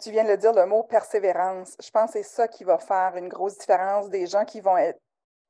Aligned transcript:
Tu 0.00 0.10
viens 0.10 0.24
de 0.24 0.28
le 0.28 0.36
dire, 0.36 0.52
le 0.52 0.66
mot 0.66 0.82
persévérance. 0.84 1.76
Je 1.82 1.90
pense 1.90 2.12
que 2.12 2.18
c'est 2.18 2.22
ça 2.22 2.48
qui 2.48 2.64
va 2.64 2.78
faire 2.78 3.16
une 3.16 3.28
grosse 3.28 3.58
différence 3.58 4.08
des 4.08 4.26
gens 4.26 4.44
qui 4.44 4.60
vont 4.60 4.76
être 4.76 5.00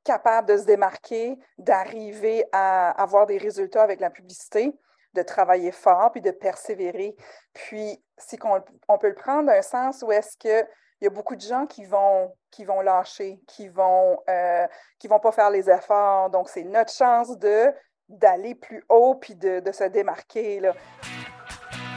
capables 0.03 0.47
de 0.47 0.57
se 0.57 0.65
démarquer, 0.65 1.37
d'arriver 1.57 2.45
à 2.51 2.89
avoir 3.01 3.27
des 3.27 3.37
résultats 3.37 3.83
avec 3.83 3.99
la 3.99 4.09
publicité, 4.09 4.73
de 5.13 5.21
travailler 5.21 5.71
fort, 5.71 6.11
puis 6.11 6.21
de 6.21 6.31
persévérer. 6.31 7.15
Puis, 7.53 8.03
si 8.17 8.37
on, 8.87 8.97
peut 8.97 9.09
le 9.09 9.15
prendre 9.15 9.47
d'un 9.47 9.61
sens 9.61 10.03
où 10.03 10.11
est-ce 10.11 10.37
qu'il 10.37 10.67
y 11.01 11.07
a 11.07 11.09
beaucoup 11.09 11.35
de 11.35 11.41
gens 11.41 11.65
qui 11.65 11.85
vont, 11.85 12.33
qui 12.49 12.65
vont 12.65 12.81
lâcher, 12.81 13.39
qui 13.47 13.67
vont, 13.67 14.17
euh, 14.29 14.67
vont 15.07 15.19
pas 15.19 15.31
faire 15.31 15.49
les 15.49 15.69
efforts. 15.69 16.29
Donc, 16.29 16.49
c'est 16.49 16.63
notre 16.63 16.93
chance 16.93 17.37
d'aller 18.09 18.55
plus 18.55 18.83
haut 18.89 19.15
puis 19.15 19.35
de, 19.35 19.59
de 19.59 19.71
se 19.71 19.83
démarquer. 19.83 20.59
Là. 20.59 20.73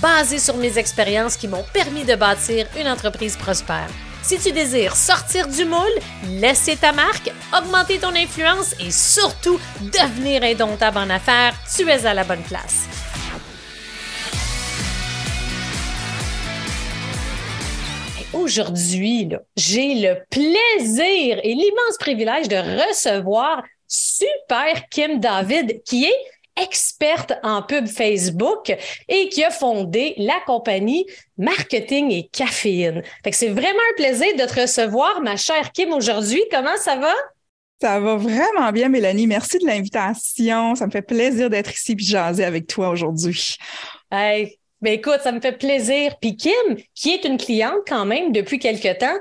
basé 0.00 0.38
sur 0.38 0.56
mes 0.56 0.78
expériences 0.78 1.36
qui 1.36 1.48
m'ont 1.48 1.64
permis 1.72 2.04
de 2.04 2.14
bâtir 2.14 2.66
une 2.78 2.88
entreprise 2.88 3.36
prospère. 3.36 3.88
Si 4.22 4.38
tu 4.38 4.52
désires 4.52 4.96
sortir 4.96 5.48
du 5.48 5.64
moule, 5.64 5.98
laisser 6.28 6.76
ta 6.76 6.92
marque, 6.92 7.30
augmenter 7.56 7.98
ton 7.98 8.14
influence 8.14 8.74
et 8.78 8.90
surtout 8.90 9.58
devenir 9.80 10.42
indomptable 10.42 10.98
en 10.98 11.10
affaires, 11.10 11.54
tu 11.74 11.88
es 11.88 12.04
à 12.04 12.14
la 12.14 12.24
bonne 12.24 12.42
place. 12.42 12.86
Aujourd'hui, 18.32 19.28
j'ai 19.56 19.94
le 19.96 20.22
plaisir 20.30 21.40
et 21.42 21.54
l'immense 21.54 21.98
privilège 21.98 22.46
de 22.46 22.56
recevoir 22.56 23.62
Super 23.88 24.88
Kim 24.88 25.18
David, 25.18 25.82
qui 25.84 26.04
est 26.04 26.14
experte 26.56 27.32
en 27.42 27.62
pub 27.62 27.86
Facebook 27.86 28.74
et 29.08 29.28
qui 29.28 29.44
a 29.44 29.50
fondé 29.50 30.14
la 30.16 30.38
compagnie 30.46 31.06
Marketing 31.38 32.10
et 32.10 32.28
Caféine. 32.32 33.02
Fait 33.24 33.30
que 33.30 33.36
c'est 33.36 33.48
vraiment 33.48 33.64
un 33.68 33.96
plaisir 33.96 34.34
de 34.36 34.44
te 34.44 34.60
recevoir, 34.60 35.20
ma 35.20 35.36
chère 35.36 35.72
Kim, 35.72 35.92
aujourd'hui. 35.92 36.42
Comment 36.50 36.76
ça 36.76 36.96
va? 36.96 37.14
Ça 37.80 37.98
va 37.98 38.16
vraiment 38.16 38.70
bien, 38.72 38.90
Mélanie. 38.90 39.26
Merci 39.26 39.58
de 39.58 39.66
l'invitation. 39.66 40.74
Ça 40.74 40.86
me 40.86 40.90
fait 40.90 41.02
plaisir 41.02 41.48
d'être 41.48 41.72
ici 41.72 41.92
et 41.92 42.02
jaser 42.02 42.44
avec 42.44 42.66
toi 42.66 42.90
aujourd'hui. 42.90 43.56
Hey, 44.12 44.58
ben 44.82 44.92
écoute, 44.92 45.20
ça 45.22 45.32
me 45.32 45.40
fait 45.40 45.56
plaisir. 45.56 46.14
Puis 46.20 46.36
Kim, 46.36 46.76
qui 46.94 47.14
est 47.14 47.24
une 47.24 47.38
cliente 47.38 47.80
quand 47.86 48.04
même 48.04 48.32
depuis 48.32 48.58
quelque 48.58 48.98
temps, 48.98 49.16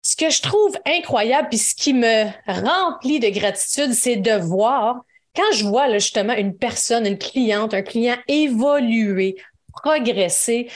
ce 0.00 0.16
que 0.16 0.30
je 0.30 0.42
trouve 0.42 0.76
incroyable, 0.86 1.48
puis 1.50 1.58
ce 1.58 1.74
qui 1.74 1.94
me 1.94 2.24
remplit 2.46 3.20
de 3.20 3.28
gratitude, 3.28 3.92
c'est 3.92 4.16
de 4.16 4.32
voir 4.32 5.02
quand 5.34 5.52
je 5.54 5.64
vois 5.64 5.90
justement 5.92 6.34
une 6.34 6.56
personne, 6.56 7.06
une 7.06 7.18
cliente, 7.18 7.74
un 7.74 7.82
client 7.82 8.16
évoluer, 8.28 9.36
progresser, 9.72 10.68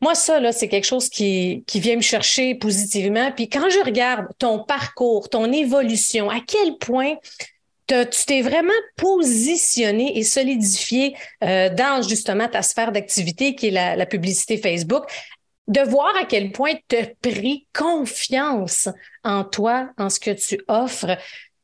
moi, 0.00 0.14
ça, 0.14 0.40
là, 0.40 0.52
c'est 0.52 0.68
quelque 0.68 0.86
chose 0.86 1.10
qui, 1.10 1.62
qui 1.66 1.78
vient 1.78 1.96
me 1.96 2.00
chercher 2.00 2.54
positivement. 2.54 3.32
Puis 3.32 3.48
quand 3.50 3.68
je 3.68 3.84
regarde 3.84 4.26
ton 4.38 4.64
parcours, 4.64 5.28
ton 5.28 5.52
évolution, 5.52 6.30
à 6.30 6.40
quel 6.40 6.78
point 6.78 7.16
tu 7.86 8.24
t'es 8.26 8.40
vraiment 8.40 8.72
positionné 8.96 10.16
et 10.16 10.22
solidifié 10.22 11.16
euh, 11.42 11.68
dans 11.70 12.02
justement 12.06 12.48
ta 12.48 12.62
sphère 12.62 12.92
d'activité 12.92 13.54
qui 13.54 13.68
est 13.68 13.72
la, 13.72 13.96
la, 13.96 14.06
publicité 14.06 14.56
Facebook, 14.56 15.04
de 15.66 15.80
voir 15.80 16.14
à 16.16 16.24
quel 16.24 16.52
point 16.52 16.74
tu 16.88 16.96
as 16.96 17.06
pris 17.20 17.66
confiance 17.74 18.88
en 19.24 19.44
toi, 19.44 19.90
en 19.98 20.08
ce 20.08 20.20
que 20.20 20.30
tu 20.30 20.60
offres, 20.68 21.16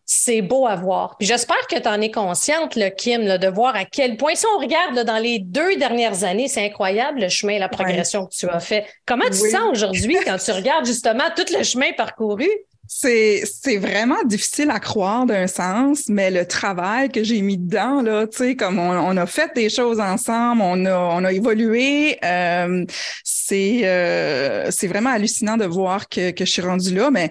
c'est 0.07 0.41
beau 0.41 0.69
à 0.69 0.77
voir. 0.77 1.17
Puis 1.19 1.27
j'espère 1.27 1.67
que 1.69 1.77
tu 1.79 1.89
en 1.89 2.01
es 2.01 2.13
consciente, 2.13 2.77
le 2.77 2.91
Kim, 2.91 3.39
de 3.39 3.49
voir 3.49 3.75
à 3.75 3.85
quel 3.85 4.17
point, 4.17 4.37
si 4.37 4.47
on 4.55 4.61
regarde 4.61 5.05
dans 5.05 5.19
les 5.19 5.41
deux 5.41 5.77
dernières 5.77 6.23
années, 6.23 6.47
c'est 6.47 6.65
incroyable 6.65 7.21
le 7.21 7.29
chemin, 7.29 7.59
la 7.59 7.69
progression 7.69 8.27
que 8.27 8.35
tu 8.35 8.49
as 8.49 8.61
fait. 8.61 8.87
Comment 9.05 9.25
tu 9.25 9.31
te 9.33 9.49
sens 9.49 9.73
aujourd'hui 9.73 10.17
quand 10.25 10.39
tu 10.39 10.53
regardes 10.53 10.87
justement 10.87 11.25
tout 11.37 11.53
le 11.53 11.65
chemin 11.65 11.93
parcouru? 11.97 12.49
C'est, 12.89 13.43
c'est 13.45 13.79
vraiment 13.79 14.23
difficile 14.25 14.71
à 14.71 14.79
croire 14.79 15.27
d'un 15.27 15.49
sens, 15.49 16.05
mais 16.09 16.31
le 16.31 16.47
travail 16.47 17.09
que 17.09 17.25
j'ai 17.25 17.43
mis 17.43 17.59
dedans, 17.59 18.01
là, 18.01 18.29
tu 18.29 18.37
sais, 18.37 18.55
comme 18.55 18.79
on, 18.79 19.17
a 19.17 19.27
fait 19.27 19.53
des 19.57 19.69
choses 19.69 19.99
ensemble, 19.99 20.63
on 20.63 20.85
a, 20.87 20.97
on 20.97 21.25
a 21.25 21.33
évolué, 21.33 22.17
euh, 22.25 22.85
c'est, 23.25 23.81
euh, 23.83 24.71
c'est 24.71 24.87
vraiment 24.87 25.11
hallucinant 25.11 25.57
de 25.57 25.65
voir 25.65 26.09
que, 26.09 26.31
que 26.31 26.45
je 26.45 26.53
suis 26.53 26.63
rendue 26.63 26.95
là, 26.95 27.11
mais 27.11 27.31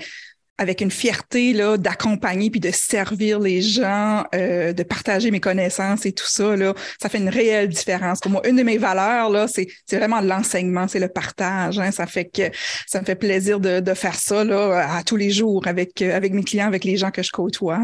avec 0.58 0.82
une 0.82 0.92
fierté 0.92 1.54
là 1.54 1.78
d'accompagner 1.78 2.50
puis 2.50 2.60
de 2.60 2.72
servir 2.72 3.40
les 3.40 3.62
gens, 3.62 4.24
euh, 4.34 4.74
de 4.74 4.84
partager 4.84 5.32
mes 5.32 5.40
connaissances 5.40 6.06
et 6.06 6.14
tout 6.14 6.28
ça 6.28 6.56
là, 6.56 6.74
ça 7.02 7.10
fait 7.10 7.18
une 7.18 7.30
réelle 7.30 7.70
différence. 7.70 8.20
Pour 8.20 8.32
moi, 8.32 8.48
une 8.48 8.56
de 8.56 8.64
mes 8.64 8.78
valeurs 8.78 9.30
là, 9.30 9.48
c'est 9.48 9.68
c'est 9.86 9.98
vraiment 9.98 10.22
l'enseignement, 10.22 10.88
c'est 10.88 11.00
le 11.00 11.10
partage. 11.10 11.80
Hein. 11.80 11.92
Ça 11.92 12.08
fait 12.08 12.26
que 12.26 12.44
ça 12.88 13.02
me 13.02 13.06
fait 13.06 13.16
plaisir 13.16 13.60
de, 13.60 13.80
de 13.80 13.94
faire 13.94 14.16
ça 14.16 14.44
là 14.44 14.96
à 14.98 15.04
tous 15.04 15.18
les 15.18 15.32
jours 15.32 15.68
avec 15.68 16.02
avec 16.02 16.34
mes 16.34 16.44
clients, 16.44 16.68
avec 16.68 16.84
les 16.84 16.98
gens 16.98 17.12
que 17.12 17.24
je 17.24 17.32
côtoie. 17.32 17.84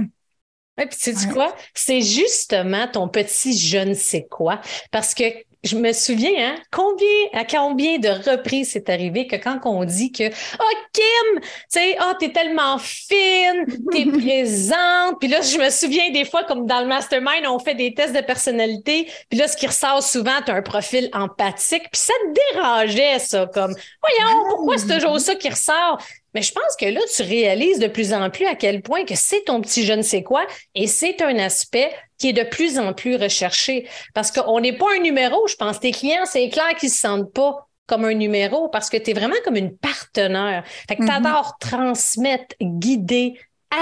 Ouais, 0.78 0.86
puis 0.86 0.98
tu 0.98 1.14
sais 1.14 1.28
quoi? 1.28 1.54
C'est 1.74 2.02
justement 2.02 2.88
ton 2.88 3.10
petit 3.10 3.58
je 3.58 3.78
ne 3.78 3.94
sais 3.94 4.26
quoi. 4.30 4.62
Parce 4.92 5.14
que 5.14 5.24
je 5.64 5.76
me 5.76 5.94
souviens, 5.94 6.32
hein, 6.40 6.56
combien, 6.72 7.08
à 7.34 7.46
combien 7.46 8.00
de 8.00 8.10
reprises 8.10 8.72
c'est 8.72 8.90
arrivé 8.90 9.28
que 9.28 9.36
quand 9.36 9.60
on 9.66 9.84
dit 9.84 10.12
que, 10.12 10.28
oh, 10.28 10.74
Kim, 10.92 11.40
tu 11.40 11.48
sais, 11.70 11.98
oh, 12.02 12.14
t'es 12.20 12.32
tellement 12.32 12.80
fine, 12.80 13.66
t'es 13.92 14.06
présente. 14.12 15.20
Puis 15.20 15.30
là, 15.30 15.42
je 15.42 15.58
me 15.58 15.70
souviens 15.70 16.10
des 16.12 16.26
fois, 16.26 16.44
comme 16.46 16.66
dans 16.66 16.82
le 16.82 16.88
mastermind, 16.88 17.46
on 17.48 17.60
fait 17.60 17.76
des 17.76 17.94
tests 17.94 18.16
de 18.16 18.22
personnalité. 18.22 19.08
Puis 19.30 19.38
là, 19.38 19.48
ce 19.48 19.56
qui 19.56 19.68
ressort 19.68 20.02
souvent, 20.02 20.42
t'as 20.44 20.56
un 20.56 20.64
profil 20.64 21.10
empathique. 21.14 21.84
Puis 21.92 22.02
ça 22.02 22.14
te 22.14 22.54
dérangeait, 22.54 23.20
ça, 23.20 23.48
comme, 23.54 23.76
voyons, 24.02 24.44
pourquoi 24.50 24.78
c'est 24.80 25.00
toujours 25.00 25.20
ça 25.20 25.36
qui 25.36 25.50
ressort? 25.50 26.00
Mais 26.34 26.42
je 26.42 26.54
pense 26.54 26.76
que 26.80 26.86
là, 26.86 27.02
tu 27.14 27.24
réalises 27.24 27.80
de 27.80 27.88
plus 27.88 28.14
en 28.14 28.30
plus 28.30 28.46
à 28.46 28.56
quel 28.56 28.82
point 28.82 29.04
que 29.04 29.16
c'est 29.16 29.44
ton 29.44 29.62
petit 29.62 29.86
je 29.86 29.94
ne 29.94 30.02
sais 30.02 30.24
quoi 30.24 30.46
et 30.76 30.88
c'est 30.88 31.22
un 31.22 31.38
aspect 31.38 31.92
qui 32.22 32.30
est 32.30 32.34
de 32.34 32.44
plus 32.44 32.78
en 32.78 32.94
plus 32.94 33.16
recherché. 33.16 33.88
Parce 34.14 34.32
qu'on 34.32 34.60
n'est 34.60 34.78
pas 34.78 34.86
un 34.96 35.02
numéro, 35.02 35.48
je 35.48 35.56
pense. 35.56 35.80
Tes 35.80 35.92
clients, 35.92 36.26
c'est 36.26 36.48
clair 36.50 36.76
qu'ils 36.80 36.90
ne 36.90 36.94
se 36.94 37.00
sentent 37.00 37.34
pas 37.34 37.68
comme 37.88 38.06
un 38.06 38.14
numéro 38.14 38.70
parce 38.70 38.92
que 38.92 38.98
tu 38.98 39.10
es 39.10 39.14
vraiment 39.14 39.36
comme 39.44 39.56
une 39.56 39.76
partenaire. 39.76 40.64
Fait 40.88 40.96
que 40.96 41.02
tu 41.02 41.10
mm-hmm. 41.10 41.28
adores 41.28 41.58
transmettre, 41.60 42.56
guider, 42.62 43.34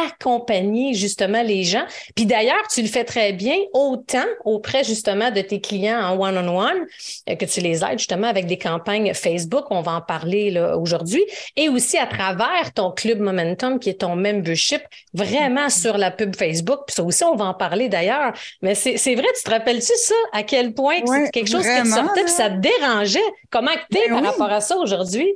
accompagner 0.06 0.94
justement 0.94 1.42
les 1.42 1.64
gens. 1.64 1.86
Puis 2.16 2.26
d'ailleurs, 2.26 2.68
tu 2.72 2.82
le 2.82 2.88
fais 2.88 3.04
très 3.04 3.34
bien 3.34 3.58
autant 3.74 4.26
auprès 4.46 4.84
justement 4.84 5.32
de 5.32 5.42
tes 5.42 5.60
clients 5.60 6.00
en 6.00 6.20
one-on-one 6.20 6.86
euh, 7.30 7.36
que 7.36 7.46
tu 7.46 7.60
les 7.62 7.84
aides 7.84 8.00
justement 8.00 8.28
avec 8.28 8.46
des 8.46 8.58
campagnes 8.58 9.14
Facebook, 9.14 9.66
on 9.72 9.82
va 9.82 9.94
en 9.94 10.02
parler 10.02 10.60
aujourd'hui, 10.78 11.24
et 11.56 11.70
aussi 11.70 11.98
à 11.98 12.06
travers 12.06 12.74
ton 12.74 12.92
club 12.92 13.20
Momentum 13.20 13.80
qui 13.80 13.90
est 13.90 14.02
ton 14.02 14.16
membership 14.16 14.82
vraiment 15.14 15.70
sur 15.70 15.98
la 15.98 16.12
pub 16.12 16.36
Facebook. 16.36 16.82
Puis 16.88 16.96
ça 16.96 17.04
aussi, 17.04 17.24
on 17.24 17.36
va 17.36 17.46
en 17.46 17.54
parler 17.54 17.90
d'ailleurs. 17.90 18.34
Mais 18.62 18.76
c'est 18.76 19.16
vrai, 19.16 19.28
tu 19.36 19.44
te 19.44 19.50
rappelles-tu 19.50 19.94
ça? 19.96 20.16
À 20.34 20.44
quel 20.44 20.74
point 20.74 21.00
c'est 21.06 21.32
quelque 21.32 21.50
chose 21.50 21.66
qui 21.66 21.90
sortait 21.90 22.24
puis 22.24 22.32
ça 22.32 22.50
te 22.50 22.58
dérangeait? 22.58 23.20
Comment 23.50 23.72
tu 23.92 23.98
es 23.98 24.10
ben 24.10 24.22
par 24.22 24.32
rapport 24.32 24.52
à 24.52 24.62
ça 24.62 24.78
aujourd'hui? 24.78 25.28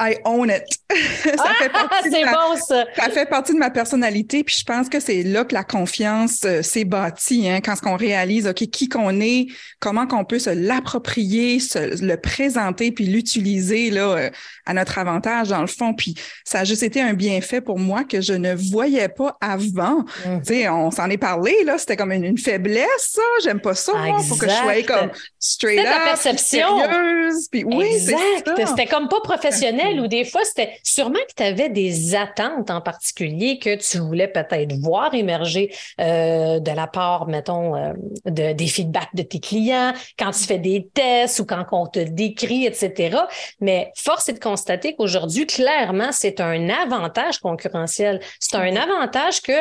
I 0.00 0.16
own 0.24 0.50
it. 0.50 0.62
ça, 1.36 1.44
ah, 1.44 1.54
fait 1.58 1.68
partie 1.68 2.10
de 2.10 2.24
ma, 2.24 2.56
ça. 2.56 2.84
ça 2.96 3.10
fait 3.10 3.26
partie 3.26 3.52
de 3.52 3.58
ma 3.58 3.70
personnalité, 3.70 4.44
puis 4.44 4.56
je 4.58 4.64
pense 4.64 4.88
que 4.88 5.00
c'est 5.00 5.22
là 5.22 5.44
que 5.44 5.52
la 5.52 5.64
confiance 5.64 6.42
euh, 6.44 6.62
s'est 6.62 6.84
bâtie, 6.84 7.48
hein, 7.48 7.60
quand 7.60 7.74
on 7.84 7.96
réalise, 7.96 8.46
OK, 8.46 8.66
qui 8.70 8.88
qu'on 8.88 9.20
est, 9.20 9.48
comment 9.80 10.06
qu'on 10.06 10.24
peut 10.24 10.38
se 10.38 10.50
l'approprier, 10.50 11.60
se 11.60 12.02
le 12.02 12.16
présenter, 12.16 12.92
puis 12.92 13.06
l'utiliser 13.06 13.90
là 13.90 14.12
euh, 14.12 14.30
à 14.66 14.72
notre 14.72 14.98
avantage, 14.98 15.48
dans 15.48 15.60
le 15.60 15.66
fond. 15.66 15.94
Puis 15.94 16.14
ça 16.44 16.60
a 16.60 16.64
juste 16.64 16.82
été 16.82 17.00
un 17.02 17.14
bienfait 17.14 17.60
pour 17.60 17.78
moi 17.78 18.04
que 18.04 18.20
je 18.20 18.32
ne 18.34 18.54
voyais 18.54 19.08
pas 19.08 19.36
avant. 19.40 20.04
Mm. 20.24 20.40
Tu 20.46 20.54
sais, 20.54 20.68
on 20.68 20.90
s'en 20.90 21.10
est 21.10 21.18
parlé, 21.18 21.64
là, 21.64 21.76
c'était 21.76 21.96
comme 21.96 22.12
une, 22.12 22.38
faiblesse, 22.38 22.86
ça. 22.98 23.22
J'aime 23.42 23.60
pas 23.60 23.74
ça, 23.74 23.92
moi. 23.94 24.20
Faut 24.20 24.36
que 24.36 24.48
je 24.48 24.54
sois 24.54 24.82
comme 24.84 25.10
straight 25.40 25.80
up, 25.80 26.04
perception. 26.04 26.78
sérieuse. 26.78 27.48
Puis 27.50 27.64
oui, 27.64 27.86
C'était 27.98 28.86
comme 28.86 29.08
pas 29.08 29.20
professionnel 29.20 29.87
ou 29.96 30.06
des 30.06 30.24
fois, 30.24 30.42
c'était 30.44 30.78
sûrement 30.82 31.18
que 31.28 31.34
tu 31.36 31.42
avais 31.42 31.68
des 31.68 32.14
attentes 32.14 32.70
en 32.70 32.80
particulier 32.80 33.58
que 33.58 33.76
tu 33.76 33.98
voulais 33.98 34.28
peut-être 34.28 34.72
voir 34.74 35.14
émerger 35.14 35.74
euh, 36.00 36.60
de 36.60 36.70
la 36.70 36.86
part, 36.86 37.26
mettons, 37.26 37.76
euh, 37.76 37.92
de, 38.24 38.52
des 38.52 38.66
feedbacks 38.66 39.14
de 39.14 39.22
tes 39.22 39.40
clients, 39.40 39.92
quand 40.18 40.30
tu 40.30 40.44
fais 40.44 40.58
des 40.58 40.88
tests 40.92 41.40
ou 41.40 41.46
quand 41.46 41.64
on 41.72 41.86
te 41.86 42.00
décrit, 42.00 42.66
etc. 42.66 43.18
Mais 43.60 43.92
force 43.96 44.28
est 44.28 44.34
de 44.34 44.38
constater 44.38 44.94
qu'aujourd'hui, 44.94 45.46
clairement, 45.46 46.12
c'est 46.12 46.40
un 46.40 46.68
avantage 46.68 47.38
concurrentiel. 47.38 48.20
C'est 48.40 48.56
un 48.56 48.76
avantage 48.76 49.42
que 49.42 49.52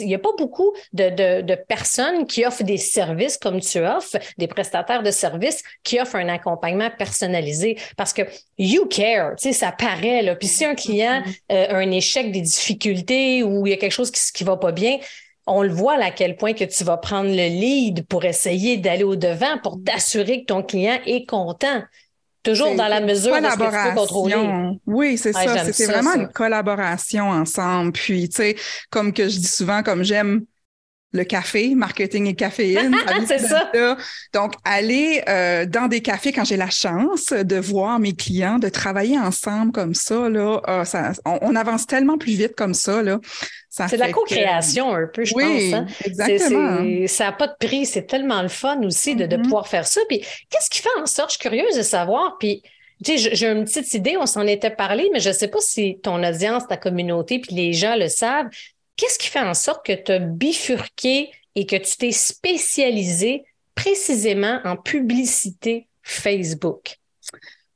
il 0.00 0.06
n'y 0.06 0.14
a 0.14 0.18
pas 0.18 0.30
beaucoup 0.38 0.72
de, 0.92 1.10
de, 1.10 1.42
de, 1.42 1.54
personnes 1.54 2.26
qui 2.26 2.46
offrent 2.46 2.62
des 2.62 2.78
services 2.78 3.36
comme 3.36 3.60
tu 3.60 3.80
offres, 3.80 4.16
des 4.38 4.46
prestataires 4.46 5.02
de 5.02 5.10
services 5.10 5.62
qui 5.82 6.00
offrent 6.00 6.16
un 6.16 6.28
accompagnement 6.28 6.90
personnalisé 6.96 7.76
parce 7.96 8.14
que 8.14 8.22
you 8.58 8.86
care, 8.86 9.36
tu 9.36 9.48
sais, 9.48 9.52
ça 9.52 9.72
paraît. 9.78 10.22
Là. 10.22 10.34
Puis 10.36 10.48
si 10.48 10.64
un 10.64 10.74
client 10.74 11.22
euh, 11.52 11.66
a 11.68 11.76
un 11.76 11.90
échec, 11.90 12.32
des 12.32 12.40
difficultés 12.40 13.42
ou 13.42 13.66
il 13.66 13.70
y 13.70 13.72
a 13.72 13.76
quelque 13.76 13.92
chose 13.92 14.10
qui 14.10 14.44
ne 14.44 14.48
va 14.48 14.56
pas 14.56 14.72
bien, 14.72 14.98
on 15.46 15.62
le 15.62 15.72
voit 15.72 16.02
à 16.02 16.10
quel 16.10 16.36
point 16.36 16.54
que 16.54 16.64
tu 16.64 16.84
vas 16.84 16.96
prendre 16.96 17.28
le 17.28 17.48
lead 17.48 18.06
pour 18.06 18.24
essayer 18.24 18.76
d'aller 18.76 19.04
au 19.04 19.16
devant 19.16 19.58
pour 19.62 19.78
t'assurer 19.84 20.40
que 20.40 20.46
ton 20.46 20.62
client 20.62 20.98
est 21.06 21.28
content. 21.28 21.82
Toujours 22.42 22.74
dans 22.74 22.88
la 22.88 23.00
mesure 23.00 23.40
de 23.40 23.46
ce 23.46 23.56
que 23.56 23.88
tu 23.88 23.94
peux 23.94 24.00
contrôler. 24.00 24.36
Oui, 24.86 25.16
c'est 25.16 25.32
ça. 25.32 25.72
C'est 25.72 25.86
vraiment 25.86 26.14
une 26.14 26.28
collaboration 26.28 27.30
ensemble. 27.30 27.92
Puis, 27.92 28.28
tu 28.28 28.36
sais, 28.36 28.56
comme 28.90 29.14
que 29.14 29.28
je 29.28 29.38
dis 29.38 29.46
souvent, 29.46 29.82
comme 29.82 30.02
j'aime 30.02 30.44
le 31.14 31.22
café, 31.22 31.74
marketing 31.76 32.26
et 32.26 32.34
caféine. 32.34 32.94
c'est 33.26 33.38
ça. 33.38 33.70
Donc, 34.32 34.54
aller 34.64 35.22
euh, 35.28 35.64
dans 35.64 35.86
des 35.86 36.00
cafés 36.00 36.32
quand 36.32 36.44
j'ai 36.44 36.56
la 36.56 36.70
chance 36.70 37.26
de 37.32 37.56
voir 37.56 38.00
mes 38.00 38.12
clients, 38.12 38.58
de 38.58 38.68
travailler 38.68 39.18
ensemble 39.18 39.70
comme 39.70 39.94
ça, 39.94 40.28
là, 40.28 40.60
ah, 40.66 40.84
ça 40.84 41.12
on, 41.24 41.54
avance 41.54 41.86
tellement 41.86 42.18
plus 42.18 42.32
vite 42.32 42.56
comme 42.56 42.74
ça. 42.74 43.00
Là. 43.00 43.20
c'est 43.70 43.92
de 43.92 44.00
la 44.00 44.10
co-création 44.10 44.92
un 44.92 45.06
peu, 45.06 45.24
je 45.24 45.34
oui, 45.36 45.70
pense. 45.70 45.80
Hein? 45.80 45.86
exactement. 46.04 47.06
ça 47.06 47.24
n'a 47.26 47.32
pas 47.32 47.46
de 47.46 47.54
prix. 47.64 47.86
C'est 47.86 48.06
tellement 48.06 48.42
le 48.42 48.48
fun 48.48 48.82
aussi 48.82 49.14
de, 49.14 49.26
de 49.26 49.36
mm-hmm. 49.36 49.42
pouvoir 49.42 49.68
faire 49.68 49.86
ça. 49.86 50.00
Puis, 50.08 50.18
qu'est-ce 50.50 50.68
qui 50.68 50.80
fait 50.80 50.88
en 51.00 51.06
sorte, 51.06 51.30
je 51.30 51.38
suis 51.38 51.48
curieuse 51.48 51.76
de 51.76 51.82
savoir, 51.82 52.36
puis 52.40 52.62
tu 53.04 53.18
sais, 53.18 53.34
j'ai 53.34 53.48
une 53.48 53.64
petite 53.64 53.92
idée, 53.94 54.16
on 54.16 54.26
s'en 54.26 54.46
était 54.46 54.70
parlé, 54.70 55.10
mais 55.12 55.20
je 55.20 55.28
ne 55.28 55.34
sais 55.34 55.48
pas 55.48 55.60
si 55.60 55.98
ton 56.02 56.22
audience, 56.24 56.66
ta 56.66 56.76
communauté, 56.76 57.38
puis 57.38 57.54
les 57.54 57.72
gens 57.72 57.96
le 57.96 58.08
savent. 58.08 58.46
Qu'est-ce 58.96 59.18
qui 59.18 59.28
fait 59.28 59.40
en 59.40 59.54
sorte 59.54 59.84
que 59.84 59.92
tu 59.92 60.12
as 60.12 60.18
bifurqué 60.18 61.30
et 61.54 61.66
que 61.66 61.76
tu 61.76 61.96
t'es 61.96 62.12
spécialisé 62.12 63.44
précisément 63.74 64.60
en 64.64 64.76
publicité 64.76 65.88
Facebook? 66.02 66.98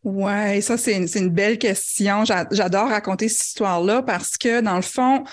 Ouais, 0.05 0.61
ça, 0.61 0.76
c'est 0.76 0.97
une, 0.97 1.29
belle 1.29 1.59
question. 1.59 2.25
J'adore 2.25 2.88
raconter 2.88 3.29
cette 3.29 3.49
histoire-là 3.49 4.03
parce 4.03 4.38
que, 4.38 4.61
dans 4.61 4.76
le 4.76 4.82
fond, 4.82 5.25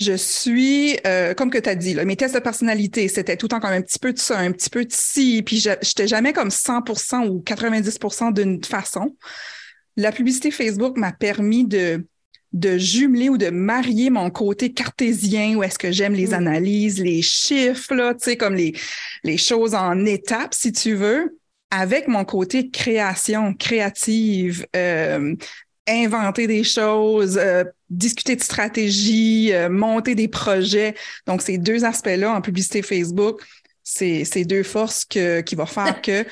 je 0.00 0.12
suis, 0.12 0.96
euh, 1.06 1.34
comme 1.34 1.50
que 1.50 1.58
tu 1.58 1.68
as 1.68 1.74
dit, 1.74 1.94
là, 1.94 2.04
mes 2.04 2.16
tests 2.16 2.34
de 2.34 2.40
personnalité, 2.40 3.08
c'était 3.08 3.36
tout 3.36 3.46
le 3.46 3.50
temps 3.50 3.60
comme 3.60 3.72
un 3.72 3.82
petit 3.82 3.98
peu 3.98 4.12
de 4.12 4.18
ça, 4.18 4.38
un 4.38 4.52
petit 4.52 4.70
peu 4.70 4.84
de 4.84 4.92
ci, 4.92 5.42
puis 5.42 5.58
je 5.58 5.70
n'étais 5.70 6.06
jamais 6.06 6.32
comme 6.32 6.50
100% 6.50 7.26
ou 7.26 7.42
90% 7.44 8.32
d'une 8.32 8.62
façon. 8.62 9.16
La 9.96 10.12
publicité 10.12 10.52
Facebook 10.52 10.96
m'a 10.96 11.12
permis 11.12 11.66
de 11.66 12.06
de 12.52 12.78
jumeler 12.78 13.28
ou 13.28 13.36
de 13.36 13.50
marier 13.50 14.10
mon 14.10 14.30
côté 14.30 14.72
cartésien 14.72 15.56
où 15.56 15.62
est-ce 15.62 15.78
que 15.78 15.92
j'aime 15.92 16.14
les 16.14 16.28
mm. 16.28 16.34
analyses, 16.34 17.00
les 17.00 17.22
chiffres, 17.22 17.94
là, 17.94 18.14
tu 18.14 18.24
sais, 18.24 18.36
comme 18.36 18.54
les, 18.54 18.74
les 19.24 19.36
choses 19.36 19.74
en 19.74 20.04
étapes, 20.04 20.54
si 20.54 20.72
tu 20.72 20.94
veux, 20.94 21.38
avec 21.70 22.08
mon 22.08 22.24
côté 22.24 22.70
création, 22.70 23.54
créative, 23.54 24.66
euh, 24.74 25.34
inventer 25.86 26.46
des 26.46 26.64
choses, 26.64 27.38
euh, 27.38 27.64
discuter 27.90 28.36
de 28.36 28.42
stratégie, 28.42 29.52
euh, 29.52 29.68
monter 29.68 30.14
des 30.14 30.28
projets. 30.28 30.94
Donc, 31.26 31.42
ces 31.42 31.58
deux 31.58 31.84
aspects-là 31.84 32.32
en 32.32 32.40
publicité 32.40 32.82
Facebook, 32.82 33.42
c'est 33.90 34.24
ces 34.24 34.44
deux 34.44 34.62
forces 34.62 35.06
que, 35.06 35.40
qui 35.40 35.54
vont 35.54 35.64
faire 35.64 36.02
que 36.02 36.26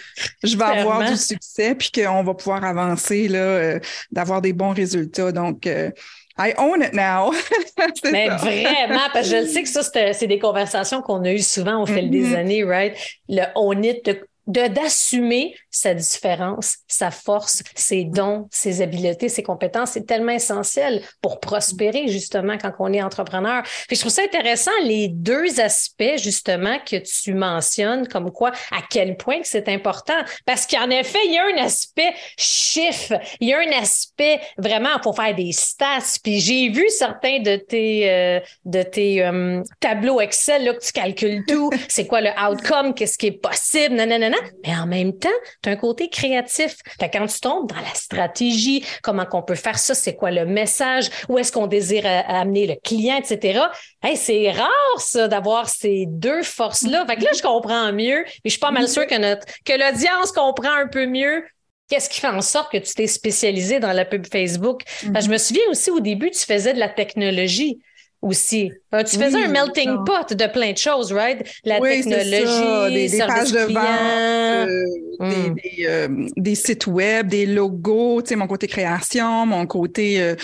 je 0.45 0.59
vais 0.59 0.65
avoir 0.65 1.11
du 1.11 1.17
succès 1.17 1.75
puis 1.75 1.91
qu'on 1.91 2.23
va 2.23 2.35
pouvoir 2.35 2.63
avancer, 2.63 3.29
là, 3.29 3.39
euh, 3.39 3.81
d'avoir 4.13 4.43
des 4.43 4.53
bons 4.53 4.75
résultats. 4.75 5.33
Donc, 5.33 5.67
euh, 5.67 5.91
I 6.39 6.53
own 6.59 6.83
it 6.83 6.93
now. 6.93 7.33
Mais 8.13 8.29
vraiment, 8.29 9.09
parce 9.11 9.31
que 9.31 9.41
je 9.41 9.47
sais 9.47 9.63
que 9.63 9.71
ça, 9.71 9.83
c'est 10.13 10.27
des 10.27 10.39
conversations 10.39 11.01
qu'on 11.01 11.25
a 11.25 11.33
eues 11.33 11.39
souvent 11.39 11.83
au 11.83 11.87
fil 11.87 12.11
des 12.11 12.27
mm-hmm. 12.27 12.37
années, 12.37 12.65
right? 12.65 12.95
Le 13.31 13.45
own 13.55 13.83
it, 13.83 14.07
de 14.47 14.67
d'assumer 14.69 15.55
sa 15.71 15.95
différence, 15.95 16.79
sa 16.87 17.11
force, 17.11 17.63
ses 17.75 18.05
dons, 18.05 18.49
ses 18.51 18.81
habiletés, 18.81 19.29
ses 19.29 19.43
compétences, 19.43 19.91
c'est 19.93 20.07
tellement 20.07 20.33
essentiel 20.33 21.03
pour 21.21 21.41
prospérer 21.41 22.09
justement 22.09 22.57
quand 22.57 22.73
on 22.79 22.93
est 22.93 23.03
entrepreneur. 23.03 23.63
Puis 23.87 23.97
je 23.97 24.01
trouve 24.01 24.13
ça 24.13 24.23
intéressant 24.23 24.71
les 24.83 25.09
deux 25.09 25.61
aspects 25.61 26.17
justement 26.17 26.79
que 26.79 26.97
tu 26.97 27.35
mentionnes 27.35 28.09
comme 28.09 28.31
quoi 28.31 28.53
à 28.73 28.81
quel 28.89 29.17
point 29.17 29.41
c'est 29.43 29.69
important. 29.69 30.15
Parce 30.45 30.67
qu'en 30.67 30.91
effet, 30.91 31.19
il 31.27 31.33
y 31.33 31.39
a 31.39 31.45
un 31.45 31.65
aspect 31.65 32.15
chiffre, 32.39 33.15
il 33.41 33.49
y 33.49 33.55
a 33.55 33.59
un 33.59 33.81
aspect 33.81 34.41
vraiment 34.59 34.99
pour 35.03 35.17
faire 35.17 35.35
des 35.35 35.53
stats. 35.53 36.19
Puis 36.23 36.41
j'ai 36.41 36.69
vu 36.69 36.89
certains 36.89 37.41
de 37.41 37.57
tes 37.57 38.11
euh, 38.11 38.41
de 38.65 38.83
tes 38.83 39.25
euh, 39.25 39.63
tableaux 39.81 40.21
Excel 40.21 40.65
là 40.65 40.75
que 40.75 40.85
tu 40.85 40.93
calcules 40.93 41.45
tout, 41.47 41.71
c'est 41.89 42.07
quoi 42.07 42.21
le 42.21 42.31
outcome, 42.49 42.95
qu'est-ce 42.95 43.19
qui 43.19 43.27
est 43.27 43.41
possible, 43.41 43.95
non 43.95 44.36
mais 44.65 44.75
en 44.75 44.87
même 44.87 45.19
temps, 45.19 45.29
tu 45.63 45.69
as 45.69 45.73
un 45.73 45.77
côté 45.77 46.09
créatif. 46.09 46.77
Fait 47.01 47.11
quand 47.11 47.27
tu 47.27 47.41
tombes 47.41 47.69
dans 47.69 47.77
la 47.77 47.95
stratégie, 47.95 48.85
comment 49.03 49.25
qu'on 49.25 49.43
peut 49.43 49.55
faire 49.55 49.79
ça, 49.79 49.95
c'est 49.95 50.15
quoi 50.15 50.31
le 50.31 50.47
message, 50.47 51.09
où 51.29 51.39
est-ce 51.39 51.53
qu'on 51.53 51.67
désire 51.67 52.05
amener 52.07 52.67
le 52.67 52.75
client, 52.83 53.17
etc. 53.17 53.61
Hey, 54.03 54.17
c'est 54.17 54.51
rare, 54.51 54.99
ça, 54.99 55.29
d'avoir 55.29 55.69
ces 55.69 56.07
deux 56.09 56.43
forces-là. 56.43 57.05
Fait 57.07 57.17
que 57.17 57.25
là, 57.25 57.31
je 57.37 57.43
comprends 57.43 57.93
mieux, 57.93 58.21
et 58.21 58.27
je 58.45 58.51
suis 58.51 58.61
pas 58.61 58.71
mal 58.71 58.89
sûre 58.89 59.07
que 59.07 59.19
notre, 59.19 59.47
que 59.65 59.73
l'audience 59.73 60.33
comprend 60.33 60.75
un 60.75 60.89
peu 60.89 61.07
mieux 61.07 61.43
Qu'est-ce 61.89 62.11
qui 62.11 62.19
fait 62.21 62.27
en 62.27 62.41
sorte 62.41 62.73
que 62.73 62.79
tu 62.79 62.95
t'es 62.95 63.07
spécialisé 63.07 63.79
dans 63.79 63.93
la 63.93 64.05
pub 64.05 64.27
Facebook? 64.27 64.83
je 65.03 65.29
me 65.29 65.39
souviens 65.39 65.63
aussi 65.71 65.91
au 65.91 66.01
début, 66.01 66.31
tu 66.33 66.41
faisais 66.41 66.75
de 66.75 66.81
la 66.81 66.89
technologie 66.89 67.81
aussi. 68.23 68.73
Euh, 68.97 69.03
tu 69.05 69.19
faisais 69.19 69.45
un 69.45 69.49
melting 69.49 70.05
pot 70.05 70.33
de 70.33 70.47
plein 70.47 70.73
de 70.73 70.79
choses, 70.79 71.13
right? 71.13 71.47
La 71.65 71.81
technologie, 71.81 72.95
des, 72.95 73.09
des 73.09 73.19
pages 73.19 73.53
de 73.53 73.73
vente, 73.73 74.69
euh, 74.69 74.87
hmm. 75.19 75.55
des, 75.55 75.87
euh, 75.87 76.09
des, 76.37 76.55
sites 76.55 76.87
web, 76.87 77.29
des 77.29 77.47
logos, 77.47 78.23
tu 78.23 78.29
sais, 78.29 78.37
mon 78.37 78.47
côté 78.47 78.67
création, 78.67 79.47
mon 79.47 79.67
côté 79.67 80.35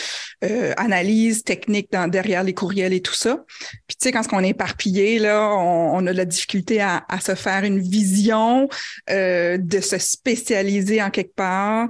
analyse 0.76 1.44
technique 1.44 1.88
dans, 1.92 2.08
derrière 2.08 2.42
les 2.42 2.54
courriels 2.54 2.92
et 2.92 3.00
tout 3.00 3.14
ça. 3.14 3.44
Puis 3.86 3.96
tu 4.00 4.08
sais, 4.08 4.12
quand 4.12 4.22
on 4.32 4.40
est 4.40 4.50
éparpillé, 4.50 5.18
là, 5.18 5.50
on, 5.54 5.96
on, 5.96 6.06
a 6.06 6.12
de 6.12 6.16
la 6.16 6.24
difficulté 6.24 6.80
à, 6.80 7.04
à 7.08 7.20
se 7.20 7.34
faire 7.34 7.64
une 7.64 7.80
vision, 7.80 8.68
de 9.08 9.80
se 9.80 9.98
spécialiser 9.98 11.02
en 11.02 11.10
quelque 11.10 11.34
part 11.34 11.88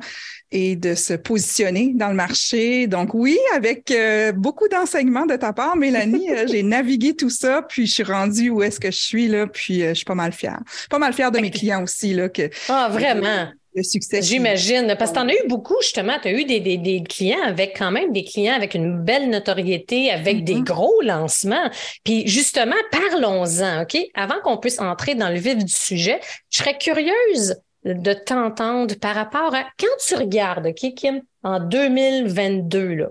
et 0.50 0.76
de 0.76 0.94
se 0.94 1.14
positionner 1.14 1.92
dans 1.94 2.08
le 2.08 2.14
marché. 2.14 2.86
Donc 2.86 3.14
oui, 3.14 3.38
avec 3.54 3.92
beaucoup 4.36 4.68
d'enseignements 4.68 5.26
de 5.26 5.36
ta 5.36 5.52
part, 5.52 5.76
Mélanie, 5.76 6.28
j'ai 6.52 6.62
navigué 6.62 7.16
tout 7.16 7.30
ça, 7.30 7.62
puis 7.62 7.86
je 7.86 7.94
suis 7.94 8.02
rendue 8.02 8.50
où 8.50 8.62
est-ce 8.62 8.78
que 8.78 8.90
je 8.90 8.98
suis, 8.98 9.26
là, 9.26 9.46
puis 9.46 9.82
euh, 9.82 9.90
je 9.90 9.94
suis 9.94 10.04
pas 10.04 10.14
mal 10.14 10.32
fière. 10.32 10.60
Pas 10.90 10.98
mal 10.98 11.12
fière 11.12 11.32
de 11.32 11.38
mes 11.38 11.50
clients 11.50 11.82
aussi, 11.82 12.14
là, 12.14 12.28
que... 12.28 12.50
Ah, 12.68 12.88
vraiment? 12.90 13.48
Le 13.74 13.82
succès. 13.82 14.20
J'imagine, 14.20 14.94
parce 14.98 15.12
que 15.12 15.16
tu 15.16 15.22
en 15.22 15.28
as 15.28 15.32
eu 15.32 15.48
beaucoup, 15.48 15.76
justement. 15.80 16.18
Tu 16.20 16.28
as 16.28 16.32
eu 16.32 16.44
des, 16.44 16.60
des, 16.60 16.76
des, 16.76 17.02
clients 17.02 17.42
avec 17.42 17.74
quand 17.78 17.90
même 17.90 18.12
des 18.12 18.22
clients 18.22 18.54
avec 18.54 18.74
une 18.74 19.02
belle 19.02 19.30
notoriété, 19.30 20.10
avec 20.10 20.44
des 20.44 20.56
mm-hmm. 20.56 20.64
gros 20.64 21.00
lancements. 21.00 21.70
Puis 22.04 22.28
justement, 22.28 22.76
parlons-en, 22.90 23.82
OK? 23.82 23.96
Avant 24.12 24.40
qu'on 24.44 24.58
puisse 24.58 24.78
entrer 24.78 25.14
dans 25.14 25.30
le 25.30 25.38
vif 25.38 25.56
du 25.56 25.72
sujet, 25.72 26.20
je 26.50 26.58
serais 26.58 26.76
curieuse 26.76 27.56
de 27.86 28.12
t'entendre 28.12 28.94
par 28.96 29.14
rapport 29.14 29.54
à 29.54 29.64
quand 29.80 29.96
tu 30.06 30.16
regardes, 30.16 30.66
OK, 30.66 30.94
Kim, 30.94 31.22
en 31.42 31.58
2022, 31.58 32.94
là, 32.94 33.08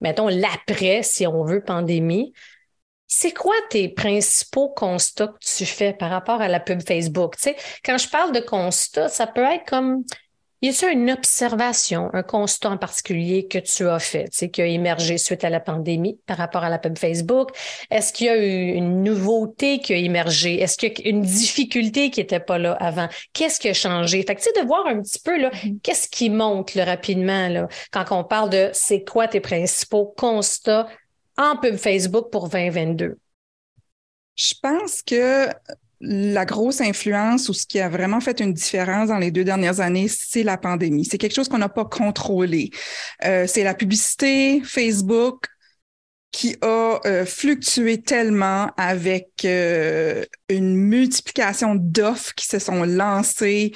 mettons 0.00 0.28
l'après, 0.28 1.02
si 1.02 1.26
on 1.26 1.44
veut, 1.44 1.62
pandémie, 1.62 2.32
c'est 3.08 3.32
quoi 3.32 3.54
tes 3.70 3.88
principaux 3.88 4.68
constats 4.68 5.28
que 5.28 5.56
tu 5.56 5.64
fais 5.64 5.92
par 5.92 6.10
rapport 6.10 6.40
à 6.40 6.48
la 6.48 6.60
pub 6.60 6.82
Facebook? 6.82 7.36
Tu 7.36 7.50
sais, 7.50 7.56
quand 7.84 7.98
je 7.98 8.08
parle 8.08 8.32
de 8.32 8.40
constats, 8.40 9.08
ça 9.08 9.26
peut 9.26 9.44
être 9.44 9.64
comme 9.66 10.02
y 10.62 10.68
a-t-il 10.70 10.92
une 10.92 11.10
observation, 11.10 12.08
un 12.14 12.22
constat 12.22 12.70
en 12.70 12.76
particulier 12.78 13.46
que 13.46 13.58
tu 13.58 13.86
as 13.88 13.98
fait, 13.98 14.24
tu 14.24 14.38
sais, 14.38 14.48
qui 14.48 14.62
a 14.62 14.66
émergé 14.66 15.18
suite 15.18 15.44
à 15.44 15.50
la 15.50 15.60
pandémie 15.60 16.18
par 16.26 16.38
rapport 16.38 16.64
à 16.64 16.70
la 16.70 16.78
pub 16.78 16.98
Facebook? 16.98 17.50
Est-ce 17.90 18.12
qu'il 18.12 18.26
y 18.26 18.30
a 18.30 18.36
eu 18.36 18.72
une 18.72 19.02
nouveauté 19.02 19.80
qui 19.80 19.92
a 19.92 19.96
émergé? 19.96 20.60
Est-ce 20.60 20.78
qu'il 20.78 20.98
y 20.98 21.06
a 21.06 21.10
une 21.10 21.20
difficulté 21.20 22.10
qui 22.10 22.20
n'était 22.20 22.40
pas 22.40 22.58
là 22.58 22.72
avant? 22.80 23.08
Qu'est-ce 23.34 23.60
qui 23.60 23.68
a 23.68 23.74
changé? 23.74 24.24
Fait 24.26 24.34
que, 24.34 24.40
tu 24.40 24.50
sais, 24.52 24.60
de 24.60 24.66
voir 24.66 24.86
un 24.86 25.00
petit 25.02 25.20
peu, 25.20 25.38
là, 25.38 25.50
mm-hmm. 25.50 25.80
qu'est-ce 25.82 26.08
qui 26.08 26.30
monte, 26.30 26.74
là, 26.74 26.86
rapidement, 26.86 27.48
là, 27.48 27.68
quand 27.92 28.06
on 28.10 28.24
parle 28.24 28.50
de 28.50 28.70
c'est 28.72 29.04
quoi 29.04 29.28
tes 29.28 29.40
principaux 29.40 30.14
constats 30.16 30.88
en 31.36 31.56
pub 31.56 31.76
Facebook 31.76 32.30
pour 32.30 32.48
2022? 32.48 33.18
Je 34.36 34.54
pense 34.62 35.02
que 35.02 35.48
la 36.00 36.44
grosse 36.44 36.80
influence 36.80 37.48
ou 37.48 37.54
ce 37.54 37.66
qui 37.66 37.80
a 37.80 37.88
vraiment 37.88 38.20
fait 38.20 38.40
une 38.40 38.52
différence 38.52 39.08
dans 39.08 39.18
les 39.18 39.30
deux 39.30 39.44
dernières 39.44 39.80
années, 39.80 40.08
c'est 40.08 40.42
la 40.42 40.58
pandémie. 40.58 41.04
C'est 41.04 41.18
quelque 41.18 41.34
chose 41.34 41.48
qu'on 41.48 41.58
n'a 41.58 41.70
pas 41.70 41.86
contrôlé. 41.86 42.70
Euh, 43.24 43.46
c'est 43.46 43.64
la 43.64 43.74
publicité, 43.74 44.60
Facebook, 44.62 45.46
qui 46.32 46.54
a 46.60 47.00
euh, 47.06 47.24
fluctué 47.24 48.02
tellement 48.02 48.70
avec 48.76 49.30
euh, 49.46 50.24
une 50.50 50.76
multiplication 50.76 51.74
d'offres 51.76 52.34
qui 52.34 52.46
se 52.46 52.58
sont 52.58 52.84
lancées. 52.84 53.72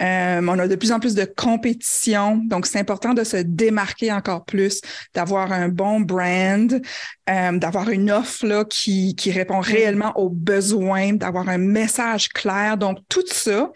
Euh, 0.00 0.40
on 0.42 0.58
a 0.58 0.66
de 0.66 0.74
plus 0.76 0.92
en 0.92 1.00
plus 1.00 1.14
de 1.14 1.24
compétition, 1.24 2.36
donc 2.44 2.66
c'est 2.66 2.78
important 2.78 3.12
de 3.12 3.24
se 3.24 3.36
démarquer 3.36 4.12
encore 4.12 4.44
plus, 4.44 4.80
d'avoir 5.14 5.52
un 5.52 5.68
bon 5.68 6.00
brand, 6.00 6.80
d'avoir 7.26 7.90
une 7.90 8.10
offre 8.10 8.46
là, 8.46 8.64
qui, 8.64 9.14
qui 9.14 9.30
répond 9.30 9.60
réellement 9.60 10.12
aux 10.18 10.30
besoins, 10.30 11.12
d'avoir 11.12 11.48
un 11.48 11.58
message 11.58 12.28
clair. 12.30 12.76
Donc 12.76 12.98
tout 13.08 13.26
ça, 13.26 13.70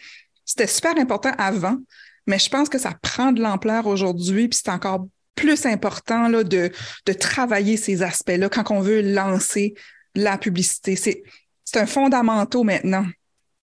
c'était 0.45 0.67
super 0.67 0.97
important 0.99 1.33
avant, 1.39 1.77
mais 2.27 2.39
je 2.39 2.49
pense 2.49 2.69
que 2.69 2.79
ça 2.79 2.93
prend 3.03 3.33
de 3.33 3.43
l'ampleur 3.43 3.87
aujourd'hui, 3.87 4.49
puis 4.49 4.59
c'est 4.63 4.71
encore 4.71 5.07
plus 5.35 5.67
important 5.67 6.29
là, 6.29 6.45
de, 6.45 6.71
de 7.07 7.13
travailler 7.13 7.77
ces 7.77 8.03
aspects-là 8.03 8.49
quand 8.49 8.71
on 8.71 8.81
veut 8.81 9.03
lancer 9.03 9.75
la 10.15 10.39
publicité. 10.39 10.97
C'est, 10.97 11.23
c'est 11.65 11.81
un 11.81 11.87
fondamental 11.87 12.65
maintenant. 12.65 13.07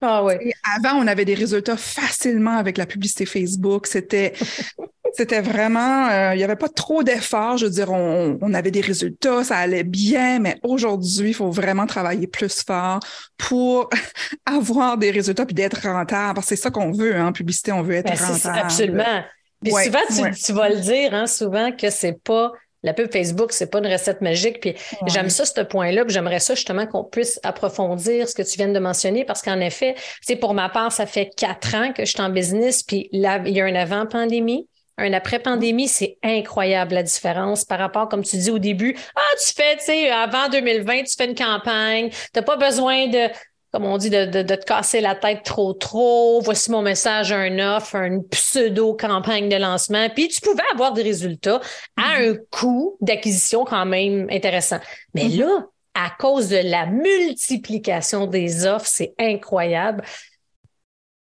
Ah 0.03 0.25
ouais. 0.25 0.53
avant, 0.77 0.99
on 0.99 1.07
avait 1.07 1.25
des 1.25 1.35
résultats 1.35 1.77
facilement 1.77 2.57
avec 2.57 2.79
la 2.79 2.87
publicité 2.87 3.27
Facebook. 3.27 3.87
C'était, 3.87 4.33
c'était 5.15 5.41
vraiment, 5.41 6.09
euh, 6.09 6.35
il 6.35 6.39
n'y 6.39 6.45
avait 6.45 6.57
pas 6.57 6.69
trop 6.69 7.03
d'efforts. 7.03 7.59
Je 7.59 7.67
veux 7.67 7.71
dire, 7.71 7.91
on, 7.91 8.39
on, 8.41 8.55
avait 8.55 8.71
des 8.71 8.81
résultats, 8.81 9.45
ça 9.45 9.57
allait 9.59 9.85
bien, 9.85 10.39
mais 10.39 10.59
aujourd'hui, 10.63 11.31
il 11.31 11.35
faut 11.35 11.51
vraiment 11.51 11.87
travailler 11.87 12.27
plus 12.27 12.63
fort 12.63 13.01
pour 13.37 13.91
avoir 14.47 14.97
des 14.97 15.11
résultats 15.11 15.45
puis 15.45 15.55
d'être 15.55 15.83
rentable. 15.83 16.35
Parce 16.35 16.47
que 16.47 16.57
c'est 16.57 16.63
ça 16.63 16.71
qu'on 16.71 16.93
veut 16.93 17.17
hein, 17.17 17.33
publicité, 17.33 17.73
on 17.73 17.83
veut 17.83 17.95
être 17.95 18.11
ben, 18.11 18.27
rentable. 18.27 18.59
Absolument. 18.59 19.23
Puis 19.63 19.73
souvent, 19.73 20.33
tu, 20.35 20.53
vas 20.53 20.71
le 20.71 20.81
dire, 20.81 21.13
hein, 21.13 21.27
souvent 21.27 21.71
que 21.73 21.91
c'est 21.91 22.19
pas 22.23 22.53
la 22.83 22.95
pub 22.95 23.13
Facebook, 23.13 23.53
c'est 23.53 23.71
pas 23.71 23.79
une 23.79 23.87
recette 23.87 24.21
magique. 24.21 24.61
Puis 24.61 24.75
j'aime 25.07 25.31
ça, 25.31 25.45
ce 25.45 25.61
point-là. 25.61 26.05
Puis 26.05 26.15
j'aimerais 26.15 26.41
ça 26.41 26.55
justement 26.55 26.87
qu'on 26.87 27.05
puisse 27.05 27.39
approfondir 27.43 28.29
ce 28.29 28.35
que 28.35 28.43
tu 28.43 28.57
viens 28.57 28.69
de 28.69 28.79
mentionner 28.79 29.25
parce 29.25 29.43
qu'en 29.43 29.61
effet, 29.61 29.95
c'est 30.23 30.37
pour 30.37 30.55
ma 30.55 30.69
part, 30.69 30.93
ça 30.93 31.07
fait 31.07 31.31
quatre 31.37 31.75
ans 31.75 31.93
que 31.93 32.05
je 32.05 32.11
suis 32.11 32.21
en 32.21 32.31
business. 32.31 32.83
Puis 32.83 33.09
là, 33.13 33.41
il 33.45 33.53
y 33.53 33.61
a 33.61 33.65
un 33.65 33.75
avant-pandémie. 33.75 34.67
Un 34.99 35.15
après-pandémie, 35.15 35.89
c'est 35.89 36.19
incroyable 36.23 36.95
la 36.95 37.03
différence 37.03 37.65
par 37.65 37.79
rapport, 37.79 38.09
comme 38.09 38.23
tu 38.23 38.37
dis 38.37 38.51
au 38.51 38.59
début, 38.59 38.95
ah, 39.17 39.37
tu 39.43 39.55
fais, 39.55 39.77
tu 39.79 39.85
sais, 39.85 40.11
avant 40.11 40.51
2020, 40.51 41.05
tu 41.05 41.17
fais 41.17 41.25
une 41.25 41.35
campagne, 41.35 42.11
tu 42.11 42.17
n'as 42.37 42.43
pas 42.43 42.57
besoin 42.57 43.07
de 43.07 43.31
comme 43.73 43.85
on 43.85 43.99
dit, 43.99 44.11
de, 44.11 44.25
de, 44.25 44.43
te 44.43 44.65
casser 44.65 45.01
la 45.01 45.15
tête 45.15 45.45
trop 45.45 45.73
trop. 45.73 46.41
Voici 46.41 46.71
mon 46.71 46.83
message, 46.83 47.33
un 47.33 47.77
offre, 47.77 47.95
une 47.97 48.27
pseudo-campagne 48.29 49.49
de 49.49 49.57
lancement. 49.57 50.09
Puis 50.11 50.29
tu 50.29 50.41
pouvais 50.41 50.63
avoir 50.73 50.93
des 50.93 51.03
résultats 51.03 51.61
à 51.97 52.21
mm-hmm. 52.21 52.31
un 52.31 52.37
coût 52.51 52.97
d'acquisition 53.01 53.65
quand 53.65 53.87
même 53.87 54.27
intéressant. 54.31 54.79
Mais 55.15 55.27
mm-hmm. 55.29 55.39
là, 55.39 55.67
à 55.95 56.11
cause 56.19 56.49
de 56.49 56.59
la 56.65 56.87
multiplication 56.87 58.27
des 58.27 58.67
offres, 58.67 58.89
c'est 58.89 59.15
incroyable. 59.19 60.03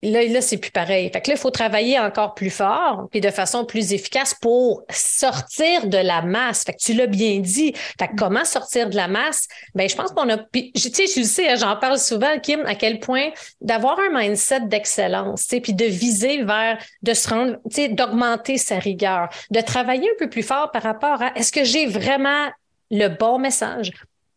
Là, 0.03 0.25
là 0.25 0.41
c'est 0.41 0.57
plus 0.57 0.71
pareil. 0.71 1.11
Fait 1.13 1.21
que 1.21 1.31
là, 1.31 1.37
il 1.37 1.41
faut 1.41 1.51
travailler 1.51 1.99
encore 1.99 2.35
plus 2.35 2.51
fort 2.51 3.09
puis 3.11 3.21
de 3.21 3.31
façon 3.31 3.65
plus 3.65 3.93
efficace 3.93 4.35
pour 4.35 4.83
sortir 4.91 5.87
de 5.87 5.99
la 5.99 6.23
masse. 6.23 6.65
Fait 6.65 6.73
que 6.73 6.79
tu 6.79 6.95
l'as 6.95 7.07
bien 7.07 7.41
dit. 7.41 7.75
Fait 7.99 8.11
comment 8.17 8.45
sortir 8.45 8.89
de 8.89 8.97
la 8.97 9.09
masse? 9.09 9.47
Ben, 9.75 9.89
je 9.89 9.95
pense 9.95 10.13
qu'on 10.13 10.29
a, 10.31 10.39
puis, 10.39 10.73
tu 10.73 10.81
sais, 10.81 11.07
je 11.07 11.23
sais, 11.23 11.51
hein, 11.51 11.57
j'en 11.57 11.77
parle 11.77 11.99
souvent, 11.99 12.39
Kim, 12.43 12.65
à 12.67 12.75
quel 12.75 12.99
point 12.99 13.31
d'avoir 13.61 13.99
un 13.99 14.19
mindset 14.19 14.61
d'excellence, 14.63 15.43
tu 15.43 15.57
sais, 15.57 15.61
puis 15.61 15.75
de 15.75 15.85
viser 15.85 16.45
vers, 16.45 16.79
de 17.03 17.13
se 17.13 17.29
rendre, 17.29 17.57
tu 17.69 17.77
sais, 17.77 17.89
d'augmenter 17.89 18.57
sa 18.57 18.79
rigueur, 18.79 19.29
de 19.51 19.61
travailler 19.61 20.09
un 20.09 20.19
peu 20.19 20.31
plus 20.31 20.43
fort 20.43 20.71
par 20.71 20.83
rapport 20.83 21.21
à 21.21 21.37
est-ce 21.37 21.53
que 21.53 21.65
j'ai 21.65 21.87
vraiment 21.87 22.49
le 22.91 23.09
bon 23.09 23.39
message? 23.39 23.93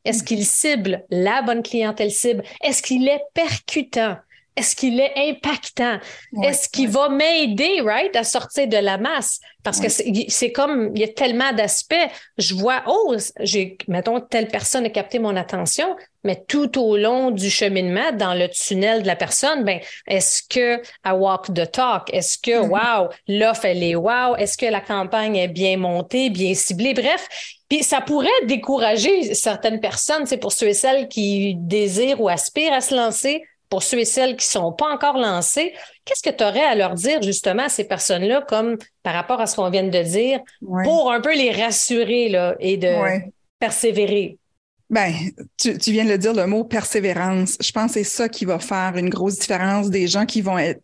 Est-ce 0.06 0.24
qu'il 0.24 0.46
cible 0.46 1.06
la 1.10 1.42
bonne 1.42 1.64
clientèle 1.64 2.12
cible? 2.12 2.44
Est-ce 2.62 2.82
qu'il 2.82 3.08
est 3.08 3.22
percutant? 3.34 4.18
Est-ce 4.56 4.76
qu'il 4.76 5.00
est 5.00 5.14
impactant? 5.16 6.00
est-ce 6.44 6.70
qu'il 6.70 6.90
va 6.90 7.10
m'aider, 7.10 7.82
right, 7.82 8.16
à 8.16 8.24
sortir 8.24 8.68
de 8.68 8.78
la 8.78 8.98
masse? 8.98 9.40
Parce 9.64 9.80
que 9.80 9.88
c'est 9.90 10.52
comme, 10.52 10.92
il 10.94 11.02
y 11.02 11.06
a 11.06 11.08
tellement 11.08 11.54
d'aspects. 11.54 11.96
Je 12.38 12.54
vois, 12.54 12.84
oh, 12.88 13.16
j'ai, 13.40 13.78
mettons, 13.88 14.20
telle 14.20 14.48
personne 14.48 14.86
a 14.86 14.90
capté 14.90 15.20
mon 15.20 15.36
attention, 15.36 15.96
mais 16.24 16.44
tout 16.48 16.80
au 16.80 16.98
long 16.98 17.32
du 17.32 17.50
cheminement, 17.50 18.12
dans 18.12 18.34
le 18.34 18.50
tunnel 18.50 19.04
de 19.04 19.08
la 19.08 19.16
personne, 19.16 19.64
ben, 19.64 19.80
est-ce 20.08 20.44
que 20.48 20.82
I 21.06 21.12
walk 21.14 21.54
the 21.54 21.70
talk? 21.72 22.14
Est-ce 22.14 22.38
que, 22.38 22.52
mm-hmm. 22.52 23.04
wow, 23.04 23.10
l'offre, 23.28 23.66
elle 23.66 23.84
est 23.84 23.96
wow? 23.96 24.36
Est-ce 24.36 24.58
que 24.58 24.66
la 24.66 24.82
campagne 24.82 25.38
est 25.38 25.48
bien 25.48 25.78
montée, 25.78 26.30
bien 26.30 26.54
ciblée? 26.54 26.94
Bref, 26.94 27.28
puis 27.70 27.84
ça 27.84 28.02
pourrait 28.02 28.30
décourager 28.46 29.34
certaines 29.34 29.80
personnes, 29.80 30.26
c'est 30.26 30.38
pour 30.38 30.52
ceux 30.52 30.68
et 30.68 30.74
celles 30.74 31.08
qui 31.08 31.56
désirent 31.56 32.22
ou 32.22 32.30
aspirent 32.30 32.74
à 32.74 32.82
se 32.82 32.94
lancer 32.94 33.44
pour 33.74 33.82
ceux 33.82 34.02
et 34.02 34.06
celles 34.06 34.36
qui 34.36 34.48
ne 34.56 34.62
sont 34.62 34.72
pas 34.72 34.94
encore 34.94 35.18
lancés, 35.18 35.74
qu'est-ce 36.06 36.22
que 36.22 36.30
tu 36.30 36.44
aurais 36.44 36.64
à 36.64 36.76
leur 36.76 36.94
dire 36.94 37.24
justement 37.24 37.64
à 37.64 37.70
ces 37.70 37.86
personnes-là, 37.86 38.46
comme 38.48 38.78
par 39.02 39.16
rapport 39.16 39.42
à 39.42 39.48
ce 39.48 39.56
qu'on 39.56 39.72
vient 39.72 39.82
de 39.82 40.04
dire, 40.04 40.42
pour 40.84 41.12
un 41.12 41.20
peu 41.22 41.36
les 41.36 41.50
rassurer 41.50 42.30
là, 42.30 42.56
et 42.60 42.78
de 42.78 42.94
persévérer? 43.58 44.38
Ben, 44.92 45.12
tu, 45.58 45.76
tu, 45.80 45.92
viens 45.92 46.06
de 46.06 46.12
le 46.12 46.20
dire, 46.20 46.36
le 46.36 46.46
mot 46.46 46.64
persévérance. 46.64 47.58
Je 47.60 47.72
pense 47.72 47.88
que 47.88 47.94
c'est 47.94 48.04
ça 48.04 48.30
qui 48.30 48.46
va 48.46 48.60
faire 48.60 48.94
une 48.96 49.10
grosse 49.10 49.40
différence 49.40 49.90
des 49.90 50.06
gens 50.06 50.28
qui 50.28 50.44
vont 50.44 50.60
être 50.60 50.80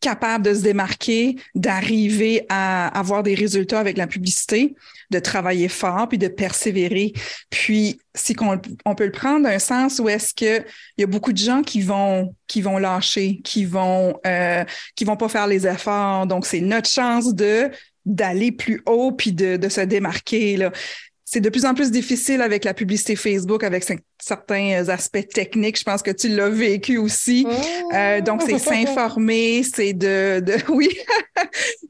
capable 0.00 0.44
de 0.44 0.54
se 0.54 0.62
démarquer, 0.62 1.36
d'arriver 1.54 2.46
à 2.48 2.88
avoir 2.98 3.22
des 3.22 3.34
résultats 3.34 3.78
avec 3.78 3.96
la 3.98 4.06
publicité, 4.06 4.74
de 5.10 5.18
travailler 5.18 5.68
fort, 5.68 6.08
puis 6.08 6.18
de 6.18 6.28
persévérer. 6.28 7.12
Puis, 7.50 8.00
si 8.14 8.34
on, 8.40 8.94
peut 8.94 9.04
le 9.04 9.12
prendre 9.12 9.44
d'un 9.44 9.58
sens 9.58 9.98
où 9.98 10.08
est-ce 10.08 10.34
que 10.34 10.64
il 10.96 11.00
y 11.00 11.04
a 11.04 11.06
beaucoup 11.06 11.32
de 11.32 11.38
gens 11.38 11.62
qui 11.62 11.82
vont 11.82 12.34
qui 12.46 12.62
vont 12.62 12.78
lâcher, 12.78 13.40
qui 13.44 13.64
vont 13.64 14.18
euh, 14.26 14.64
qui 14.96 15.04
vont 15.04 15.16
pas 15.16 15.28
faire 15.28 15.46
les 15.46 15.66
efforts. 15.66 16.26
Donc, 16.26 16.46
c'est 16.46 16.60
notre 16.60 16.88
chance 16.88 17.34
de 17.34 17.70
d'aller 18.06 18.50
plus 18.50 18.82
haut 18.86 19.12
puis 19.12 19.32
de, 19.32 19.68
se 19.68 19.82
démarquer 19.82 20.70
c'est 21.26 21.40
de 21.40 21.48
plus 21.48 21.64
en 21.64 21.74
plus 21.74 21.92
difficile 21.92 22.40
avec 22.42 22.64
la 22.64 22.74
publicité 22.74 23.14
Facebook, 23.14 23.62
avec 23.62 23.84
certains 24.20 24.88
aspects 24.88 25.28
techniques. 25.28 25.78
Je 25.78 25.84
pense 25.84 26.02
que 26.02 26.10
tu 26.10 26.28
l'as 26.28 26.48
vécu 26.48 26.98
aussi. 26.98 27.46
Euh, 27.94 28.18
oh! 28.18 28.20
donc, 28.22 28.42
c'est 28.42 28.58
s'informer, 28.58 29.62
c'est 29.74 29.92
de, 29.92 30.40
de, 30.40 30.54
oui, 30.68 30.88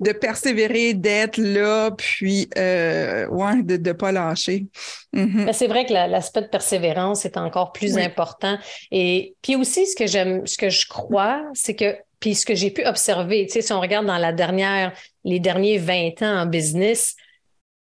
de 0.00 0.12
persévérer, 0.12 0.94
d'être 0.94 1.38
là, 1.38 1.90
puis 1.90 2.49
euh, 2.56 3.26
ouais, 3.28 3.62
de 3.62 3.76
ne 3.76 3.92
pas 3.92 4.12
lâcher. 4.12 4.66
Mm-hmm. 5.14 5.52
C'est 5.52 5.66
vrai 5.66 5.87
que 5.87 5.92
l'aspect 5.92 6.42
de 6.42 6.46
persévérance 6.46 7.25
est 7.25 7.37
encore 7.37 7.72
plus 7.72 7.99
important. 7.99 8.58
Et 8.90 9.34
puis 9.42 9.56
aussi, 9.56 9.87
ce 9.87 9.96
que 9.96 10.06
j'aime, 10.06 10.46
ce 10.46 10.56
que 10.56 10.70
je 10.70 10.87
crois, 10.87 11.42
c'est 11.54 11.75
que 11.75 11.96
puis 12.20 12.34
ce 12.34 12.44
que 12.44 12.54
j'ai 12.54 12.70
pu 12.70 12.84
observer, 12.84 13.46
tu 13.46 13.54
sais, 13.54 13.62
si 13.62 13.72
on 13.72 13.80
regarde 13.80 14.06
dans 14.06 14.18
la 14.18 14.32
dernière, 14.32 14.92
les 15.25 15.40
derniers 15.40 15.78
20 15.78 16.22
ans 16.22 16.42
en 16.42 16.46
business, 16.46 17.16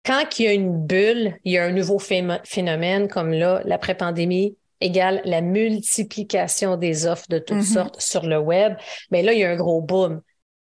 quand 0.08 0.40
il 0.40 0.46
y 0.46 0.48
a 0.48 0.54
une 0.54 0.86
bulle, 0.86 1.38
il 1.44 1.52
y 1.52 1.58
a 1.58 1.66
un 1.66 1.72
nouveau 1.72 2.00
phénomène 2.00 3.10
comme 3.10 3.34
là, 3.34 3.62
l'après-pandémie 3.66 4.56
égale 4.80 5.22
la 5.26 5.42
multiplication 5.42 6.78
des 6.78 7.08
offres 7.08 7.28
de 7.30 7.40
toutes 7.40 7.58
mm-hmm. 7.58 7.74
sortes 7.74 8.02
sur 8.02 8.26
le 8.26 8.38
web. 8.38 8.76
Mais 9.12 9.22
là, 9.22 9.34
il 9.34 9.40
y 9.40 9.44
a 9.44 9.50
un 9.50 9.58
gros 9.58 9.82
boom. 9.82 10.22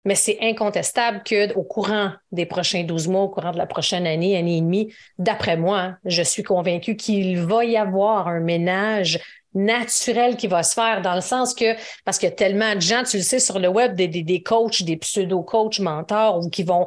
Mais 0.04 0.14
c'est 0.14 0.38
incontestable 0.42 1.22
qu'au 1.26 1.62
courant 1.62 2.12
des 2.30 2.46
prochains 2.46 2.84
12 2.84 3.08
mois, 3.08 3.22
au 3.22 3.28
courant 3.28 3.52
de 3.52 3.58
la 3.58 3.66
prochaine 3.66 4.06
année, 4.06 4.36
année 4.36 4.58
et 4.58 4.60
demie, 4.60 4.92
d'après 5.18 5.56
moi, 5.56 5.96
je 6.04 6.22
suis 6.22 6.42
convaincue 6.42 6.94
qu'il 6.94 7.40
va 7.40 7.64
y 7.64 7.76
avoir 7.76 8.28
un 8.28 8.40
ménage 8.40 9.18
naturel 9.54 10.36
qui 10.36 10.46
va 10.46 10.62
se 10.62 10.74
faire 10.74 11.00
dans 11.00 11.14
le 11.14 11.20
sens 11.20 11.54
que, 11.54 11.74
parce 12.04 12.18
qu'il 12.18 12.28
y 12.28 12.32
a 12.32 12.34
tellement 12.34 12.74
de 12.74 12.80
gens, 12.80 13.02
tu 13.04 13.16
le 13.16 13.22
sais, 13.22 13.38
sur 13.38 13.58
le 13.58 13.68
web, 13.68 13.94
des, 13.94 14.08
des, 14.08 14.22
des 14.22 14.42
coachs, 14.42 14.82
des 14.82 14.96
pseudo-coachs, 14.96 15.78
mentors, 15.78 16.44
ou 16.44 16.50
qui 16.50 16.64
vont 16.64 16.86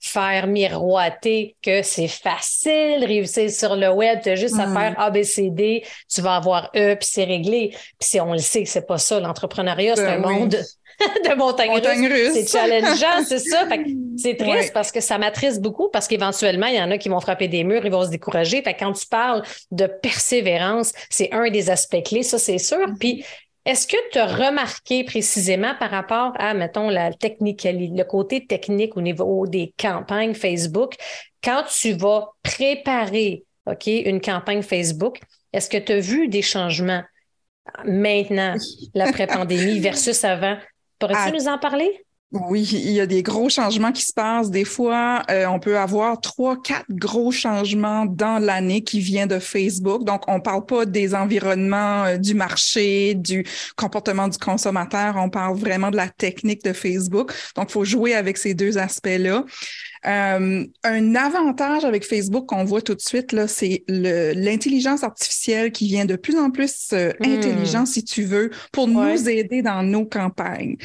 faire 0.00 0.46
miroiter 0.46 1.56
que 1.62 1.82
c'est 1.82 2.08
facile 2.08 3.04
réussir 3.04 3.50
sur 3.50 3.76
le 3.76 3.90
web, 3.90 4.20
tu 4.22 4.30
as 4.30 4.36
juste 4.36 4.58
à 4.58 4.66
mm. 4.66 4.74
faire 4.74 5.00
ABCD, 5.00 5.84
tu 6.12 6.20
vas 6.20 6.36
avoir 6.36 6.70
E, 6.76 6.94
puis 6.94 7.08
c'est 7.10 7.24
réglé. 7.24 7.70
Puis 7.70 8.08
si 8.08 8.20
on 8.20 8.32
le 8.32 8.38
sait 8.38 8.62
que 8.62 8.68
c'est 8.68 8.86
pas 8.86 8.98
ça, 8.98 9.20
l'entrepreneuriat, 9.20 9.96
c'est 9.96 10.04
ben 10.04 10.24
un 10.24 10.28
monde 10.28 10.50
de 11.28 11.34
montagne, 11.34 12.08
russe. 12.08 12.32
C'est 12.32 12.48
challengeant, 12.48 13.24
c'est 13.26 13.38
ça. 13.38 13.66
c'est 14.16 14.34
triste 14.38 14.72
parce 14.72 14.92
que 14.92 15.00
ça 15.00 15.18
m'attriste 15.18 15.60
beaucoup 15.60 15.88
parce 15.88 16.08
qu'éventuellement, 16.08 16.66
il 16.66 16.76
y 16.76 16.80
en 16.80 16.90
a 16.90 16.98
qui 16.98 17.08
vont 17.08 17.20
frapper 17.20 17.48
des 17.48 17.64
murs, 17.64 17.84
ils 17.84 17.92
vont 17.92 18.04
se 18.04 18.10
décourager. 18.10 18.62
Fait 18.62 18.74
quand 18.74 18.92
tu 18.92 19.06
parles 19.06 19.42
de 19.70 19.86
persévérance, 19.86 20.92
c'est 21.10 21.32
un 21.32 21.50
des 21.50 21.70
aspects 21.70 22.02
clés, 22.04 22.22
ça 22.22 22.38
c'est 22.38 22.58
sûr. 22.58 22.88
Mm. 22.88 22.98
Puis 22.98 23.24
est-ce 23.68 23.86
que 23.86 23.96
tu 24.10 24.18
as 24.18 24.26
remarqué 24.26 25.04
précisément 25.04 25.74
par 25.78 25.90
rapport 25.90 26.32
à, 26.38 26.54
mettons, 26.54 26.88
la 26.88 27.12
technique, 27.12 27.68
le 27.70 28.02
côté 28.02 28.46
technique 28.46 28.96
au 28.96 29.02
niveau 29.02 29.46
des 29.46 29.74
campagnes 29.78 30.32
Facebook, 30.32 30.94
quand 31.44 31.64
tu 31.64 31.92
vas 31.92 32.30
préparer, 32.42 33.44
OK, 33.66 33.86
une 33.86 34.22
campagne 34.22 34.62
Facebook, 34.62 35.20
est-ce 35.52 35.68
que 35.68 35.76
tu 35.76 35.92
as 35.92 36.00
vu 36.00 36.28
des 36.28 36.40
changements 36.40 37.02
maintenant, 37.84 38.54
l'après-pandémie 38.94 39.80
versus 39.80 40.24
avant? 40.24 40.56
Pourrais-tu 40.98 41.36
nous 41.36 41.48
en 41.48 41.58
parler? 41.58 42.06
Oui, 42.30 42.68
il 42.72 42.90
y 42.90 43.00
a 43.00 43.06
des 43.06 43.22
gros 43.22 43.48
changements 43.48 43.90
qui 43.90 44.02
se 44.02 44.12
passent. 44.12 44.50
Des 44.50 44.66
fois, 44.66 45.22
euh, 45.30 45.46
on 45.46 45.58
peut 45.58 45.78
avoir 45.78 46.20
trois, 46.20 46.60
quatre 46.60 46.84
gros 46.90 47.32
changements 47.32 48.04
dans 48.04 48.38
l'année 48.38 48.82
qui 48.82 49.00
viennent 49.00 49.30
de 49.30 49.38
Facebook. 49.38 50.04
Donc, 50.04 50.24
on 50.28 50.38
parle 50.38 50.66
pas 50.66 50.84
des 50.84 51.14
environnements 51.14 52.04
euh, 52.04 52.16
du 52.18 52.34
marché, 52.34 53.14
du 53.14 53.46
comportement 53.76 54.28
du 54.28 54.36
consommateur. 54.36 55.16
On 55.16 55.30
parle 55.30 55.56
vraiment 55.56 55.90
de 55.90 55.96
la 55.96 56.10
technique 56.10 56.62
de 56.64 56.74
Facebook. 56.74 57.32
Donc, 57.56 57.70
il 57.70 57.72
faut 57.72 57.84
jouer 57.84 58.14
avec 58.14 58.36
ces 58.36 58.52
deux 58.52 58.76
aspects-là. 58.76 59.46
Euh, 60.06 60.66
un 60.84 61.14
avantage 61.14 61.86
avec 61.86 62.04
Facebook 62.04 62.44
qu'on 62.44 62.64
voit 62.64 62.82
tout 62.82 62.94
de 62.94 63.00
suite, 63.00 63.32
là, 63.32 63.48
c'est 63.48 63.84
l'intelligence 63.88 65.02
artificielle 65.02 65.72
qui 65.72 65.86
vient 65.86 66.04
de 66.04 66.16
plus 66.16 66.38
en 66.38 66.50
plus 66.50 66.92
hmm. 66.92 67.24
intelligente, 67.24 67.86
si 67.86 68.04
tu 68.04 68.24
veux, 68.24 68.50
pour 68.70 68.86
nous 68.86 69.30
aider 69.30 69.62
dans 69.62 69.82
nos 69.82 70.04
campagnes 70.04 70.76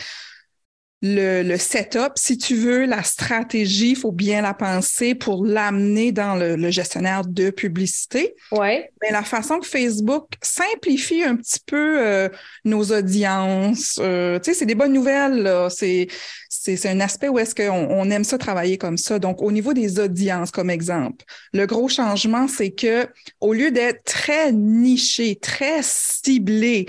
le, 1.05 1.57
setup, 1.57 2.13
si 2.15 2.37
tu 2.37 2.55
veux, 2.55 2.85
la 2.85 3.03
stratégie, 3.03 3.89
il 3.89 3.95
faut 3.97 4.13
bien 4.13 4.41
la 4.41 4.53
penser 4.53 5.15
pour 5.15 5.45
l'amener 5.45 6.13
dans 6.13 6.35
le, 6.35 6.71
gestionnaire 6.71 7.25
de 7.25 7.49
publicité. 7.49 8.35
Ouais. 8.51 8.89
Mais 9.01 9.11
la 9.11 9.23
façon 9.23 9.59
que 9.59 9.67
Facebook 9.67 10.29
simplifie 10.41 11.23
un 11.23 11.35
petit 11.35 11.59
peu 11.65 11.99
euh, 11.99 12.29
nos 12.63 12.83
audiences, 12.93 13.99
euh, 14.01 14.39
tu 14.39 14.45
sais, 14.45 14.59
c'est 14.59 14.65
des 14.65 14.75
bonnes 14.75 14.93
nouvelles. 14.93 15.67
C'est 15.69 16.07
c'est 16.49 16.87
un 16.87 17.01
aspect 17.01 17.27
où 17.27 17.39
est-ce 17.39 17.55
qu'on 17.55 17.87
on 17.89 18.09
aime 18.09 18.23
ça 18.23 18.37
travailler 18.37 18.77
comme 18.77 18.97
ça. 18.97 19.19
Donc, 19.19 19.41
au 19.41 19.51
niveau 19.51 19.73
des 19.73 19.99
audiences, 19.99 20.51
comme 20.51 20.69
exemple, 20.69 21.25
le 21.51 21.65
gros 21.65 21.89
changement, 21.89 22.47
c'est 22.47 22.71
que 22.71 23.07
au 23.41 23.53
lieu 23.53 23.71
d'être 23.71 24.03
très 24.05 24.53
niché, 24.53 25.35
très 25.35 25.79
ciblé, 25.81 26.85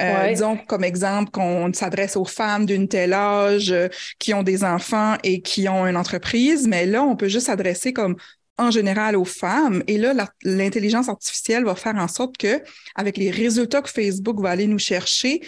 euh, 0.00 0.28
disons, 0.30 0.56
comme 0.56 0.84
exemple, 0.84 1.30
qu'on 1.30 1.72
s'adresse 1.72 2.16
aux 2.16 2.24
femmes 2.24 2.66
d'une 2.66 2.88
telle 2.88 3.12
âge 3.12 3.70
euh, 3.70 3.88
qui 4.18 4.34
ont 4.34 4.42
des 4.42 4.64
enfants 4.64 5.16
et 5.22 5.40
qui 5.40 5.68
ont 5.68 5.86
une 5.86 5.96
entreprise, 5.96 6.66
mais 6.66 6.84
là, 6.86 7.02
on 7.02 7.16
peut 7.16 7.28
juste 7.28 7.46
s'adresser 7.46 7.92
comme 7.92 8.16
en 8.58 8.70
général 8.70 9.16
aux 9.16 9.24
femmes. 9.24 9.82
Et 9.86 9.98
là, 9.98 10.14
l'intelligence 10.42 11.08
artificielle 11.08 11.64
va 11.64 11.74
faire 11.74 11.96
en 11.96 12.08
sorte 12.08 12.36
que, 12.36 12.62
avec 12.94 13.16
les 13.16 13.30
résultats 13.30 13.82
que 13.82 13.90
Facebook 13.90 14.40
va 14.40 14.50
aller 14.50 14.66
nous 14.66 14.78
chercher, 14.78 15.40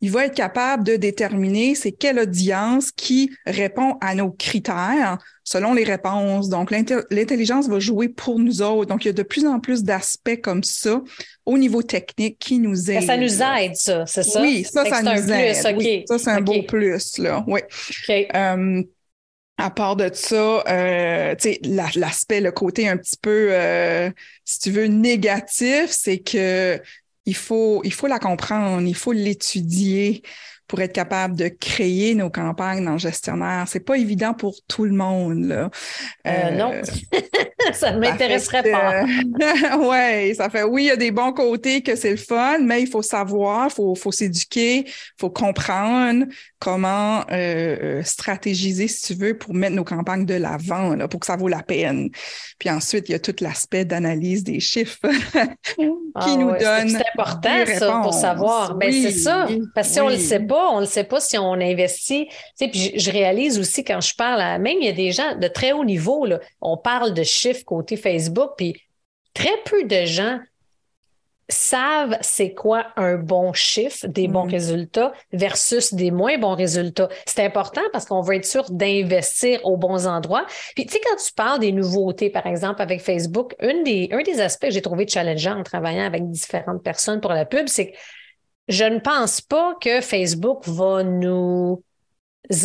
il 0.00 0.10
va 0.10 0.26
être 0.26 0.34
capable 0.34 0.84
de 0.84 0.96
déterminer 0.96 1.74
c'est 1.74 1.92
quelle 1.92 2.18
audience 2.20 2.90
qui 2.92 3.30
répond 3.46 3.96
à 4.00 4.14
nos 4.14 4.30
critères 4.30 5.18
selon 5.42 5.72
les 5.74 5.84
réponses. 5.84 6.48
Donc, 6.48 6.70
l'intelligence 6.70 7.68
va 7.68 7.78
jouer 7.80 8.08
pour 8.08 8.38
nous 8.38 8.62
autres. 8.62 8.86
Donc, 8.86 9.04
il 9.04 9.08
y 9.08 9.10
a 9.10 9.14
de 9.14 9.22
plus 9.22 9.46
en 9.46 9.60
plus 9.60 9.82
d'aspects 9.82 10.40
comme 10.42 10.62
ça 10.62 11.00
au 11.46 11.58
niveau 11.58 11.82
technique 11.82 12.38
qui 12.38 12.58
nous 12.58 12.90
aident. 12.90 13.06
Ça 13.06 13.16
nous 13.16 13.42
aide, 13.42 13.74
ça, 13.74 14.06
c'est 14.06 14.22
ça? 14.22 14.42
Oui, 14.42 14.64
ça, 14.64 14.84
ça 14.84 15.02
nous 15.02 15.32
aide. 15.32 15.76
Oui, 15.78 16.04
ça, 16.06 16.18
c'est 16.18 16.30
un 16.30 16.42
beau 16.42 16.62
plus, 16.62 17.18
là. 17.18 17.44
Oui. 17.48 17.60
Euh, 18.10 18.82
à 19.56 19.70
part 19.70 19.96
de 19.96 20.10
ça, 20.12 20.62
euh, 20.68 21.34
l'aspect, 21.96 22.40
le 22.40 22.52
côté 22.52 22.88
un 22.88 22.96
petit 22.96 23.16
peu, 23.20 23.48
euh, 23.50 24.10
si 24.44 24.60
tu 24.60 24.70
veux, 24.70 24.86
négatif, 24.86 25.86
c'est 25.88 26.18
que 26.18 26.80
il 27.28 27.36
faut, 27.36 27.82
il 27.84 27.92
faut 27.92 28.06
la 28.06 28.18
comprendre, 28.18 28.86
il 28.88 28.94
faut 28.96 29.12
l'étudier 29.12 30.22
pour 30.68 30.80
être 30.82 30.92
capable 30.92 31.34
de 31.34 31.48
créer 31.48 32.14
nos 32.14 32.28
campagnes 32.28 32.84
dans 32.84 32.92
le 32.92 32.98
gestionnaire. 32.98 33.64
C'est 33.66 33.80
pas 33.80 33.96
évident 33.96 34.34
pour 34.34 34.54
tout 34.68 34.84
le 34.84 34.92
monde. 34.92 35.44
Là. 35.44 35.70
Euh, 36.26 36.50
non, 36.50 36.72
ça 37.72 37.92
ne 37.92 37.98
m'intéresserait 37.98 38.70
pas. 38.70 39.04
oui, 39.78 40.34
ça 40.34 40.50
fait 40.50 40.62
oui, 40.62 40.84
il 40.84 40.86
y 40.88 40.90
a 40.90 40.96
des 40.96 41.10
bons 41.10 41.32
côtés 41.32 41.82
que 41.82 41.96
c'est 41.96 42.10
le 42.10 42.16
fun, 42.16 42.58
mais 42.58 42.82
il 42.82 42.86
faut 42.86 43.02
savoir, 43.02 43.68
il 43.70 43.74
faut, 43.74 43.94
faut 43.94 44.12
s'éduquer, 44.12 44.84
il 44.86 44.92
faut 45.18 45.30
comprendre 45.30 46.26
comment 46.58 47.24
euh, 47.30 48.02
stratégiser, 48.02 48.88
si 48.88 49.14
tu 49.14 49.14
veux, 49.18 49.38
pour 49.38 49.54
mettre 49.54 49.74
nos 49.74 49.84
campagnes 49.84 50.26
de 50.26 50.34
l'avant, 50.34 50.96
pour 51.08 51.20
que 51.20 51.26
ça 51.26 51.36
vaut 51.36 51.48
la 51.48 51.62
peine. 51.62 52.10
Puis 52.58 52.68
ensuite, 52.68 53.08
il 53.08 53.12
y 53.12 53.14
a 53.14 53.18
tout 53.18 53.36
l'aspect 53.40 53.84
d'analyse 53.84 54.44
des 54.44 54.60
chiffres 54.60 54.98
qui 55.78 55.86
ah 56.14 56.36
nous 56.36 56.50
donne. 56.50 56.88
C'est 56.88 57.04
important, 57.14 57.64
ça, 57.78 58.00
pour 58.02 58.12
savoir. 58.12 58.74
Ben, 58.74 58.92
c'est 58.92 59.12
ça. 59.12 59.46
Parce 59.74 59.88
que 59.88 59.94
si 59.94 60.00
on 60.00 60.08
ne 60.08 60.14
le 60.14 60.18
sait 60.18 60.40
pas, 60.40 60.57
on 60.58 60.76
ne 60.76 60.80
le 60.80 60.86
sait 60.86 61.04
pas 61.04 61.20
si 61.20 61.38
on 61.38 61.52
investit. 61.52 62.26
Tu 62.28 62.34
sais, 62.54 62.68
puis 62.68 62.98
je, 62.98 63.10
réalise 63.10 63.58
aussi 63.58 63.84
quand 63.84 64.00
je 64.00 64.14
parle 64.14 64.40
à 64.40 64.58
même, 64.58 64.78
il 64.80 64.86
y 64.86 64.88
a 64.88 64.92
des 64.92 65.12
gens 65.12 65.36
de 65.36 65.48
très 65.48 65.72
haut 65.72 65.84
niveau, 65.84 66.26
là, 66.26 66.40
on 66.60 66.76
parle 66.76 67.14
de 67.14 67.22
chiffres 67.22 67.64
côté 67.64 67.96
Facebook, 67.96 68.52
puis 68.56 68.80
très 69.34 69.56
peu 69.64 69.84
de 69.84 70.04
gens 70.04 70.38
savent 71.50 72.18
c'est 72.20 72.52
quoi 72.52 72.88
un 72.96 73.16
bon 73.16 73.52
chiffre, 73.54 74.06
des 74.06 74.28
bons 74.28 74.46
mm. 74.46 74.50
résultats 74.50 75.12
versus 75.32 75.94
des 75.94 76.10
moins 76.10 76.36
bons 76.36 76.54
résultats. 76.54 77.08
C'est 77.26 77.44
important 77.44 77.80
parce 77.92 78.04
qu'on 78.04 78.20
veut 78.20 78.36
être 78.36 78.44
sûr 78.44 78.70
d'investir 78.70 79.64
aux 79.64 79.76
bons 79.76 80.06
endroits. 80.06 80.44
Puis 80.74 80.84
tu 80.86 80.92
sais, 80.92 81.00
quand 81.00 81.16
tu 81.16 81.32
parles 81.32 81.60
des 81.60 81.72
nouveautés, 81.72 82.28
par 82.28 82.46
exemple, 82.46 82.82
avec 82.82 83.00
Facebook, 83.00 83.54
une 83.60 83.82
des, 83.82 84.08
un 84.12 84.22
des 84.22 84.40
aspects 84.40 84.66
que 84.66 84.72
j'ai 84.72 84.82
trouvé 84.82 85.08
challengeant 85.08 85.58
en 85.58 85.62
travaillant 85.62 86.04
avec 86.04 86.28
différentes 86.30 86.82
personnes 86.82 87.20
pour 87.20 87.32
la 87.32 87.46
pub, 87.46 87.68
c'est 87.68 87.92
que 87.92 87.96
je 88.68 88.84
ne 88.84 88.98
pense 88.98 89.40
pas 89.40 89.74
que 89.80 90.00
Facebook 90.00 90.66
va 90.66 91.02
nous 91.02 91.82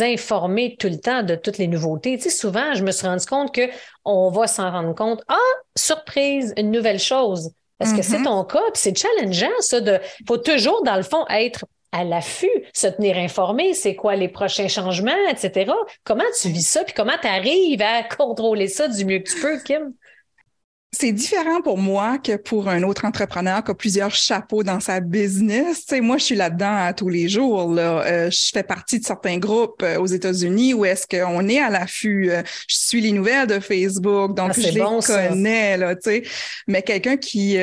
informer 0.00 0.76
tout 0.78 0.88
le 0.88 0.98
temps 0.98 1.22
de 1.22 1.34
toutes 1.34 1.58
les 1.58 1.66
nouveautés. 1.66 2.16
Tu 2.16 2.24
sais, 2.24 2.30
souvent, 2.30 2.74
je 2.74 2.82
me 2.82 2.90
suis 2.90 3.06
rendu 3.06 3.26
compte 3.26 3.54
qu'on 3.54 4.30
va 4.30 4.46
s'en 4.46 4.70
rendre 4.70 4.94
compte. 4.94 5.22
Ah, 5.28 5.36
surprise, 5.76 6.54
une 6.56 6.70
nouvelle 6.70 6.98
chose. 6.98 7.50
Est-ce 7.80 7.94
que 7.94 8.02
c'est 8.02 8.18
mm-hmm. 8.18 8.24
ton 8.24 8.44
cas? 8.44 8.62
Puis 8.72 8.82
c'est 8.82 8.96
challengeant, 8.96 9.48
ça, 9.60 9.80
de. 9.80 9.98
Il 10.20 10.26
faut 10.26 10.38
toujours, 10.38 10.82
dans 10.84 10.96
le 10.96 11.02
fond, 11.02 11.26
être 11.28 11.66
à 11.92 12.02
l'affût, 12.02 12.50
se 12.72 12.88
tenir 12.88 13.16
informé, 13.16 13.72
c'est 13.72 13.94
quoi 13.94 14.16
les 14.16 14.28
prochains 14.28 14.66
changements, 14.66 15.12
etc. 15.30 15.72
Comment 16.02 16.24
tu 16.40 16.48
vis 16.48 16.66
ça? 16.66 16.82
Puis 16.82 16.92
comment 16.92 17.16
tu 17.20 17.28
arrives 17.28 17.82
à 17.82 18.02
contrôler 18.02 18.66
ça 18.66 18.88
du 18.88 19.04
mieux 19.04 19.20
que 19.20 19.30
tu 19.30 19.40
peux, 19.40 19.60
Kim? 19.62 19.92
C'est 20.94 21.12
différent 21.12 21.60
pour 21.60 21.78
moi 21.78 22.18
que 22.18 22.36
pour 22.36 22.68
un 22.68 22.82
autre 22.82 23.04
entrepreneur 23.04 23.62
qui 23.64 23.70
a 23.70 23.74
plusieurs 23.74 24.14
chapeaux 24.14 24.62
dans 24.62 24.80
sa 24.80 25.00
business. 25.00 25.86
Tu 25.86 26.00
moi, 26.00 26.18
je 26.18 26.24
suis 26.24 26.36
là-dedans 26.36 26.92
tous 26.96 27.08
les 27.08 27.28
jours. 27.28 27.72
Là. 27.72 28.04
Euh, 28.06 28.30
je 28.30 28.50
fais 28.52 28.62
partie 28.62 29.00
de 29.00 29.04
certains 29.04 29.38
groupes 29.38 29.82
euh, 29.82 29.98
aux 29.98 30.06
États-Unis 30.06 30.74
où 30.74 30.84
est-ce 30.84 31.06
qu'on 31.06 31.48
est 31.48 31.58
à 31.58 31.70
l'affût. 31.70 32.30
Euh, 32.30 32.42
je 32.68 32.76
suis 32.76 33.00
les 33.00 33.12
nouvelles 33.12 33.46
de 33.46 33.58
Facebook, 33.58 34.34
donc 34.34 34.52
ah, 34.54 34.60
je 34.60 34.68
les 34.68 34.80
connais. 34.80 35.76
Là, 35.76 35.94
Mais 36.68 36.82
quelqu'un 36.82 37.16
qui, 37.16 37.56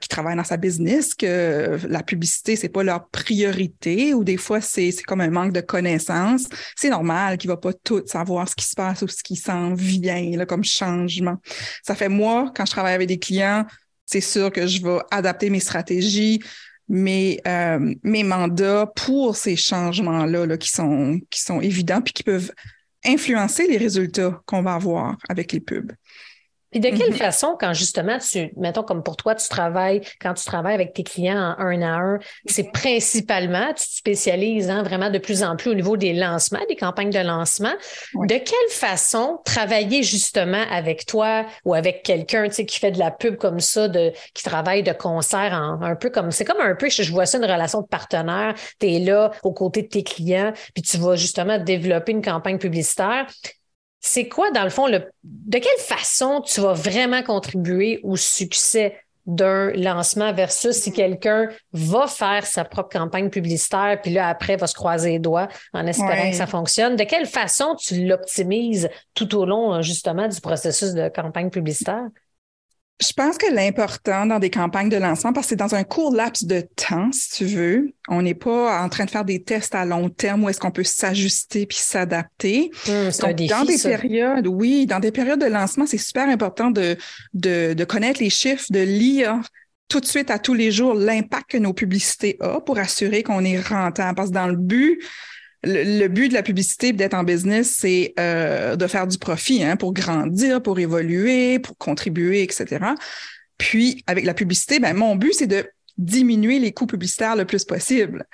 qui 0.00 0.08
travaille 0.08 0.36
dans 0.36 0.44
sa 0.44 0.56
business, 0.56 1.14
que 1.14 1.78
la 1.88 2.02
publicité, 2.02 2.56
c'est 2.56 2.68
pas 2.68 2.82
leur 2.82 3.08
priorité 3.08 4.14
ou 4.14 4.24
des 4.24 4.36
fois, 4.36 4.60
c'est 4.60 4.92
comme 5.06 5.20
un 5.20 5.30
manque 5.30 5.52
de 5.52 5.60
connaissances, 5.60 6.46
c'est 6.76 6.90
normal 6.90 7.38
qu'il 7.38 7.48
va 7.48 7.56
pas 7.56 7.72
tout 7.72 8.02
savoir 8.06 8.48
ce 8.48 8.56
qui 8.56 8.64
se 8.64 8.74
passe 8.74 9.02
ou 9.02 9.08
ce 9.08 9.22
qui 9.22 9.36
s'en 9.36 9.74
vient 9.74 10.30
là, 10.36 10.46
comme 10.46 10.64
changement. 10.64 11.36
Ça 11.82 11.94
fait 11.94 12.08
moi, 12.08 12.52
quand 12.54 12.66
je 12.66 12.71
travaille 12.72 12.94
avec 12.94 13.08
des 13.08 13.18
clients, 13.18 13.66
c'est 14.06 14.20
sûr 14.20 14.50
que 14.50 14.66
je 14.66 14.82
vais 14.82 14.98
adapter 15.10 15.50
mes 15.50 15.60
stratégies, 15.60 16.40
mes, 16.88 17.40
euh, 17.46 17.94
mes 18.02 18.24
mandats 18.24 18.90
pour 18.94 19.36
ces 19.36 19.56
changements-là 19.56 20.46
là, 20.46 20.56
qui, 20.56 20.70
sont, 20.70 21.20
qui 21.30 21.40
sont 21.40 21.60
évidents 21.60 22.02
puis 22.02 22.12
qui 22.12 22.22
peuvent 22.22 22.52
influencer 23.04 23.66
les 23.66 23.78
résultats 23.78 24.40
qu'on 24.46 24.62
va 24.62 24.74
avoir 24.74 25.16
avec 25.28 25.52
les 25.52 25.60
pubs. 25.60 25.92
Et 26.72 26.80
de 26.80 26.88
quelle 26.88 27.10
mm-hmm. 27.10 27.16
façon, 27.16 27.56
quand 27.58 27.72
justement, 27.72 28.18
tu, 28.18 28.52
mettons 28.56 28.82
comme 28.82 29.02
pour 29.02 29.16
toi, 29.16 29.34
tu 29.34 29.48
travailles, 29.48 30.00
quand 30.20 30.34
tu 30.34 30.44
travailles 30.44 30.74
avec 30.74 30.94
tes 30.94 31.02
clients 31.02 31.54
en 31.58 31.62
un 31.62 31.82
à 31.82 31.98
un, 31.98 32.18
c'est 32.46 32.70
principalement, 32.72 33.68
tu 33.68 33.84
te 33.86 33.94
spécialises 33.94 34.70
hein, 34.70 34.82
vraiment 34.82 35.10
de 35.10 35.18
plus 35.18 35.42
en 35.42 35.56
plus 35.56 35.70
au 35.70 35.74
niveau 35.74 35.96
des 35.96 36.12
lancements, 36.12 36.60
des 36.68 36.76
campagnes 36.76 37.10
de 37.10 37.18
lancement. 37.18 37.72
De 38.14 38.34
quelle 38.34 38.70
façon 38.70 39.38
travailler 39.44 40.02
justement 40.02 40.62
avec 40.70 41.06
toi 41.06 41.46
ou 41.64 41.74
avec 41.74 42.02
quelqu'un 42.02 42.44
tu 42.48 42.54
sais, 42.54 42.66
qui 42.66 42.78
fait 42.78 42.90
de 42.90 42.98
la 42.98 43.10
pub 43.10 43.36
comme 43.36 43.60
ça, 43.60 43.88
de, 43.88 44.12
qui 44.34 44.42
travaille 44.42 44.82
de 44.82 44.92
concert 44.92 45.52
en, 45.52 45.82
un 45.82 45.96
peu 45.96 46.10
comme, 46.10 46.30
c'est 46.30 46.44
comme 46.44 46.60
un 46.60 46.74
peu, 46.74 46.88
je, 46.88 47.02
je 47.02 47.12
vois 47.12 47.26
ça, 47.26 47.38
une 47.38 47.44
relation 47.44 47.82
de 47.82 47.86
partenaire. 47.86 48.54
Tu 48.80 48.86
es 48.88 48.98
là 48.98 49.30
aux 49.42 49.52
côtés 49.52 49.82
de 49.82 49.88
tes 49.88 50.02
clients, 50.02 50.52
puis 50.74 50.82
tu 50.82 50.96
vas 50.98 51.16
justement 51.16 51.58
développer 51.58 52.12
une 52.12 52.22
campagne 52.22 52.58
publicitaire 52.58 53.26
c'est 54.04 54.28
quoi, 54.28 54.50
dans 54.50 54.64
le 54.64 54.70
fond, 54.70 54.88
le, 54.88 55.04
de 55.22 55.58
quelle 55.58 55.78
façon 55.78 56.42
tu 56.42 56.60
vas 56.60 56.72
vraiment 56.72 57.22
contribuer 57.22 58.00
au 58.02 58.16
succès 58.16 58.98
d'un 59.26 59.70
lancement 59.70 60.32
versus 60.32 60.74
si 60.74 60.92
quelqu'un 60.92 61.48
va 61.72 62.08
faire 62.08 62.44
sa 62.44 62.64
propre 62.64 62.88
campagne 62.88 63.30
publicitaire, 63.30 64.00
puis 64.02 64.12
là, 64.12 64.28
après, 64.28 64.56
va 64.56 64.66
se 64.66 64.74
croiser 64.74 65.10
les 65.10 65.18
doigts 65.20 65.46
en 65.72 65.86
espérant 65.86 66.28
que 66.28 66.36
ça 66.36 66.48
fonctionne? 66.48 66.96
De 66.96 67.04
quelle 67.04 67.26
façon 67.26 67.76
tu 67.76 68.04
l'optimises 68.04 68.90
tout 69.14 69.32
au 69.36 69.46
long, 69.46 69.80
justement, 69.80 70.26
du 70.26 70.40
processus 70.40 70.92
de 70.94 71.08
campagne 71.08 71.50
publicitaire? 71.50 72.08
Je 73.02 73.12
pense 73.12 73.36
que 73.36 73.52
l'important 73.52 74.26
dans 74.26 74.38
des 74.38 74.50
campagnes 74.50 74.88
de 74.88 74.96
lancement, 74.96 75.32
parce 75.32 75.46
que 75.46 75.50
c'est 75.50 75.56
dans 75.56 75.74
un 75.74 75.82
court 75.82 76.14
laps 76.14 76.46
de 76.46 76.62
temps, 76.76 77.10
si 77.12 77.30
tu 77.30 77.44
veux, 77.46 77.92
on 78.08 78.22
n'est 78.22 78.34
pas 78.34 78.80
en 78.80 78.88
train 78.88 79.04
de 79.06 79.10
faire 79.10 79.24
des 79.24 79.42
tests 79.42 79.74
à 79.74 79.84
long 79.84 80.08
terme 80.08 80.44
où 80.44 80.48
est-ce 80.48 80.60
qu'on 80.60 80.70
peut 80.70 80.84
s'ajuster 80.84 81.66
puis 81.66 81.78
s'adapter. 81.78 82.70
Hum, 82.88 83.10
Donc, 83.20 83.36
dans 83.48 83.64
des 83.64 83.78
périodes, 83.78 84.46
oui, 84.46 84.86
dans 84.86 85.00
des 85.00 85.10
périodes 85.10 85.40
de 85.40 85.46
lancement, 85.46 85.86
c'est 85.86 85.98
super 85.98 86.28
important 86.28 86.70
de, 86.70 86.96
de, 87.34 87.74
de 87.74 87.84
connaître 87.84 88.20
les 88.20 88.30
chiffres, 88.30 88.66
de 88.70 88.80
lire 88.80 89.40
tout 89.88 90.00
de 90.00 90.06
suite 90.06 90.30
à 90.30 90.38
tous 90.38 90.54
les 90.54 90.70
jours 90.70 90.94
l'impact 90.94 91.50
que 91.50 91.58
nos 91.58 91.74
publicités 91.74 92.38
ont 92.40 92.60
pour 92.60 92.78
assurer 92.78 93.22
qu'on 93.22 93.44
est 93.44 93.60
rentable. 93.60 94.14
Parce 94.14 94.30
que 94.30 94.34
dans 94.34 94.46
le 94.46 94.56
but, 94.56 95.02
le, 95.64 96.08
but 96.08 96.28
de 96.28 96.34
la 96.34 96.42
publicité 96.42 96.92
d'être 96.92 97.14
en 97.14 97.24
business, 97.24 97.70
c'est 97.70 98.14
euh, 98.18 98.76
de 98.76 98.86
faire 98.86 99.06
du 99.06 99.18
profit 99.18 99.62
hein, 99.62 99.76
pour 99.76 99.92
grandir, 99.92 100.62
pour 100.62 100.78
évoluer, 100.78 101.58
pour 101.58 101.76
contribuer, 101.78 102.42
etc. 102.42 102.84
Puis, 103.58 104.02
avec 104.06 104.24
la 104.24 104.34
publicité, 104.34 104.80
ben, 104.80 104.94
mon 104.94 105.16
but, 105.16 105.34
c'est 105.34 105.46
de 105.46 105.64
diminuer 105.98 106.58
les 106.58 106.72
coûts 106.72 106.86
publicitaires 106.86 107.36
le 107.36 107.44
plus 107.44 107.64
possible 107.64 108.26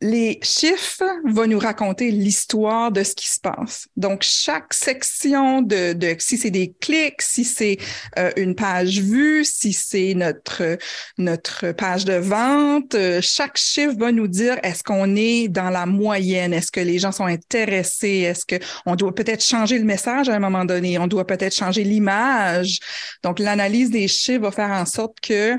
les 0.00 0.40
chiffres 0.42 1.04
vont 1.26 1.46
nous 1.46 1.58
raconter 1.58 2.10
l'histoire 2.10 2.90
de 2.90 3.02
ce 3.02 3.14
qui 3.14 3.28
se 3.28 3.38
passe. 3.38 3.86
Donc, 3.96 4.22
chaque 4.22 4.72
section 4.72 5.60
de, 5.60 5.92
de 5.92 6.16
si 6.18 6.38
c'est 6.38 6.50
des 6.50 6.72
clics, 6.80 7.20
si 7.20 7.44
c'est 7.44 7.76
euh, 8.18 8.30
une 8.36 8.54
page 8.54 9.00
vue, 9.00 9.44
si 9.44 9.74
c'est 9.74 10.14
notre, 10.14 10.78
notre 11.18 11.72
page 11.72 12.06
de 12.06 12.14
vente, 12.14 12.94
euh, 12.94 13.20
chaque 13.20 13.58
chiffre 13.58 13.94
va 13.98 14.10
nous 14.10 14.26
dire 14.28 14.58
est-ce 14.62 14.82
qu'on 14.82 15.16
est 15.16 15.48
dans 15.48 15.68
la 15.68 15.84
moyenne, 15.84 16.54
est-ce 16.54 16.72
que 16.72 16.80
les 16.80 16.98
gens 16.98 17.12
sont 17.12 17.26
intéressés, 17.26 18.26
est-ce 18.30 18.46
qu'on 18.46 18.94
doit 18.94 19.14
peut-être 19.14 19.44
changer 19.44 19.78
le 19.78 19.84
message 19.84 20.30
à 20.30 20.34
un 20.34 20.40
moment 20.40 20.64
donné, 20.64 20.98
on 20.98 21.08
doit 21.08 21.26
peut-être 21.26 21.54
changer 21.54 21.84
l'image. 21.84 22.78
Donc, 23.22 23.38
l'analyse 23.38 23.90
des 23.90 24.08
chiffres 24.08 24.42
va 24.42 24.50
faire 24.50 24.70
en 24.70 24.86
sorte 24.86 25.20
que 25.20 25.58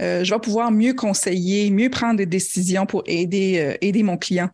euh, 0.00 0.24
je 0.24 0.32
vais 0.32 0.40
pouvoir 0.40 0.70
mieux 0.70 0.94
conseiller, 0.94 1.70
mieux 1.70 1.90
prendre 1.90 2.16
des 2.16 2.26
décisions 2.26 2.86
pour 2.86 3.02
aider, 3.06 3.58
euh, 3.58 3.76
aider 3.80 4.02
mon 4.02 4.16
client. 4.16 4.48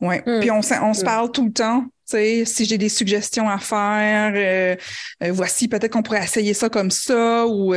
Ouais. 0.00 0.22
Hmm. 0.26 0.40
Puis 0.40 0.50
on, 0.50 0.58
on 0.58 0.94
se 0.94 1.02
hmm. 1.02 1.04
parle 1.04 1.32
tout 1.32 1.46
le 1.46 1.52
temps. 1.52 1.84
sais, 2.04 2.44
si 2.44 2.64
j'ai 2.64 2.78
des 2.78 2.88
suggestions 2.88 3.48
à 3.48 3.58
faire, 3.58 4.32
euh, 4.34 5.32
voici 5.32 5.68
peut-être 5.68 5.92
qu'on 5.92 6.02
pourrait 6.02 6.24
essayer 6.24 6.54
ça 6.54 6.68
comme 6.68 6.90
ça, 6.90 7.46
ou 7.46 7.74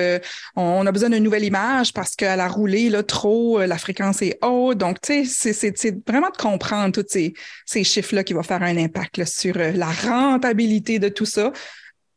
on 0.55 0.85
a 0.85 0.91
besoin 0.91 1.09
d'une 1.09 1.23
nouvelle 1.23 1.45
image 1.45 1.93
parce 1.93 2.15
qu'elle 2.15 2.39
a 2.39 2.47
roulé 2.47 2.89
là, 2.89 3.03
trop, 3.03 3.59
la 3.59 3.77
fréquence 3.77 4.21
est 4.21 4.37
haute. 4.43 4.77
Donc, 4.77 5.01
tu 5.01 5.25
sais, 5.25 5.53
c'est 5.53 6.07
vraiment 6.07 6.29
de 6.29 6.37
comprendre 6.37 6.91
tous 6.91 7.07
ces, 7.09 7.33
ces 7.65 7.83
chiffres-là 7.83 8.23
qui 8.23 8.33
vont 8.33 8.43
faire 8.43 8.63
un 8.63 8.77
impact 8.77 9.25
sur 9.25 9.57
la 9.57 9.91
rentabilité 9.91 10.99
de 10.99 11.09
tout 11.09 11.25
ça 11.25 11.51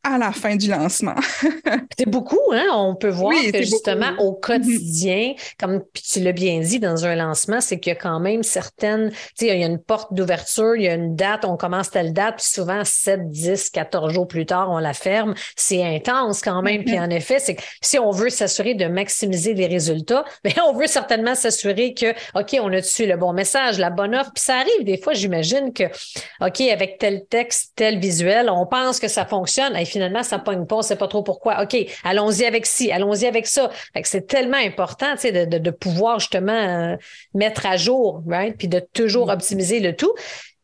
à 0.04 0.18
la 0.18 0.32
fin 0.32 0.56
du 0.56 0.68
lancement. 0.68 1.14
c'est 1.96 2.08
beaucoup, 2.08 2.40
hein? 2.52 2.66
On 2.72 2.96
peut 2.96 3.08
voir 3.08 3.34
que 3.52 3.58
justement 3.62 4.12
au 4.18 4.32
quotidien, 4.32 5.34
comme 5.60 5.82
tu 5.94 6.20
l'as 6.20 6.32
bien 6.32 6.58
dit 6.58 6.80
dans 6.80 7.06
un 7.06 7.14
lancement, 7.14 7.60
c'est 7.60 7.78
qu'il 7.78 7.92
y 7.92 7.96
a 7.96 7.98
quand 7.98 8.18
même 8.18 8.42
certaines, 8.42 9.10
tu 9.10 9.16
sais, 9.36 9.46
il 9.54 9.60
y 9.60 9.64
a 9.64 9.66
une 9.66 9.78
porte 9.78 10.12
d'ouverture, 10.12 10.74
il 10.74 10.82
y 10.82 10.88
a 10.88 10.94
une 10.94 11.14
date, 11.14 11.44
on 11.44 11.56
commence 11.56 11.90
telle 11.90 12.12
date, 12.12 12.36
puis 12.38 12.46
souvent 12.46 12.84
7, 12.84 13.30
10, 13.30 13.70
14 13.70 14.12
jours 14.12 14.26
plus 14.26 14.44
tard, 14.44 14.70
on 14.70 14.78
la 14.78 14.92
ferme. 14.92 15.34
C'est 15.54 15.84
intense 15.84 16.40
quand 16.40 16.62
même. 16.62 16.84
Puis 16.84 16.96
mm-hmm. 16.96 17.06
en 17.06 17.10
effet, 17.10 17.38
c'est 17.38 17.54
que 17.54 17.62
si 17.80 17.98
on 17.98 18.10
veut 18.10 18.30
s'assurer 18.30 18.74
de 18.74 18.86
maximiser 18.86 19.54
les 19.54 19.66
résultats, 19.66 20.24
bien, 20.44 20.54
on 20.66 20.72
veut 20.72 20.88
certainement 20.88 21.36
s'assurer 21.36 21.94
que, 21.94 22.12
OK, 22.34 22.56
on 22.60 22.72
a 22.72 22.80
dessus 22.80 23.06
le 23.06 23.16
bon 23.16 23.32
message, 23.32 23.78
la 23.78 23.90
bonne 23.90 24.16
offre. 24.16 24.32
Puis 24.34 24.42
ça 24.44 24.56
arrive 24.56 24.84
des 24.84 24.98
fois, 24.98 25.12
j'imagine 25.12 25.72
que, 25.72 25.84
OK, 26.40 26.60
avec 26.60 26.98
tel 26.98 27.24
texte, 27.26 27.72
tel 27.76 28.00
visuel, 28.00 28.50
on 28.50 28.66
pense 28.66 28.98
que 28.98 29.08
ça 29.08 29.24
fonctionne 29.24 29.76
finalement, 29.92 30.22
ça 30.22 30.38
pogne 30.38 30.66
pas, 30.66 30.76
on 30.76 30.82
sait 30.82 30.96
pas 30.96 31.08
trop 31.08 31.22
pourquoi. 31.22 31.62
OK, 31.62 31.76
allons-y 32.02 32.44
avec 32.44 32.66
ci, 32.66 32.90
allons-y 32.90 33.26
avec 33.26 33.46
ça. 33.46 33.70
c'est 34.04 34.26
tellement 34.26 34.56
important, 34.56 35.12
tu 35.14 35.20
sais, 35.20 35.46
de, 35.46 35.58
de, 35.58 35.70
pouvoir 35.70 36.18
justement 36.18 36.52
euh, 36.52 36.96
mettre 37.34 37.66
à 37.66 37.76
jour, 37.76 38.22
right? 38.26 38.56
Puis 38.56 38.68
de 38.68 38.80
toujours 38.92 39.26
mm. 39.26 39.30
optimiser 39.30 39.80
le 39.80 39.94
tout. 39.94 40.12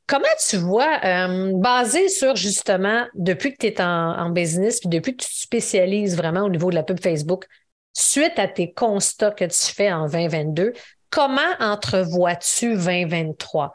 Comment 0.07 0.25
tu 0.49 0.57
vois, 0.57 1.01
euh, 1.05 1.53
basé 1.55 2.09
sur 2.09 2.35
justement, 2.35 3.07
depuis 3.15 3.53
que 3.53 3.59
tu 3.59 3.67
es 3.67 3.81
en, 3.83 4.31
business, 4.31 4.81
puis 4.81 4.89
depuis 4.89 5.15
que 5.15 5.23
tu 5.23 5.31
te 5.31 5.39
spécialises 5.39 6.17
vraiment 6.17 6.43
au 6.43 6.49
niveau 6.49 6.71
de 6.71 6.75
la 6.75 6.83
pub 6.83 6.99
Facebook, 6.99 7.45
suite 7.93 8.39
à 8.39 8.49
tes 8.49 8.73
constats 8.73 9.33
que 9.33 9.45
tu 9.45 9.75
fais 9.75 9.93
en 9.93 10.09
2022, 10.09 10.73
comment 11.11 11.41
entrevois-tu 11.61 12.77
2023? 12.77 13.75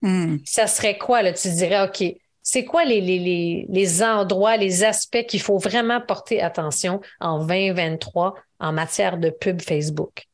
Mm. 0.00 0.36
Ça 0.46 0.66
serait 0.66 0.96
quoi, 0.96 1.20
là? 1.22 1.34
Tu 1.34 1.48
dirais, 1.50 1.82
OK, 1.82 2.02
c'est 2.46 2.66
quoi 2.66 2.84
les, 2.84 4.02
endroits, 4.02 4.58
les 4.58 4.84
aspects 4.84 5.24
qu'il 5.26 5.40
faut 5.40 5.56
vraiment 5.56 6.00
porter 6.02 6.42
attention 6.42 7.00
en 7.18 7.44
2023 7.44 8.34
en 8.60 8.72
matière 8.72 9.16
de 9.16 9.30
pub 9.30 9.62
Facebook? 9.62 10.28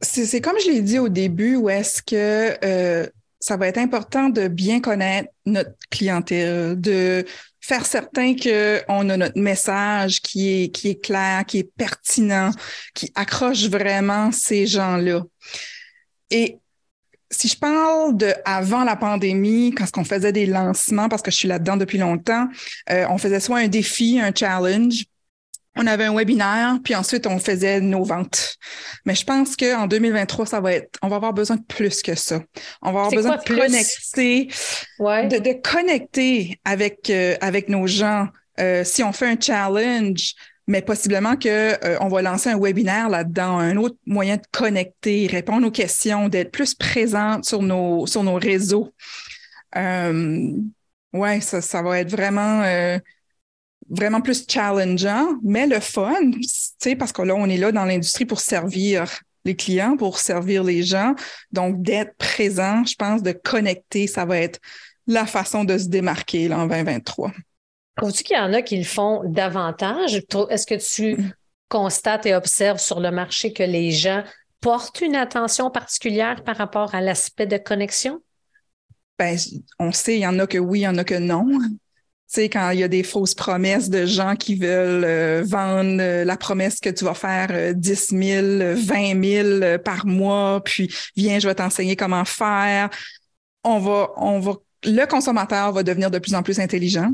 C'est 0.00 0.40
comme 0.40 0.58
je 0.58 0.70
l'ai 0.70 0.80
dit 0.80 0.98
au 0.98 1.08
début, 1.08 1.54
où 1.54 1.70
est-ce 1.70 2.02
que 2.02 2.56
euh, 2.64 3.06
ça 3.38 3.56
va 3.56 3.68
être 3.68 3.78
important 3.78 4.30
de 4.30 4.48
bien 4.48 4.80
connaître 4.80 5.28
notre 5.46 5.70
clientèle, 5.90 6.80
de 6.80 7.24
faire 7.60 7.86
certain 7.86 8.34
qu'on 8.34 9.10
a 9.10 9.16
notre 9.16 9.38
message 9.38 10.20
qui 10.20 10.64
est, 10.64 10.68
qui 10.70 10.88
est 10.88 11.04
clair, 11.04 11.44
qui 11.46 11.58
est 11.58 11.70
pertinent, 11.76 12.50
qui 12.94 13.12
accroche 13.14 13.68
vraiment 13.68 14.32
ces 14.32 14.66
gens-là. 14.66 15.22
Et 16.30 16.58
si 17.30 17.48
je 17.48 17.56
parle 17.56 18.16
de 18.16 18.34
avant 18.44 18.84
la 18.84 18.96
pandémie, 18.96 19.72
quand 19.72 19.86
on 19.96 20.04
faisait 20.04 20.32
des 20.32 20.46
lancements, 20.46 21.08
parce 21.08 21.22
que 21.22 21.30
je 21.30 21.36
suis 21.36 21.48
là-dedans 21.48 21.76
depuis 21.76 21.98
longtemps, 21.98 22.48
euh, 22.90 23.06
on 23.08 23.18
faisait 23.18 23.40
soit 23.40 23.58
un 23.58 23.68
défi, 23.68 24.20
un 24.20 24.32
challenge, 24.34 25.04
on 25.76 25.86
avait 25.86 26.04
un 26.04 26.14
webinaire, 26.14 26.78
puis 26.82 26.94
ensuite 26.96 27.26
on 27.26 27.38
faisait 27.38 27.80
nos 27.80 28.02
ventes. 28.02 28.56
Mais 29.06 29.14
je 29.14 29.24
pense 29.24 29.56
qu'en 29.56 29.86
2023, 29.86 30.46
ça 30.46 30.60
va 30.60 30.72
être, 30.72 30.98
on 31.02 31.08
va 31.08 31.16
avoir 31.16 31.32
besoin 31.32 31.56
de 31.56 31.62
plus 31.62 32.02
que 32.02 32.16
ça. 32.16 32.40
On 32.82 32.92
va 32.92 33.00
avoir 33.00 33.10
besoin 33.10 33.36
de 33.36 33.44
connecter, 33.44 34.48
de, 34.98 35.60
connecter 35.62 36.58
avec 36.64 37.10
euh, 37.10 37.36
avec 37.40 37.68
nos 37.68 37.86
gens. 37.86 38.26
Euh, 38.58 38.82
si 38.84 39.02
on 39.02 39.12
fait 39.12 39.28
un 39.28 39.40
challenge, 39.40 40.34
mais 40.70 40.82
possiblement 40.82 41.36
que 41.36 41.48
euh, 41.84 41.98
on 42.00 42.06
va 42.06 42.22
lancer 42.22 42.48
un 42.48 42.56
webinaire 42.56 43.08
là-dedans, 43.08 43.58
un 43.58 43.76
autre 43.76 43.96
moyen 44.06 44.36
de 44.36 44.42
connecter, 44.52 45.26
répondre 45.26 45.66
aux 45.66 45.72
questions, 45.72 46.28
d'être 46.28 46.52
plus 46.52 46.74
présente 46.74 47.44
sur 47.44 47.60
nos 47.60 48.06
sur 48.06 48.22
nos 48.22 48.36
réseaux. 48.36 48.94
Euh, 49.76 50.52
ouais, 51.12 51.40
ça, 51.40 51.82
va 51.82 51.98
être 51.98 52.10
vraiment 52.12 52.62
euh, 52.62 52.98
vraiment 53.88 54.20
plus 54.20 54.46
challengeant, 54.48 55.40
mais 55.42 55.66
le 55.66 55.80
fun, 55.80 56.30
parce 56.96 57.10
que 57.10 57.22
là, 57.22 57.34
on 57.34 57.46
est 57.46 57.56
là 57.56 57.72
dans 57.72 57.84
l'industrie 57.84 58.24
pour 58.24 58.38
servir 58.38 59.10
les 59.44 59.56
clients, 59.56 59.96
pour 59.96 60.20
servir 60.20 60.62
les 60.62 60.84
gens. 60.84 61.16
Donc, 61.50 61.82
d'être 61.82 62.14
présent, 62.16 62.84
je 62.84 62.94
pense, 62.94 63.24
de 63.24 63.32
connecter, 63.32 64.06
ça 64.06 64.24
va 64.24 64.38
être 64.38 64.60
la 65.08 65.26
façon 65.26 65.64
de 65.64 65.76
se 65.78 65.88
démarquer 65.88 66.52
en 66.52 66.68
2023. 66.68 67.32
Trouves-tu 68.00 68.24
qu'il 68.24 68.36
y 68.36 68.40
en 68.40 68.54
a 68.54 68.62
qui 68.62 68.78
le 68.78 68.84
font 68.84 69.20
davantage? 69.26 70.22
Est-ce 70.48 70.66
que 70.66 70.74
tu 70.74 71.22
constates 71.68 72.24
et 72.24 72.34
observes 72.34 72.80
sur 72.80 72.98
le 72.98 73.10
marché 73.10 73.52
que 73.52 73.62
les 73.62 73.90
gens 73.90 74.24
portent 74.62 75.02
une 75.02 75.14
attention 75.14 75.70
particulière 75.70 76.42
par 76.42 76.56
rapport 76.56 76.94
à 76.94 77.02
l'aspect 77.02 77.46
de 77.46 77.58
connexion? 77.58 78.22
Ben, 79.18 79.36
on 79.78 79.92
sait, 79.92 80.16
il 80.16 80.20
y 80.20 80.26
en 80.26 80.38
a 80.38 80.46
que 80.46 80.56
oui, 80.56 80.80
il 80.80 80.82
y 80.84 80.88
en 80.88 80.96
a 80.96 81.04
que 81.04 81.14
non. 81.14 81.46
Tu 81.60 81.68
sais, 82.26 82.48
quand 82.48 82.70
il 82.70 82.78
y 82.78 82.82
a 82.82 82.88
des 82.88 83.02
fausses 83.02 83.34
promesses 83.34 83.90
de 83.90 84.06
gens 84.06 84.34
qui 84.34 84.54
veulent 84.54 85.04
euh, 85.04 85.42
vendre 85.44 86.00
euh, 86.00 86.24
la 86.24 86.38
promesse 86.38 86.80
que 86.80 86.88
tu 86.88 87.04
vas 87.04 87.12
faire 87.12 87.74
10 87.74 88.14
000, 88.18 88.46
20 88.76 89.60
000 89.60 89.78
par 89.84 90.06
mois, 90.06 90.62
puis 90.64 90.90
viens, 91.16 91.38
je 91.38 91.46
vais 91.46 91.54
t'enseigner 91.54 91.96
comment 91.96 92.24
faire. 92.24 92.88
On 93.62 93.78
va, 93.78 94.10
on 94.16 94.40
va, 94.40 94.54
le 94.84 95.04
consommateur 95.04 95.70
va 95.72 95.82
devenir 95.82 96.10
de 96.10 96.18
plus 96.18 96.34
en 96.34 96.42
plus 96.42 96.60
intelligent 96.60 97.12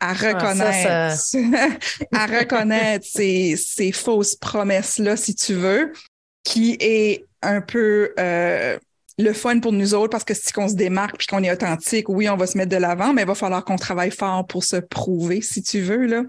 à 0.00 0.12
reconnaître, 0.12 1.16
à 2.12 2.26
reconnaître 2.26 3.06
ces, 3.08 3.56
ces 3.56 3.92
fausses 3.92 4.36
promesses-là, 4.36 5.16
si 5.16 5.34
tu 5.34 5.54
veux, 5.54 5.92
qui 6.44 6.76
est 6.80 7.24
un 7.42 7.60
peu 7.60 8.12
euh, 8.18 8.78
le 9.18 9.32
fun 9.32 9.60
pour 9.60 9.72
nous 9.72 9.94
autres 9.94 10.10
parce 10.10 10.24
que 10.24 10.34
si 10.34 10.52
on 10.58 10.68
se 10.68 10.74
démarque 10.74 11.16
puis 11.16 11.26
qu'on 11.26 11.42
est 11.42 11.50
authentique, 11.50 12.08
oui, 12.08 12.28
on 12.28 12.36
va 12.36 12.46
se 12.46 12.58
mettre 12.58 12.70
de 12.70 12.76
l'avant, 12.76 13.14
mais 13.14 13.22
il 13.22 13.28
va 13.28 13.34
falloir 13.34 13.64
qu'on 13.64 13.76
travaille 13.76 14.10
fort 14.10 14.46
pour 14.46 14.62
se 14.62 14.76
prouver, 14.76 15.40
si 15.40 15.62
tu 15.62 15.80
veux. 15.80 16.04
Là. 16.04 16.22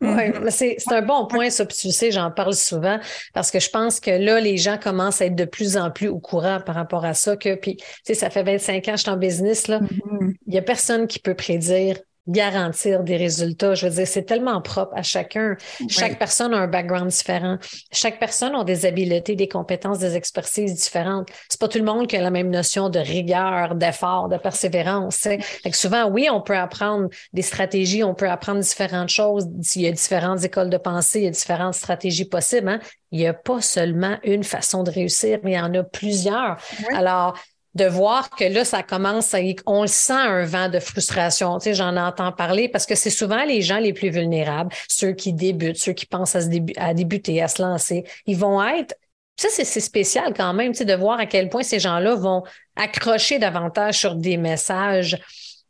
Oui, 0.00 0.08
mm-hmm. 0.08 0.50
c'est 0.50 0.92
un 0.92 1.02
bon 1.02 1.26
point, 1.26 1.50
ça. 1.50 1.64
Puis 1.64 1.76
tu 1.76 1.92
sais, 1.92 2.10
j'en 2.10 2.32
parle 2.32 2.54
souvent 2.54 2.98
parce 3.32 3.52
que 3.52 3.60
je 3.60 3.70
pense 3.70 4.00
que 4.00 4.10
là, 4.10 4.40
les 4.40 4.56
gens 4.56 4.78
commencent 4.78 5.22
à 5.22 5.26
être 5.26 5.36
de 5.36 5.44
plus 5.44 5.76
en 5.76 5.92
plus 5.92 6.08
au 6.08 6.18
courant 6.18 6.60
par 6.60 6.74
rapport 6.74 7.04
à 7.04 7.14
ça. 7.14 7.36
Que, 7.36 7.54
puis, 7.54 7.76
tu 7.76 7.84
sais, 8.04 8.14
ça 8.14 8.30
fait 8.30 8.42
25 8.42 8.88
ans 8.88 8.92
que 8.92 8.96
je 8.96 9.02
suis 9.02 9.10
en 9.10 9.16
business. 9.16 9.68
là. 9.68 9.78
Mm-hmm. 9.80 10.34
Il 10.46 10.52
n'y 10.52 10.58
a 10.58 10.62
personne 10.62 11.06
qui 11.06 11.20
peut 11.20 11.34
prédire 11.34 11.98
garantir 12.26 13.02
des 13.02 13.16
résultats. 13.16 13.74
Je 13.74 13.86
veux 13.86 13.94
dire, 13.94 14.06
c'est 14.06 14.24
tellement 14.24 14.60
propre 14.60 14.92
à 14.96 15.02
chacun. 15.02 15.56
Chaque 15.88 16.18
personne 16.18 16.54
a 16.54 16.58
un 16.58 16.66
background 16.66 17.10
différent. 17.10 17.58
Chaque 17.92 18.18
personne 18.18 18.54
a 18.54 18.64
des 18.64 18.86
habiletés, 18.86 19.36
des 19.36 19.48
compétences, 19.48 19.98
des 19.98 20.16
expertises 20.16 20.74
différentes. 20.74 21.28
C'est 21.48 21.60
pas 21.60 21.68
tout 21.68 21.78
le 21.78 21.84
monde 21.84 22.06
qui 22.06 22.16
a 22.16 22.22
la 22.22 22.30
même 22.30 22.50
notion 22.50 22.88
de 22.88 22.98
rigueur, 22.98 23.74
d'effort, 23.74 24.28
de 24.28 24.36
persévérance. 24.36 25.16
Fait 25.16 25.72
souvent, 25.72 26.08
oui, 26.08 26.28
on 26.30 26.40
peut 26.40 26.56
apprendre 26.56 27.08
des 27.32 27.42
stratégies, 27.42 28.02
on 28.02 28.14
peut 28.14 28.28
apprendre 28.28 28.60
différentes 28.60 29.10
choses. 29.10 29.46
Il 29.74 29.82
y 29.82 29.86
a 29.86 29.92
différentes 29.92 30.44
écoles 30.44 30.70
de 30.70 30.78
pensée, 30.78 31.20
il 31.20 31.24
y 31.24 31.28
a 31.28 31.30
différentes 31.30 31.74
stratégies 31.74 32.24
possibles. 32.24 32.68
Hein. 32.68 32.80
Il 33.10 33.18
n'y 33.18 33.26
a 33.26 33.34
pas 33.34 33.60
seulement 33.60 34.16
une 34.24 34.42
façon 34.42 34.82
de 34.82 34.90
réussir, 34.90 35.38
mais 35.44 35.52
il 35.52 35.54
y 35.54 35.60
en 35.60 35.72
a 35.74 35.84
plusieurs. 35.84 36.56
Alors, 36.94 37.38
de 37.74 37.86
voir 37.86 38.30
que 38.30 38.44
là, 38.44 38.64
ça 38.64 38.82
commence, 38.82 39.34
à, 39.34 39.38
on 39.66 39.86
sent 39.86 40.12
un 40.12 40.44
vent 40.44 40.68
de 40.68 40.78
frustration. 40.78 41.58
Tu 41.58 41.64
sais, 41.64 41.74
j'en 41.74 41.96
entends 41.96 42.32
parler 42.32 42.68
parce 42.68 42.86
que 42.86 42.94
c'est 42.94 43.10
souvent 43.10 43.44
les 43.44 43.62
gens 43.62 43.78
les 43.78 43.92
plus 43.92 44.10
vulnérables, 44.10 44.72
ceux 44.88 45.12
qui 45.12 45.32
débutent, 45.32 45.78
ceux 45.78 45.92
qui 45.92 46.06
pensent 46.06 46.36
à, 46.36 46.42
se 46.42 46.48
à 46.76 46.94
débuter, 46.94 47.42
à 47.42 47.48
se 47.48 47.60
lancer. 47.60 48.04
Ils 48.26 48.36
vont 48.36 48.62
être 48.62 48.94
ça, 49.36 49.48
c'est 49.50 49.80
spécial 49.80 50.32
quand 50.32 50.54
même, 50.54 50.72
tu 50.72 50.78
sais, 50.78 50.84
de 50.84 50.94
voir 50.94 51.18
à 51.18 51.26
quel 51.26 51.48
point 51.48 51.64
ces 51.64 51.80
gens-là 51.80 52.14
vont 52.14 52.44
accrocher 52.76 53.40
davantage 53.40 53.98
sur 53.98 54.14
des 54.14 54.36
messages 54.36 55.18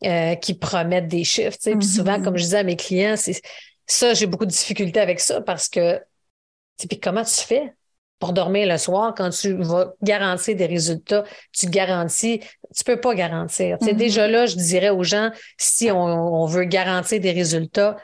euh, 0.05 0.35
qui 0.35 0.55
promettent 0.55 1.09
des 1.09 1.25
chiffres. 1.25 1.57
Tu 1.57 1.71
sais. 1.71 1.77
Puis 1.77 1.87
souvent, 1.87 2.21
comme 2.21 2.37
je 2.37 2.43
disais 2.43 2.59
à 2.59 2.63
mes 2.63 2.77
clients, 2.77 3.17
c'est 3.17 3.41
ça, 3.87 4.13
j'ai 4.13 4.27
beaucoup 4.27 4.45
de 4.45 4.51
difficultés 4.51 5.01
avec 5.01 5.19
ça 5.19 5.41
parce 5.41 5.69
que, 5.69 5.99
puis 6.89 7.01
comment 7.01 7.25
tu 7.25 7.41
fais? 7.41 7.73
Pour 8.25 8.33
dormir 8.33 8.67
le 8.67 8.79
soir 8.79 9.13
quand 9.15 9.29
tu 9.29 9.53
vas 9.53 9.93
garantir 10.03 10.57
des 10.57 10.65
résultats? 10.65 11.25
Tu 11.53 11.67
garantis, 11.67 12.41
tu 12.75 12.83
peux 12.83 12.99
pas 12.99 13.15
garantir. 13.15 13.77
Sais, 13.83 13.93
Déjà 13.93 14.27
mm-hmm. 14.27 14.31
là, 14.31 14.47
je 14.47 14.57
dirais 14.57 14.89
aux 14.89 15.03
gens, 15.03 15.31
si 15.59 15.91
on, 15.91 16.47
veut 16.47 16.65
garantir 16.65 17.21
des 17.21 17.33
résultats, 17.33 17.97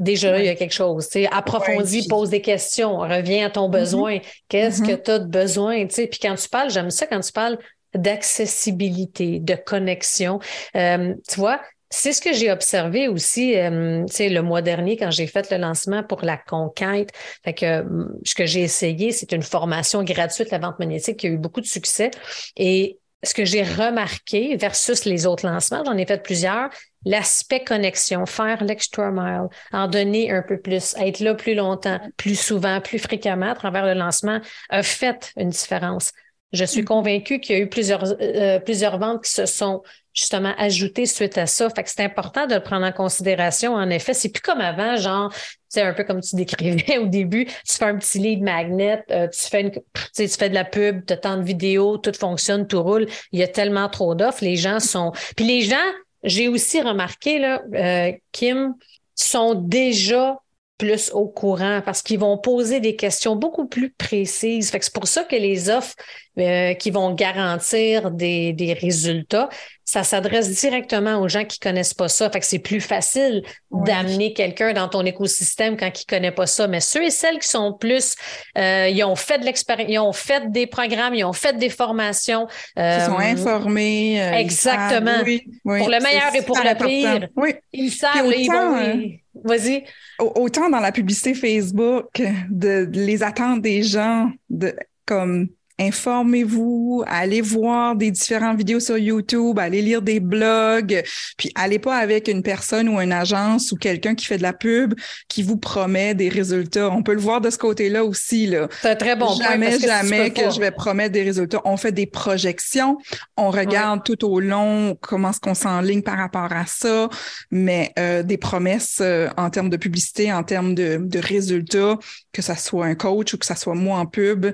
Déjà 0.00 0.30
là, 0.30 0.38
il 0.38 0.46
y 0.46 0.48
a 0.48 0.54
quelque 0.54 0.74
chose. 0.74 1.06
Tu 1.06 1.24
sais, 1.24 1.28
approfondis, 1.28 2.06
pose 2.06 2.30
des 2.30 2.40
questions, 2.40 2.98
reviens 2.98 3.46
à 3.46 3.50
ton 3.50 3.68
mm-hmm. 3.68 3.72
besoin. 3.72 4.18
Qu'est-ce 4.48 4.80
que 4.80 4.92
mm-hmm. 4.92 5.02
tu 5.02 5.10
as 5.10 5.18
de 5.18 5.26
besoin? 5.26 5.86
Tu 5.86 5.94
sais, 5.94 6.06
puis 6.06 6.20
quand 6.20 6.36
tu 6.36 6.48
parles, 6.48 6.70
j'aime 6.70 6.90
ça 6.90 7.06
quand 7.06 7.18
tu 7.18 7.32
parles 7.32 7.58
d'accessibilité, 7.94 9.40
de 9.40 9.54
connexion. 9.54 10.38
Euh, 10.76 11.14
tu 11.28 11.40
vois, 11.40 11.60
c'est 11.90 12.12
ce 12.12 12.20
que 12.20 12.32
j'ai 12.32 12.50
observé 12.52 13.08
aussi, 13.08 13.56
euh, 13.56 14.04
tu 14.06 14.14
sais, 14.14 14.28
le 14.28 14.42
mois 14.42 14.62
dernier 14.62 14.96
quand 14.96 15.10
j'ai 15.10 15.26
fait 15.26 15.50
le 15.50 15.56
lancement 15.56 16.02
pour 16.02 16.22
la 16.22 16.36
conquête. 16.36 17.10
Fait 17.44 17.54
que 17.54 17.84
ce 18.24 18.34
que 18.34 18.46
j'ai 18.46 18.62
essayé, 18.62 19.10
c'est 19.10 19.32
une 19.32 19.42
formation 19.42 20.02
gratuite, 20.04 20.50
la 20.50 20.58
vente 20.58 20.78
magnétique, 20.78 21.18
qui 21.18 21.26
a 21.26 21.30
eu 21.30 21.38
beaucoup 21.38 21.60
de 21.60 21.66
succès. 21.66 22.10
Et 22.56 22.98
ce 23.24 23.34
que 23.34 23.44
j'ai 23.44 23.62
remarqué 23.62 24.56
versus 24.56 25.04
les 25.04 25.26
autres 25.26 25.46
lancements, 25.46 25.82
j'en 25.84 25.96
ai 25.96 26.06
fait 26.06 26.22
plusieurs, 26.22 26.68
l'aspect 27.04 27.64
connexion, 27.64 28.26
faire 28.26 28.62
l'extra 28.62 29.10
mile, 29.10 29.48
en 29.72 29.88
donner 29.88 30.30
un 30.30 30.42
peu 30.42 30.60
plus, 30.60 30.94
être 30.98 31.20
là 31.20 31.34
plus 31.34 31.54
longtemps, 31.54 31.98
plus 32.16 32.38
souvent, 32.38 32.80
plus 32.80 32.98
fréquemment 32.98 33.50
à 33.50 33.54
travers 33.54 33.86
le 33.86 33.94
lancement, 33.94 34.40
a 34.68 34.82
fait 34.82 35.32
une 35.36 35.50
différence. 35.50 36.12
Je 36.52 36.64
suis 36.64 36.82
mm-hmm. 36.82 36.84
convaincue 36.84 37.40
qu'il 37.40 37.56
y 37.56 37.58
a 37.58 37.62
eu 37.62 37.68
plusieurs, 37.68 38.04
euh, 38.20 38.58
plusieurs 38.60 38.98
ventes 38.98 39.24
qui 39.24 39.32
se 39.32 39.46
sont 39.46 39.82
justement 40.18 40.52
ajoutées 40.58 41.06
suite 41.06 41.38
à 41.38 41.46
ça. 41.46 41.70
Fait 41.70 41.82
que 41.82 41.90
c'est 41.90 42.04
important 42.04 42.46
de 42.46 42.54
le 42.54 42.62
prendre 42.62 42.84
en 42.84 42.92
considération. 42.92 43.74
En 43.74 43.88
effet, 43.90 44.14
c'est 44.14 44.30
plus 44.30 44.40
comme 44.40 44.60
avant, 44.60 44.96
genre, 44.96 45.32
c'est 45.68 45.82
un 45.82 45.92
peu 45.92 46.04
comme 46.04 46.20
tu 46.20 46.34
décrivais 46.34 46.98
au 47.02 47.06
début, 47.06 47.46
tu 47.46 47.76
fais 47.76 47.84
un 47.84 47.96
petit 47.96 48.18
lead 48.18 48.42
magnet, 48.42 49.04
euh, 49.10 49.28
tu 49.28 49.48
fais 49.48 49.60
une, 49.60 49.70
tu 49.70 50.28
fais 50.28 50.48
de 50.48 50.54
la 50.54 50.64
pub, 50.64 51.04
tu 51.06 51.12
as 51.12 51.16
tant 51.16 51.36
de 51.36 51.42
vidéos, 51.42 51.98
tout 51.98 52.12
fonctionne, 52.12 52.66
tout 52.66 52.82
roule. 52.82 53.06
Il 53.32 53.38
y 53.38 53.42
a 53.42 53.48
tellement 53.48 53.88
trop 53.88 54.14
d'offres, 54.14 54.42
les 54.42 54.56
gens 54.56 54.80
sont. 54.80 55.12
Puis 55.36 55.46
les 55.46 55.62
gens, 55.62 55.76
j'ai 56.24 56.48
aussi 56.48 56.80
remarqué 56.80 57.38
là, 57.38 57.62
euh, 57.74 58.12
Kim, 58.32 58.74
sont 59.14 59.54
déjà 59.54 60.38
plus 60.78 61.10
au 61.12 61.26
courant 61.26 61.82
parce 61.84 62.02
qu'ils 62.02 62.20
vont 62.20 62.38
poser 62.38 62.80
des 62.80 62.96
questions 62.96 63.36
beaucoup 63.36 63.66
plus 63.66 63.90
précises. 63.90 64.70
Fait 64.70 64.78
que 64.78 64.84
c'est 64.84 64.94
pour 64.94 65.08
ça 65.08 65.24
que 65.24 65.36
les 65.36 65.68
offres 65.68 65.94
euh, 66.38 66.74
qui 66.74 66.90
vont 66.92 67.12
garantir 67.12 68.12
des, 68.12 68.52
des 68.52 68.72
résultats, 68.72 69.48
ça 69.88 70.04
s'adresse 70.04 70.50
directement 70.60 71.18
aux 71.18 71.28
gens 71.28 71.44
qui 71.46 71.58
connaissent 71.58 71.94
pas 71.94 72.08
ça. 72.08 72.28
Fait 72.28 72.40
que 72.40 72.46
c'est 72.46 72.58
plus 72.58 72.82
facile 72.82 73.42
d'amener 73.70 74.34
quelqu'un 74.34 74.74
dans 74.74 74.86
ton 74.86 75.04
écosystème 75.06 75.78
quand 75.78 75.90
il 75.98 76.04
connaît 76.04 76.30
pas 76.30 76.46
ça. 76.46 76.68
Mais 76.68 76.80
ceux 76.80 77.04
et 77.04 77.10
celles 77.10 77.38
qui 77.38 77.48
sont 77.48 77.72
plus, 77.72 78.14
euh, 78.58 78.88
ils 78.88 79.02
ont 79.02 79.16
fait 79.16 79.38
de 79.38 79.46
l'expérience, 79.46 79.90
ils 79.90 79.98
ont 79.98 80.12
fait 80.12 80.52
des 80.52 80.66
programmes, 80.66 81.14
ils 81.14 81.24
ont 81.24 81.32
fait 81.32 81.56
des 81.56 81.70
formations. 81.70 82.46
Euh, 82.78 82.98
ils 83.00 83.06
sont 83.06 83.18
informés. 83.18 84.22
Euh, 84.22 84.32
exactement. 84.34 85.24
pour 85.64 85.88
le 85.88 86.02
meilleur 86.02 86.34
et 86.34 86.42
pour 86.42 86.58
le 86.58 86.86
pire. 86.86 87.28
Oui. 87.34 87.54
Ils 87.72 87.90
savent, 87.90 88.30
ils 88.36 88.46
vont. 88.46 89.18
Vas-y. 89.44 89.84
Autant 90.18 90.68
dans 90.68 90.80
la 90.80 90.92
publicité 90.92 91.34
Facebook, 91.34 92.22
de 92.50 92.88
les 92.92 93.22
attentes 93.22 93.62
des 93.62 93.82
gens, 93.82 94.30
de 94.50 94.74
comme 95.06 95.48
informez-vous, 95.78 97.04
allez 97.06 97.40
voir 97.40 97.94
des 97.94 98.10
différentes 98.10 98.58
vidéos 98.58 98.80
sur 98.80 98.98
YouTube, 98.98 99.58
allez 99.58 99.82
lire 99.82 100.02
des 100.02 100.20
blogs, 100.20 101.02
puis 101.36 101.52
allez 101.54 101.78
pas 101.78 101.96
avec 101.96 102.28
une 102.28 102.42
personne 102.42 102.88
ou 102.88 103.00
une 103.00 103.12
agence 103.12 103.70
ou 103.72 103.76
quelqu'un 103.76 104.14
qui 104.14 104.26
fait 104.26 104.38
de 104.38 104.42
la 104.42 104.52
pub 104.52 104.94
qui 105.28 105.42
vous 105.42 105.56
promet 105.56 106.14
des 106.14 106.28
résultats. 106.28 106.90
On 106.90 107.02
peut 107.02 107.14
le 107.14 107.20
voir 107.20 107.40
de 107.40 107.50
ce 107.50 107.58
côté-là 107.58 108.04
aussi. 108.04 108.46
Là. 108.46 108.68
C'est 108.82 108.90
un 108.90 108.96
très 108.96 109.16
bon 109.16 109.34
jamais, 109.34 109.78
point. 109.78 109.86
jamais 109.86 110.30
que 110.32 110.50
je 110.50 110.58
vais 110.58 110.70
promettre 110.70 111.12
des 111.12 111.22
résultats. 111.22 111.60
On 111.64 111.76
fait 111.76 111.92
des 111.92 112.06
projections, 112.06 112.98
on 113.36 113.50
regarde 113.50 114.02
tout 114.04 114.24
au 114.24 114.40
long 114.40 114.96
comment 115.00 115.30
est-ce 115.30 115.40
qu'on 115.40 115.54
s'enligne 115.54 116.02
par 116.02 116.16
rapport 116.16 116.52
à 116.52 116.66
ça, 116.66 117.08
mais 117.50 117.92
euh, 117.98 118.22
des 118.22 118.36
promesses 118.36 118.98
euh, 119.00 119.28
en 119.36 119.50
termes 119.50 119.70
de 119.70 119.76
publicité, 119.76 120.32
en 120.32 120.42
termes 120.42 120.74
de, 120.74 120.98
de 121.00 121.18
résultats, 121.18 121.98
que 122.32 122.42
ça 122.42 122.56
soit 122.56 122.86
un 122.86 122.94
coach 122.94 123.34
ou 123.34 123.38
que 123.38 123.46
ça 123.46 123.56
soit 123.56 123.74
moi 123.74 123.98
en 123.98 124.06
pub, 124.06 124.46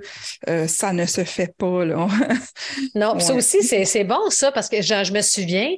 euh, 0.49 0.67
ça 0.67 0.93
ne 0.93 1.07
se 1.15 1.25
fait 1.25 1.55
pas. 1.57 1.85
Là. 1.85 2.07
non, 2.95 3.19
ça 3.19 3.35
aussi, 3.35 3.63
c'est 3.63 4.05
bon, 4.05 4.31
ça, 4.31 4.53
parce 4.53 4.69
que 4.69 4.83
je, 4.83 5.05
je 5.05 5.13
me 5.13 5.21
souviens, 5.23 5.71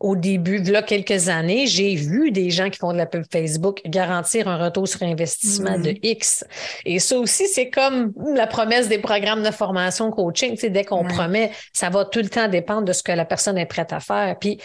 au 0.00 0.14
début, 0.14 0.62
a 0.74 0.82
quelques 0.82 1.28
années, 1.28 1.66
j'ai 1.66 1.96
vu 1.96 2.30
des 2.30 2.50
gens 2.50 2.70
qui 2.70 2.78
font 2.78 2.92
de 2.92 2.98
la 2.98 3.06
pub 3.06 3.24
Facebook 3.30 3.80
garantir 3.84 4.46
un 4.46 4.56
retour 4.56 4.86
sur 4.86 5.02
investissement 5.02 5.78
de 5.78 5.90
mm. 5.90 5.98
X. 6.02 6.44
Et 6.84 7.00
ça 7.00 7.18
aussi, 7.18 7.48
c'est 7.48 7.68
comme 7.68 8.12
la 8.34 8.46
promesse 8.46 8.88
des 8.88 8.98
programmes 8.98 9.42
de 9.42 9.50
formation 9.50 10.10
coaching. 10.10 10.52
Tu 10.52 10.58
sais, 10.58 10.70
dès 10.70 10.84
qu'on 10.84 11.04
promet, 11.04 11.50
ça 11.72 11.90
va 11.90 12.04
tout 12.04 12.20
le 12.20 12.28
temps 12.28 12.46
dépendre 12.48 12.82
de 12.82 12.92
ce 12.92 13.02
que 13.02 13.12
la 13.12 13.24
personne 13.24 13.58
est 13.58 13.66
prête 13.66 13.92
à 13.92 13.98
faire. 13.98 14.36
Puis, 14.38 14.58
tu 14.58 14.64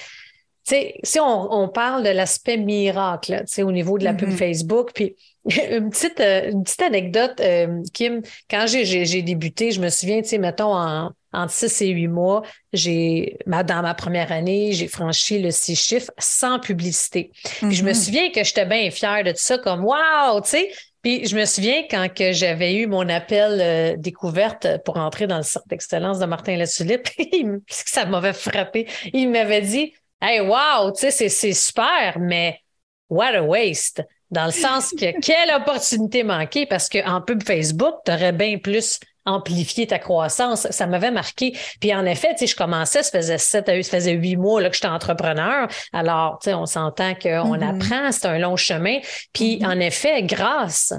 sais, 0.65 0.93
si 1.01 1.19
on, 1.19 1.51
on 1.51 1.67
parle 1.67 2.03
de 2.03 2.09
l'aspect 2.09 2.57
miracle, 2.57 3.39
tu 3.39 3.53
sais, 3.53 3.63
au 3.63 3.71
niveau 3.71 3.97
de 3.97 4.03
la 4.03 4.13
pub 4.13 4.29
mm-hmm. 4.29 4.37
Facebook, 4.37 4.91
puis 4.93 5.15
une 5.69 5.89
petite, 5.89 6.19
euh, 6.19 6.51
une 6.51 6.63
petite 6.63 6.81
anecdote, 6.81 7.39
euh, 7.41 7.81
Kim, 7.93 8.21
quand 8.49 8.65
j'ai 8.67 9.21
débuté, 9.21 9.71
je 9.71 9.81
me 9.81 9.89
souviens, 9.89 10.21
tu 10.21 10.29
sais, 10.29 10.37
mettons, 10.37 10.73
en, 10.73 11.11
entre 11.33 11.51
6 11.51 11.81
et 11.81 11.89
8 11.89 12.07
mois, 12.07 12.43
j'ai, 12.71 13.37
dans 13.45 13.81
ma 13.81 13.93
première 13.93 14.31
année, 14.31 14.71
j'ai 14.71 14.87
franchi 14.87 15.41
le 15.41 15.51
six 15.51 15.75
chiffres 15.75 16.11
sans 16.17 16.59
publicité. 16.59 17.31
Puis 17.43 17.73
je 17.73 17.83
me 17.83 17.91
mm-hmm. 17.91 18.05
souviens 18.05 18.31
que 18.31 18.43
j'étais 18.43 18.65
bien 18.65 18.89
fière 18.91 19.23
de 19.23 19.31
tout 19.31 19.37
ça, 19.37 19.57
comme 19.57 19.83
wow, 19.83 20.39
tu 20.43 20.49
sais. 20.49 20.71
Puis 21.01 21.27
je 21.27 21.35
me 21.35 21.43
souviens 21.43 21.83
quand 21.91 22.07
que 22.13 22.31
j'avais 22.31 22.75
eu 22.75 22.87
mon 22.87 23.09
appel 23.09 23.59
euh, 23.59 23.97
découverte 23.97 24.81
pour 24.85 24.95
entrer 24.95 25.27
dans 25.27 25.37
le 25.37 25.43
cercle 25.43 25.67
d'excellence 25.67 26.19
de 26.19 26.25
Martin 26.25 26.55
Latulippe, 26.55 27.09
ça 27.67 28.05
m'avait 28.05 28.31
frappé. 28.31 28.87
Il 29.11 29.29
m'avait 29.29 29.61
dit 29.61 29.93
Hey, 30.21 30.39
wow, 30.39 30.89
tu 30.93 31.11
sais, 31.11 31.27
c'est 31.27 31.51
super, 31.51 32.17
mais 32.17 32.61
what 33.09 33.35
a 33.35 33.43
waste 33.43 34.01
dans 34.33 34.45
le 34.45 34.51
sens 34.51 34.91
que 34.91 35.19
quelle 35.21 35.55
opportunité 35.55 36.23
manquée 36.23 36.65
parce 36.65 36.89
qu'en 36.89 37.21
pub 37.21 37.43
Facebook, 37.43 37.95
tu 38.05 38.11
aurais 38.11 38.33
bien 38.33 38.57
plus 38.57 38.99
amplifié 39.25 39.87
ta 39.87 39.99
croissance. 39.99 40.67
Ça 40.69 40.85
m'avait 40.85 41.11
marqué. 41.11 41.57
Puis 41.79 41.93
en 41.95 42.05
effet, 42.05 42.29
tu 42.31 42.39
sais, 42.39 42.47
je 42.47 42.55
commençais, 42.55 43.03
ça 43.03 43.11
faisait 43.11 43.37
sept 43.37 43.69
à 43.69 43.81
ça 43.81 43.97
faisait 43.97 44.13
huit 44.13 44.35
mois 44.35 44.61
là, 44.61 44.69
que 44.69 44.75
j'étais 44.75 44.87
entrepreneur. 44.87 45.67
Alors, 45.93 46.39
tu 46.41 46.49
sais, 46.49 46.53
on 46.53 46.65
s'entend 46.65 47.13
qu'on 47.15 47.55
mm-hmm. 47.55 47.75
apprend, 47.75 48.11
c'est 48.11 48.27
un 48.27 48.37
long 48.37 48.57
chemin. 48.57 48.99
Puis 49.31 49.59
mm-hmm. 49.59 49.67
en 49.67 49.79
effet, 49.79 50.23
grâce 50.23 50.93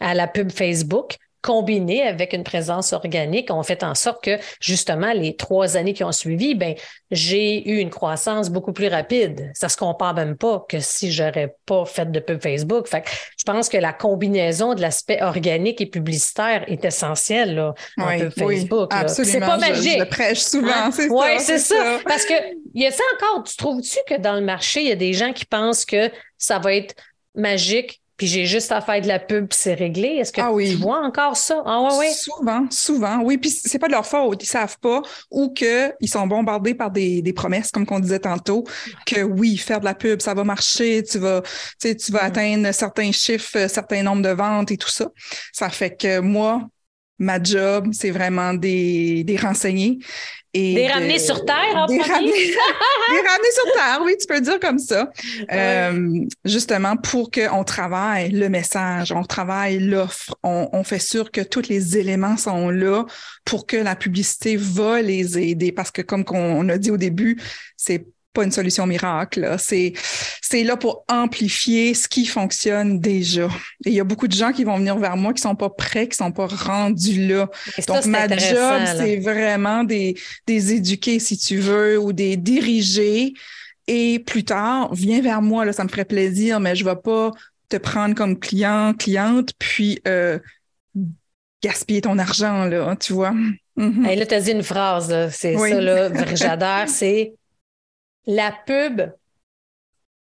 à 0.00 0.14
la 0.14 0.26
pub 0.26 0.50
Facebook, 0.50 1.16
combiné 1.42 2.02
avec 2.02 2.32
une 2.32 2.44
présence 2.44 2.92
organique, 2.92 3.50
ont 3.50 3.62
fait 3.62 3.82
en 3.82 3.94
sorte 3.94 4.22
que 4.22 4.38
justement 4.60 5.12
les 5.12 5.36
trois 5.36 5.76
années 5.76 5.92
qui 5.92 6.04
ont 6.04 6.12
suivi, 6.12 6.54
ben 6.54 6.74
j'ai 7.10 7.68
eu 7.68 7.78
une 7.78 7.90
croissance 7.90 8.48
beaucoup 8.48 8.72
plus 8.72 8.88
rapide. 8.88 9.50
Ça 9.54 9.68
se 9.68 9.76
compare 9.76 10.14
même 10.14 10.36
pas 10.36 10.64
que 10.68 10.78
si 10.80 11.12
j'aurais 11.12 11.54
pas 11.66 11.84
fait 11.84 12.10
de 12.10 12.20
pub 12.20 12.40
Facebook. 12.40 12.86
Fait 12.88 13.04
je 13.36 13.44
pense 13.44 13.68
que 13.68 13.76
la 13.76 13.92
combinaison 13.92 14.74
de 14.74 14.80
l'aspect 14.80 15.20
organique 15.20 15.80
et 15.80 15.86
publicitaire 15.86 16.64
est 16.68 16.84
essentielle 16.84 17.56
là, 17.56 17.74
en 17.98 18.18
pub 18.18 18.32
Facebook. 18.32 18.92
C'est 19.08 19.40
pas 19.40 19.58
magique. 19.58 19.98
Je, 19.98 20.04
prêche 20.04 20.40
souvent, 20.40 20.70
hein? 20.72 20.90
c'est 20.92 21.08
ça. 21.08 21.14
Oui, 21.14 21.40
c'est 21.40 21.58
ça. 21.58 21.98
Parce 22.06 22.24
que 22.24 22.34
il 22.74 22.82
y 22.82 22.86
a 22.86 22.90
ça 22.90 23.02
encore. 23.16 23.42
Tu 23.42 23.56
trouves-tu 23.56 23.98
que 24.08 24.20
dans 24.20 24.34
le 24.34 24.42
marché, 24.42 24.80
il 24.80 24.88
y 24.88 24.92
a 24.92 24.96
des 24.96 25.12
gens 25.12 25.32
qui 25.32 25.44
pensent 25.44 25.84
que 25.84 26.10
ça 26.38 26.58
va 26.58 26.74
être 26.74 26.94
magique 27.34 28.01
puis 28.22 28.28
j'ai 28.28 28.46
juste 28.46 28.70
à 28.70 28.80
faire 28.80 29.00
de 29.00 29.08
la 29.08 29.18
pub, 29.18 29.48
c'est 29.50 29.74
réglé. 29.74 30.10
Est-ce 30.10 30.30
que 30.30 30.40
ah 30.40 30.52
tu 30.56 30.76
vois 30.76 31.04
encore 31.04 31.36
ça? 31.36 31.60
Ah 31.66 31.82
ouais, 31.82 31.98
ouais. 31.98 32.12
Souvent, 32.12 32.66
souvent, 32.70 33.20
oui. 33.24 33.36
Puis 33.36 33.50
c'est 33.50 33.80
pas 33.80 33.88
de 33.88 33.92
leur 33.94 34.06
faute, 34.06 34.40
ils 34.44 34.46
savent 34.46 34.78
pas 34.78 35.02
ou 35.28 35.52
qu'ils 35.52 35.92
sont 36.06 36.28
bombardés 36.28 36.74
par 36.74 36.92
des, 36.92 37.20
des 37.20 37.32
promesses, 37.32 37.72
comme 37.72 37.84
qu'on 37.84 37.98
disait 37.98 38.20
tantôt, 38.20 38.62
que 39.06 39.24
oui, 39.24 39.56
faire 39.56 39.80
de 39.80 39.86
la 39.86 39.96
pub, 39.96 40.22
ça 40.22 40.34
va 40.34 40.44
marcher, 40.44 41.02
tu 41.02 41.18
vas, 41.18 41.42
tu 41.80 42.12
vas 42.12 42.22
mm. 42.22 42.26
atteindre 42.26 42.72
certains 42.72 43.10
chiffres, 43.10 43.66
certains 43.66 44.04
nombres 44.04 44.22
de 44.22 44.28
ventes 44.28 44.70
et 44.70 44.76
tout 44.76 44.88
ça. 44.88 45.08
Ça 45.52 45.68
fait 45.68 45.96
que 45.96 46.20
moi, 46.20 46.62
ma 47.22 47.42
job, 47.42 47.88
c'est 47.92 48.10
vraiment 48.10 48.52
des, 48.52 49.24
des 49.24 49.36
renseigner. 49.36 49.98
Et 50.54 50.74
des 50.74 50.88
ramener 50.88 51.18
sur 51.18 51.46
Terre, 51.46 51.74
en 51.74 51.86
des 51.86 51.98
ramener, 51.98 52.30
des 52.30 53.28
ramener 53.28 53.50
sur 53.54 53.72
Terre, 53.72 54.00
oui, 54.04 54.16
tu 54.20 54.26
peux 54.26 54.40
dire 54.40 54.60
comme 54.60 54.78
ça. 54.78 55.10
Euh, 55.50 56.26
justement, 56.44 56.96
pour 56.96 57.30
qu'on 57.30 57.64
travaille 57.64 58.32
le 58.32 58.50
message, 58.50 59.12
on 59.12 59.22
travaille 59.22 59.78
l'offre, 59.78 60.36
on, 60.42 60.68
on, 60.74 60.84
fait 60.84 60.98
sûr 60.98 61.30
que 61.30 61.40
tous 61.40 61.68
les 61.68 61.96
éléments 61.96 62.36
sont 62.36 62.68
là 62.68 63.06
pour 63.46 63.66
que 63.66 63.78
la 63.78 63.96
publicité 63.96 64.56
va 64.56 65.00
les 65.00 65.38
aider. 65.38 65.72
Parce 65.72 65.90
que 65.90 66.02
comme 66.02 66.24
on 66.28 66.68
a 66.68 66.76
dit 66.76 66.90
au 66.90 66.98
début, 66.98 67.40
c'est 67.78 68.04
pas 68.32 68.44
une 68.44 68.50
solution 68.50 68.86
miracle. 68.86 69.56
C'est, 69.58 69.92
c'est 70.40 70.64
là 70.64 70.76
pour 70.76 71.04
amplifier 71.08 71.94
ce 71.94 72.08
qui 72.08 72.26
fonctionne 72.26 73.00
déjà. 73.00 73.48
Et 73.84 73.90
il 73.90 73.94
y 73.94 74.00
a 74.00 74.04
beaucoup 74.04 74.28
de 74.28 74.32
gens 74.32 74.52
qui 74.52 74.64
vont 74.64 74.78
venir 74.78 74.96
vers 74.98 75.16
moi 75.16 75.32
qui 75.32 75.42
sont 75.42 75.54
pas 75.54 75.70
prêts, 75.70 76.08
qui 76.08 76.16
sont 76.16 76.32
pas 76.32 76.46
rendus 76.46 77.26
là. 77.26 77.48
Donc, 77.86 78.06
ma 78.06 78.28
job, 78.28 78.82
c'est 78.96 79.16
vraiment 79.16 79.84
des, 79.84 80.14
des 80.46 80.72
éduquer, 80.72 81.18
si 81.18 81.36
tu 81.36 81.58
veux, 81.58 81.98
ou 81.98 82.12
des 82.12 82.36
diriger. 82.36 83.34
Et 83.86 84.20
plus 84.20 84.44
tard, 84.44 84.94
viens 84.94 85.20
vers 85.20 85.42
moi, 85.42 85.64
là, 85.64 85.72
ça 85.72 85.84
me 85.84 85.88
ferait 85.88 86.04
plaisir, 86.04 86.60
mais 86.60 86.76
je 86.76 86.84
vais 86.84 86.96
pas 86.96 87.32
te 87.68 87.76
prendre 87.76 88.14
comme 88.14 88.38
client, 88.38 88.94
cliente, 88.94 89.50
puis 89.58 90.00
euh, 90.06 90.38
gaspiller 91.62 92.02
ton 92.02 92.18
argent, 92.18 92.64
là, 92.64 92.96
tu 92.96 93.12
vois. 93.12 93.32
Mm 93.32 94.04
là, 94.04 94.26
tu 94.26 94.34
as 94.34 94.40
dit 94.40 94.50
une 94.52 94.62
phrase, 94.62 95.30
c'est 95.32 95.56
ça, 95.56 95.80
là, 95.80 96.10
j'adore, 96.34 96.88
c'est 96.88 97.32
la 98.26 98.52
pub, 98.66 99.02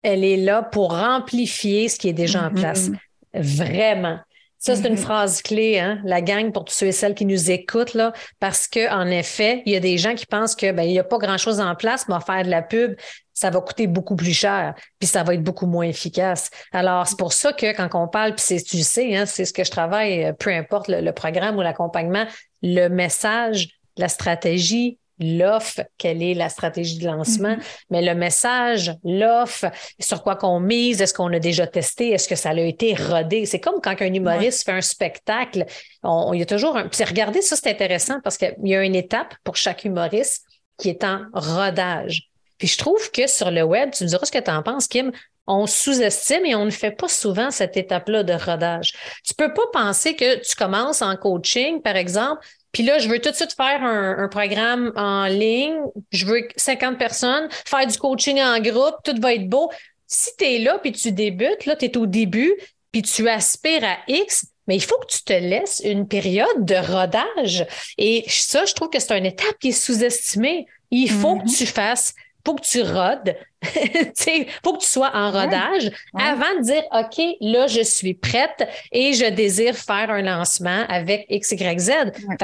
elle 0.02 0.24
est 0.24 0.38
là 0.38 0.64
pour 0.64 0.94
amplifier 0.94 1.90
ce 1.90 1.98
qui 2.00 2.10
est 2.10 2.14
déjà 2.14 2.46
en 2.46 2.52
place. 2.52 2.90
Mm-hmm. 2.90 2.98
Vraiment. 3.42 4.20
Ça, 4.58 4.76
c'est 4.76 4.88
une 4.90 4.96
mm-hmm. 4.96 4.98
phrase 4.98 5.42
clé, 5.42 5.80
hein, 5.80 6.02
la 6.04 6.22
gang, 6.22 6.52
pour 6.52 6.66
tous 6.66 6.74
ceux 6.74 6.88
et 6.88 6.92
celles 6.92 7.16
qui 7.16 7.26
nous 7.26 7.50
écoutent, 7.50 7.94
là, 7.94 8.12
parce 8.42 8.68
que 8.68 8.92
en 8.92 9.08
effet, 9.08 9.64
il 9.66 9.72
y 9.72 9.76
a 9.78 9.80
des 9.80 9.98
gens 9.98 10.16
qui 10.16 10.26
pensent 10.26 10.56
que 10.56 10.72
ben, 10.72 10.84
il 10.84 10.92
n'y 10.92 11.00
a 11.00 11.04
pas 11.06 11.18
grand-chose 11.18 11.62
en 11.62 11.76
place, 11.76 12.08
mais 12.10 12.16
faire 12.26 12.44
de 12.44 12.50
la 12.50 12.62
pub, 12.62 12.96
ça 13.34 13.50
va 13.50 13.62
coûter 13.62 13.88
beaucoup 13.88 14.18
plus 14.18 14.34
cher, 14.34 14.76
puis 15.00 15.08
ça 15.08 15.24
va 15.24 15.34
être 15.34 15.44
beaucoup 15.44 15.66
moins 15.66 15.86
efficace. 15.86 16.50
Alors, 16.74 17.08
c'est 17.08 17.18
pour 17.18 17.32
ça 17.32 17.54
que 17.54 17.74
quand 17.74 17.90
on 17.94 18.10
parle, 18.10 18.36
puis 18.36 18.44
c'est, 18.46 18.62
tu 18.62 18.84
sais, 18.84 19.16
hein, 19.16 19.26
c'est 19.26 19.46
ce 19.46 19.54
que 19.54 19.64
je 19.64 19.72
travaille, 19.72 20.26
euh, 20.26 20.34
peu 20.34 20.52
importe 20.52 20.90
le 20.90 21.12
programme 21.12 21.56
ou 21.56 21.62
l'accompagnement, 21.62 22.26
le 22.62 22.90
message, 22.90 23.70
la 23.96 24.10
stratégie, 24.10 24.98
l'offre, 25.20 25.82
quelle 25.98 26.24
est 26.24 26.34
la 26.34 26.50
stratégie 26.50 26.98
de 26.98 27.06
lancement, 27.06 27.56
mm-hmm. 27.56 27.86
mais 27.90 28.02
le 28.02 28.16
message, 28.16 28.94
l'offre, 29.04 29.66
sur 30.00 30.24
quoi 30.24 30.36
qu'on 30.36 30.60
mise, 30.60 31.02
est-ce 31.02 31.14
qu'on 31.14 31.32
a 31.34 31.40
déjà 31.40 31.68
testé, 31.68 32.12
est-ce 32.12 32.28
que 32.28 32.36
ça 32.36 32.50
a 32.50 32.60
été 32.60 32.96
rodé? 32.96 33.46
C'est 33.46 33.60
comme 33.60 33.82
quand 33.82 34.02
un 34.02 34.14
humoriste 34.14 34.66
fait 34.66 34.72
un 34.72 34.82
spectacle, 34.82 35.66
on, 36.04 36.34
il 36.34 36.40
y 36.40 36.44
a 36.44 36.46
toujours 36.46 36.78
un... 36.78 36.88
Puis 36.88 37.04
regardez, 37.04 37.42
ça 37.42 37.56
c'est 37.56 37.70
intéressant 37.70 38.20
parce 38.24 38.38
qu'il 38.38 38.56
y 38.64 38.76
a 38.76 38.84
une 38.84 38.96
étape 38.96 39.34
pour 39.44 39.56
chaque 39.56 39.86
humoriste 39.86 40.46
qui 40.78 40.90
est 40.90 41.04
en 41.04 41.22
rodage. 41.34 42.30
Puis 42.58 42.68
je 42.68 42.78
trouve 42.78 43.12
que 43.12 43.28
sur 43.28 43.52
le 43.52 43.64
web, 43.64 43.92
tu 43.92 44.04
me 44.04 44.10
diras 44.10 44.26
ce 44.26 44.32
que 44.32 44.40
tu 44.40 44.52
en 44.52 44.64
penses, 44.64 44.88
Kim, 44.88 45.12
on 45.48 45.66
sous-estime 45.66 46.46
et 46.46 46.56
on 46.56 46.66
ne 46.66 46.70
fait 46.70 46.92
pas 46.92 47.08
souvent 47.08 47.50
cette 47.50 47.76
étape-là 47.76 48.24
de 48.24 48.34
rodage. 48.34 48.94
Tu 49.26 49.34
peux 49.34 49.52
pas 49.52 49.66
penser 49.74 50.16
que 50.16 50.36
tu 50.48 50.56
commences 50.56 51.02
en 51.02 51.16
coaching, 51.16 51.82
par 51.82 51.96
exemple, 51.96 52.46
puis 52.72 52.84
là, 52.84 53.00
je 53.00 53.10
veux 53.10 53.20
tout 53.20 53.32
de 53.32 53.36
suite 53.36 53.54
faire 53.56 53.84
un, 53.84 54.28
programme 54.28 54.92
en 54.96 55.26
ligne. 55.26 55.78
Je 56.12 56.26
veux 56.26 56.48
50 56.56 56.98
personnes, 56.98 57.48
faire 57.52 57.88
du 57.88 57.98
coaching 57.98 58.40
en 58.42 58.60
groupe, 58.60 58.96
tout 59.04 59.20
va 59.20 59.34
être 59.34 59.50
beau. 59.50 59.72
Si 60.06 60.36
tu 60.38 60.46
es 60.46 60.60
là, 60.60 60.78
puis 60.80 60.92
tu 60.92 61.12
débutes, 61.12 61.66
là, 61.66 61.76
tu 61.76 61.86
es 61.86 61.98
au 61.98 62.06
début, 62.06 62.54
puis 62.92 63.02
tu 63.02 63.28
aspires 63.28 63.84
à 63.84 63.98
X, 64.08 64.46
mais 64.68 64.76
il 64.76 64.84
faut 64.84 64.98
que 65.00 65.08
tu 65.08 65.24
te 65.24 65.34
laisses 65.34 65.82
une 65.84 66.08
période 66.08 66.66
de 66.66 66.76
rodage. 66.76 67.66
Et 67.98 68.24
ça, 68.28 68.66
je 68.66 68.74
trouve 68.74 68.90
que 68.90 69.00
c'est 69.00 69.18
une 69.18 69.26
étape 69.26 69.58
qui 69.60 69.70
est 69.70 69.72
sous-estimée. 69.72 70.68
Il 70.92 71.10
faut 71.10 71.38
que 71.38 71.46
mm-hmm. 71.46 71.58
tu 71.58 71.66
fasses 71.66 72.14
faut 72.50 72.56
que 72.56 72.66
tu 72.66 72.82
rodes, 72.82 73.36
il 73.76 74.46
faut 74.64 74.74
que 74.74 74.80
tu 74.80 74.88
sois 74.88 75.12
en 75.14 75.32
rodage 75.32 75.92
avant 76.16 76.56
de 76.58 76.64
dire 76.64 76.84
OK, 76.92 77.38
là, 77.42 77.68
je 77.68 77.82
suis 77.82 78.14
prête 78.16 78.68
et 78.92 79.14
je 79.14 79.30
désire 79.30 79.76
faire 79.76 80.10
un 80.10 80.22
lancement 80.22 80.86
avec 80.88 81.26
X, 81.30 81.52
Y, 81.52 81.80
Z. 81.80 81.92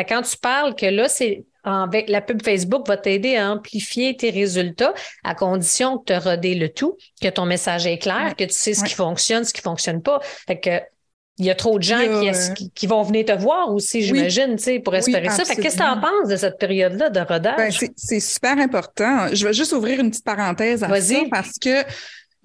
quand 0.07 0.21
tu 0.21 0.37
parles 0.37 0.75
que 0.75 0.85
là, 0.85 1.07
c'est 1.07 1.43
avec 1.63 2.09
la 2.09 2.21
pub 2.21 2.43
Facebook 2.43 2.87
va 2.87 2.97
t'aider 2.97 3.37
à 3.37 3.49
amplifier 3.49 4.15
tes 4.15 4.29
résultats 4.29 4.93
à 5.23 5.33
condition 5.33 5.97
que 5.97 6.13
tu 6.13 6.19
rodé 6.19 6.53
le 6.53 6.69
tout, 6.69 6.95
que 7.19 7.29
ton 7.29 7.45
message 7.45 7.87
est 7.87 7.97
clair, 7.97 8.35
que 8.37 8.43
tu 8.43 8.53
sais 8.53 8.75
ce 8.75 8.83
qui 8.83 8.93
fonctionne, 8.93 9.43
ce 9.43 9.53
qui 9.53 9.61
fonctionne 9.61 10.03
pas. 10.03 10.19
Fait 10.21 10.59
que 10.59 10.79
il 11.37 11.45
y 11.45 11.49
a 11.49 11.55
trop 11.55 11.77
de 11.77 11.83
gens 11.83 11.99
qui, 12.73 12.87
vont 12.87 13.03
venir 13.03 13.25
te 13.25 13.33
voir 13.33 13.73
aussi, 13.73 14.01
j'imagine, 14.01 14.55
pour 14.83 14.95
espérer 14.95 15.29
ça. 15.29 15.43
Qu'est-ce 15.43 15.75
que 15.75 15.77
tu 15.77 15.83
en 15.83 15.99
penses 15.99 16.29
de 16.29 16.37
cette 16.37 16.57
période-là 16.57 17.09
de 17.09 17.19
rodage? 17.19 17.79
Ben, 17.81 17.89
c'est 17.95 18.19
super 18.19 18.57
important. 18.57 19.27
Je 19.33 19.45
vais 19.45 19.53
juste 19.53 19.73
ouvrir 19.73 19.99
une 19.99 20.09
petite 20.09 20.25
parenthèse 20.25 20.83
à 20.83 21.01
ça 21.01 21.15
parce 21.29 21.59
que 21.59 21.83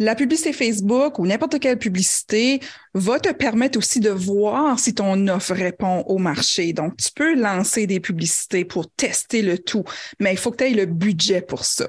la 0.01 0.15
publicité 0.15 0.53
Facebook 0.53 1.19
ou 1.19 1.27
n'importe 1.27 1.61
quelle 1.61 1.79
publicité 1.79 2.61
va 2.95 3.21
te 3.21 3.31
permettre 3.33 3.79
aussi 3.79 4.01
de 4.01 4.11
voir 4.11 4.79
si 4.79 4.95
ton 4.95 5.29
offre 5.29 5.53
répond 5.53 6.01
au 6.07 6.19
marché. 6.19 6.73
Donc, 6.73 6.97
tu 6.97 7.11
peux 7.15 7.35
lancer 7.35 7.87
des 7.87 8.01
publicités 8.01 8.65
pour 8.65 8.91
tester 8.91 9.43
le 9.43 9.59
tout, 9.59 9.85
mais 10.19 10.33
il 10.33 10.39
faut 10.39 10.51
que 10.51 10.57
tu 10.57 10.65
aies 10.65 10.75
le 10.75 10.87
budget 10.87 11.43
pour 11.43 11.65
ça. 11.65 11.87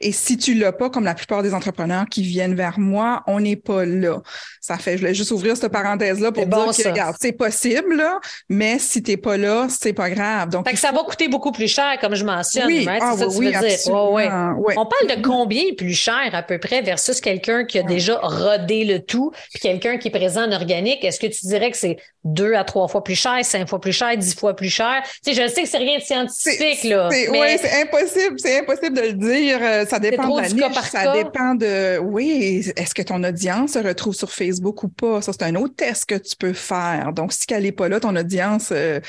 Et 0.00 0.12
si 0.12 0.36
tu 0.36 0.54
l'as 0.54 0.72
pas, 0.72 0.90
comme 0.90 1.04
la 1.04 1.14
plupart 1.14 1.42
des 1.42 1.54
entrepreneurs 1.54 2.06
qui 2.06 2.22
viennent 2.22 2.54
vers 2.54 2.78
moi, 2.78 3.22
on 3.26 3.40
n'est 3.40 3.56
pas 3.56 3.84
là. 3.84 4.20
Ça 4.60 4.76
fait, 4.76 4.92
je 4.92 4.98
voulais 4.98 5.14
juste 5.14 5.30
ouvrir 5.30 5.56
cette 5.56 5.72
parenthèse-là 5.72 6.32
pour 6.32 6.44
dire 6.44 6.66
que, 6.66 6.88
regarde, 6.88 7.16
c'est 7.18 7.32
possible, 7.32 7.96
là, 7.96 8.20
mais 8.48 8.78
si 8.78 9.02
t'es 9.02 9.16
pas 9.16 9.38
là, 9.38 9.68
c'est 9.70 9.94
pas 9.94 10.10
grave. 10.10 10.50
Donc, 10.50 10.68
fait 10.68 10.74
que 10.74 10.78
ça 10.78 10.92
va 10.92 11.02
coûter 11.02 11.28
beaucoup 11.28 11.50
plus 11.50 11.66
cher, 11.66 11.96
comme 11.98 12.14
je 12.14 12.24
mentionne. 12.24 12.66
Oui, 12.66 12.86
ah, 12.88 13.14
ça 13.16 13.26
oui, 13.28 13.48
dire. 13.48 13.62
On 13.90 14.86
parle 14.86 15.16
de 15.16 15.22
combien 15.26 15.62
plus 15.76 15.94
cher 15.94 16.28
à 16.32 16.42
peu 16.42 16.58
près 16.58 16.82
versus 16.82 17.20
quelqu'un 17.20 17.64
qui 17.64 17.78
a 17.78 17.82
déjà 17.82 18.18
rodé 18.22 18.84
le 18.84 18.98
tout, 19.00 19.32
puis 19.52 19.60
quelqu'un 19.60 19.96
qui 19.96 20.08
est 20.08 20.10
présent 20.10 20.46
en 20.46 20.52
organique? 20.52 21.04
Est-ce 21.04 21.18
que 21.18 21.26
tu 21.26 21.46
dirais 21.46 21.70
que 21.70 21.78
c'est 21.78 21.96
deux 22.22 22.52
à 22.52 22.64
trois 22.64 22.86
fois 22.86 23.02
plus 23.02 23.14
cher, 23.14 23.38
cinq 23.42 23.66
fois 23.66 23.80
plus 23.80 23.94
cher, 23.94 24.14
dix 24.16 24.34
fois 24.34 24.54
plus 24.54 24.68
cher? 24.68 25.02
Tu 25.24 25.32
sais, 25.32 25.42
je 25.42 25.48
sais 25.48 25.62
que 25.62 25.68
c'est 25.68 25.78
rien 25.78 25.98
de 25.98 26.02
scientifique, 26.02 26.84
là. 26.84 27.08
Oui, 27.08 27.38
c'est 27.58 27.80
impossible, 27.80 28.36
c'est 28.36 28.58
impossible 28.58 28.94
de 28.94 29.02
le 29.02 29.12
dire. 29.14 29.58
Euh, 29.62 29.86
ça 29.86 29.98
dépend 29.98 30.36
de 30.36 30.42
la 30.42 30.48
niche, 30.48 30.90
ça 30.90 31.12
dépend 31.14 31.54
de, 31.54 31.98
oui, 31.98 32.70
est-ce 32.76 32.94
que 32.94 33.02
ton 33.02 33.24
audience 33.24 33.72
se 33.72 33.78
retrouve 33.78 34.14
sur 34.14 34.30
Facebook 34.30 34.49
ou 34.58 34.88
pas? 34.88 35.22
Ça, 35.22 35.32
c'est 35.32 35.44
un 35.44 35.54
autre 35.56 35.74
test 35.74 36.04
que 36.06 36.14
tu 36.14 36.36
peux 36.36 36.52
faire. 36.52 37.12
Donc, 37.12 37.32
si 37.32 37.44
elle 37.50 37.62
n'est 37.62 37.72
pas 37.72 37.88
là, 37.88 38.00
ton 38.00 38.14
audience, 38.16 38.70
euh, 38.72 39.00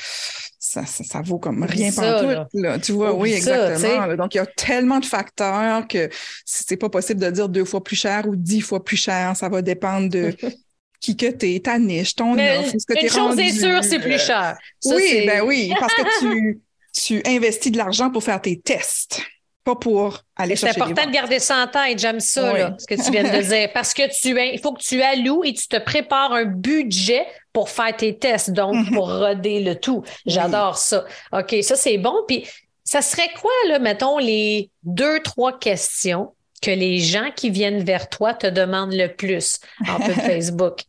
ça, 0.58 0.84
ça, 0.86 1.20
vaut 1.22 1.38
comme 1.38 1.64
rien 1.64 1.90
tout. 1.90 2.58
Là. 2.58 2.78
Tu 2.78 2.92
vois, 2.92 3.14
oui, 3.14 3.32
exactement. 3.32 4.14
Donc, 4.16 4.34
il 4.34 4.38
y 4.38 4.40
a 4.40 4.46
tellement 4.46 5.00
de 5.00 5.04
facteurs 5.04 5.86
que 5.88 6.08
c'est 6.44 6.76
pas 6.76 6.88
possible 6.88 7.20
de 7.20 7.30
dire 7.30 7.48
deux 7.48 7.64
fois 7.64 7.82
plus 7.82 7.96
cher 7.96 8.26
ou 8.26 8.36
dix 8.36 8.60
fois 8.60 8.84
plus 8.84 8.96
cher. 8.96 9.36
Ça 9.36 9.48
va 9.48 9.62
dépendre 9.62 10.08
de 10.08 10.34
qui 11.00 11.16
que 11.16 11.26
t'es, 11.26 11.60
ta 11.60 11.78
niche, 11.78 12.14
ton 12.14 12.34
offre, 12.34 12.72
ce 12.78 12.86
que 12.86 13.02
Une 13.02 13.10
chose 13.10 13.38
est 13.38 13.50
sûre, 13.50 13.82
c'est 13.82 13.98
plus 13.98 14.20
cher. 14.20 14.56
oui, 14.84 15.24
ben 15.26 15.42
oui, 15.44 15.72
parce 15.78 15.94
que 15.94 16.02
tu, 16.20 16.60
tu 16.92 17.22
investis 17.26 17.72
de 17.72 17.78
l'argent 17.78 18.10
pour 18.10 18.22
faire 18.22 18.40
tes 18.40 18.60
tests 18.60 19.20
pas 19.64 19.76
pour 19.76 20.20
aller 20.36 20.56
chercher. 20.56 20.74
C'est 20.74 20.82
important 20.82 21.06
de 21.06 21.12
garder 21.12 21.38
ça 21.38 21.62
en 21.62 21.66
tête. 21.66 21.98
J'aime 21.98 22.20
ça, 22.20 22.52
là, 22.52 22.74
ce 22.78 22.86
que 22.86 22.94
tu 22.94 23.10
viens 23.10 23.22
de 23.22 23.42
dire. 23.48 23.70
Parce 23.72 23.94
que 23.94 24.02
tu, 24.08 24.38
il 24.40 24.58
faut 24.60 24.72
que 24.72 24.82
tu 24.82 25.02
alloues 25.02 25.44
et 25.44 25.52
tu 25.52 25.68
te 25.68 25.78
prépares 25.78 26.32
un 26.32 26.44
budget 26.44 27.26
pour 27.52 27.68
faire 27.68 27.94
tes 27.96 28.16
tests, 28.16 28.50
donc 28.50 28.74
mhm. 28.74 28.94
pour 28.94 29.08
roder 29.10 29.60
le 29.60 29.76
tout. 29.76 30.02
J'adore 30.26 30.78
ça. 30.78 31.04
OK, 31.32 31.56
ça, 31.62 31.76
c'est 31.76 31.98
bon. 31.98 32.14
Puis, 32.26 32.46
ça 32.84 33.02
serait 33.02 33.30
quoi, 33.40 33.52
là, 33.68 33.78
mettons, 33.78 34.18
les 34.18 34.70
deux, 34.82 35.20
trois 35.20 35.58
questions 35.58 36.32
que 36.60 36.70
les 36.70 36.98
gens 36.98 37.30
qui 37.34 37.50
viennent 37.50 37.82
vers 37.82 38.08
toi 38.08 38.34
te 38.34 38.46
demandent 38.46 38.94
le 38.94 39.08
plus 39.08 39.60
en 39.88 39.98
Facebook? 40.00 40.82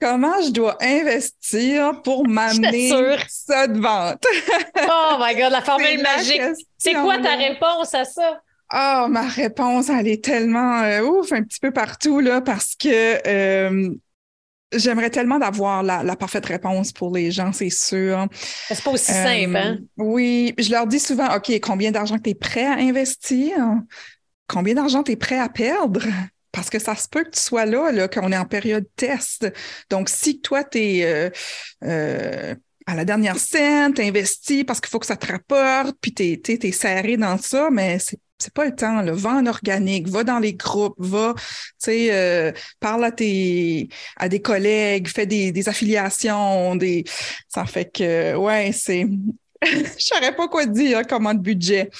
Comment 0.00 0.42
je 0.42 0.50
dois 0.50 0.76
investir 0.82 2.02
pour 2.02 2.28
m'amener 2.28 2.90
ça 3.28 3.66
de 3.66 3.80
vente? 3.80 4.22
oh 4.78 5.16
my 5.18 5.34
God, 5.34 5.52
la 5.52 5.62
formule 5.62 6.02
magique. 6.02 6.42
C'est 6.76 6.94
quoi 6.94 7.18
ta 7.18 7.36
réponse 7.36 7.94
à 7.94 8.04
ça? 8.04 8.40
Oh, 8.74 9.06
ma 9.08 9.26
réponse, 9.28 9.88
elle 9.90 10.08
est 10.08 10.24
tellement 10.24 10.82
euh, 10.82 11.00
ouf, 11.02 11.32
un 11.32 11.42
petit 11.42 11.60
peu 11.60 11.70
partout, 11.70 12.18
là, 12.18 12.40
parce 12.40 12.74
que 12.74 13.20
euh, 13.26 13.94
j'aimerais 14.72 15.10
tellement 15.10 15.38
d'avoir 15.38 15.84
la, 15.84 16.16
parfaite 16.16 16.46
réponse 16.46 16.92
pour 16.92 17.14
les 17.14 17.30
gens, 17.30 17.52
c'est 17.52 17.70
sûr. 17.70 18.26
C'est 18.32 18.82
pas 18.82 18.90
aussi 18.90 19.12
simple, 19.12 19.56
hein? 19.56 19.78
Euh, 19.80 20.02
oui, 20.02 20.52
je 20.58 20.70
leur 20.72 20.86
dis 20.88 20.98
souvent, 20.98 21.34
OK, 21.36 21.52
combien 21.62 21.92
d'argent 21.92 22.18
tu 22.18 22.30
es 22.30 22.34
prêt 22.34 22.66
à 22.66 22.74
investir? 22.74 23.56
Combien 24.48 24.74
d'argent 24.74 25.04
tu 25.04 25.12
es 25.12 25.16
prêt 25.16 25.38
à 25.38 25.48
perdre? 25.48 26.02
Parce 26.56 26.70
que 26.70 26.78
ça 26.78 26.96
se 26.96 27.06
peut 27.06 27.22
que 27.22 27.30
tu 27.30 27.40
sois 27.42 27.66
là, 27.66 27.92
là 27.92 28.08
qu'on 28.08 28.32
est 28.32 28.36
en 28.36 28.46
période 28.46 28.86
test. 28.96 29.46
Donc, 29.90 30.08
si 30.08 30.40
toi, 30.40 30.64
tu 30.64 30.78
es 30.78 31.04
euh, 31.04 31.30
euh, 31.84 32.54
à 32.86 32.94
la 32.94 33.04
dernière 33.04 33.36
scène, 33.36 33.92
tu 33.92 34.00
investi 34.00 34.64
parce 34.64 34.80
qu'il 34.80 34.88
faut 34.88 34.98
que 34.98 35.06
ça 35.06 35.16
te 35.16 35.30
rapporte, 35.30 35.96
puis 36.00 36.14
tu 36.14 36.22
es, 36.48 36.72
serré 36.72 37.18
dans 37.18 37.36
ça, 37.36 37.68
mais 37.70 37.98
c'est 37.98 38.18
c'est 38.38 38.52
pas 38.52 38.66
le 38.66 38.74
temps. 38.74 39.02
Va 39.02 39.30
en 39.30 39.46
organique, 39.46 40.08
va 40.08 40.22
dans 40.22 40.38
les 40.38 40.52
groupes, 40.52 40.96
va, 40.98 41.34
tu 41.36 41.42
sais, 41.78 42.08
euh, 42.12 42.52
parle 42.80 43.04
à 43.04 43.12
tes, 43.12 43.88
à 44.16 44.28
des 44.28 44.42
collègues, 44.42 45.08
fais 45.08 45.24
des, 45.24 45.52
des 45.52 45.68
affiliations, 45.70 46.76
des, 46.76 47.04
ça 47.48 47.64
fait 47.64 47.90
que, 47.90 48.34
ouais, 48.36 48.72
c'est, 48.72 49.06
je 49.62 49.84
saurais 49.98 50.36
pas 50.36 50.48
quoi 50.48 50.66
dire 50.66 51.06
comment 51.06 51.32
de 51.32 51.40
budget. 51.40 51.90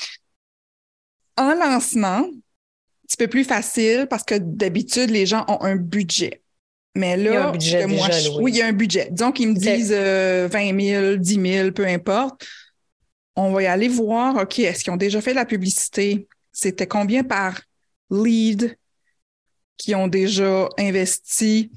En 1.38 1.54
lancement, 1.54 2.27
petit 3.07 3.17
peu 3.17 3.29
plus 3.29 3.44
facile 3.44 4.07
parce 4.11 4.25
que 4.25 4.35
d'habitude, 4.37 5.11
les 5.11 5.27
gens 5.27 5.44
ont 5.48 5.63
un 5.63 5.77
budget. 5.77 6.42
Mais 6.94 7.17
là, 7.17 7.25
Il 7.25 7.35
y 7.35 7.37
a 7.37 7.48
un 7.48 7.52
budget 7.52 7.87
moi, 7.87 8.11
je- 8.11 8.31
oui, 8.40 8.52
il 8.52 8.57
y 8.59 8.63
a 8.63 8.67
un 8.67 8.73
budget. 8.73 9.09
Disons 9.11 9.33
qu'ils 9.33 9.48
me 9.48 9.54
disent 9.54 9.92
euh, 9.94 10.48
20 10.50 10.81
000, 10.81 11.17
10 11.17 11.38
000, 11.38 11.73
peu 11.73 11.87
importe. 11.87 12.46
On 13.37 13.52
va 13.52 13.63
y 13.63 13.67
aller 13.67 13.88
voir, 13.88 14.37
OK, 14.37 14.59
est-ce 14.61 14.83
qu'ils 14.83 14.92
ont 14.92 14.96
déjà 14.96 15.21
fait 15.21 15.33
de 15.33 15.37
la 15.37 15.44
publicité? 15.44 16.27
C'était 16.52 16.87
combien 16.87 17.23
par 17.23 17.61
lead 18.11 18.77
qui 19.77 19.94
ont 19.94 20.09
déjà 20.09 20.69
investi? 20.79 21.71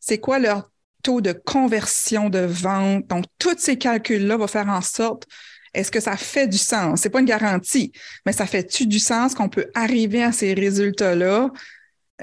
C'est 0.00 0.18
quoi 0.18 0.38
leur 0.40 0.70
taux 1.02 1.20
de 1.20 1.32
conversion 1.32 2.30
de 2.30 2.40
vente? 2.40 3.06
Donc, 3.06 3.26
tous 3.38 3.56
ces 3.58 3.78
calculs-là 3.78 4.36
vont 4.36 4.48
faire 4.48 4.68
en 4.68 4.80
sorte, 4.80 5.26
est-ce 5.74 5.90
que 5.90 6.00
ça 6.00 6.16
fait 6.16 6.46
du 6.46 6.58
sens? 6.58 7.00
C'est 7.00 7.10
pas 7.10 7.20
une 7.20 7.26
garantie, 7.26 7.92
mais 8.24 8.32
ça 8.32 8.46
fait-tu 8.46 8.86
du 8.86 8.98
sens 8.98 9.34
qu'on 9.34 9.48
peut 9.48 9.66
arriver 9.74 10.22
à 10.22 10.32
ces 10.32 10.54
résultats-là 10.54 11.50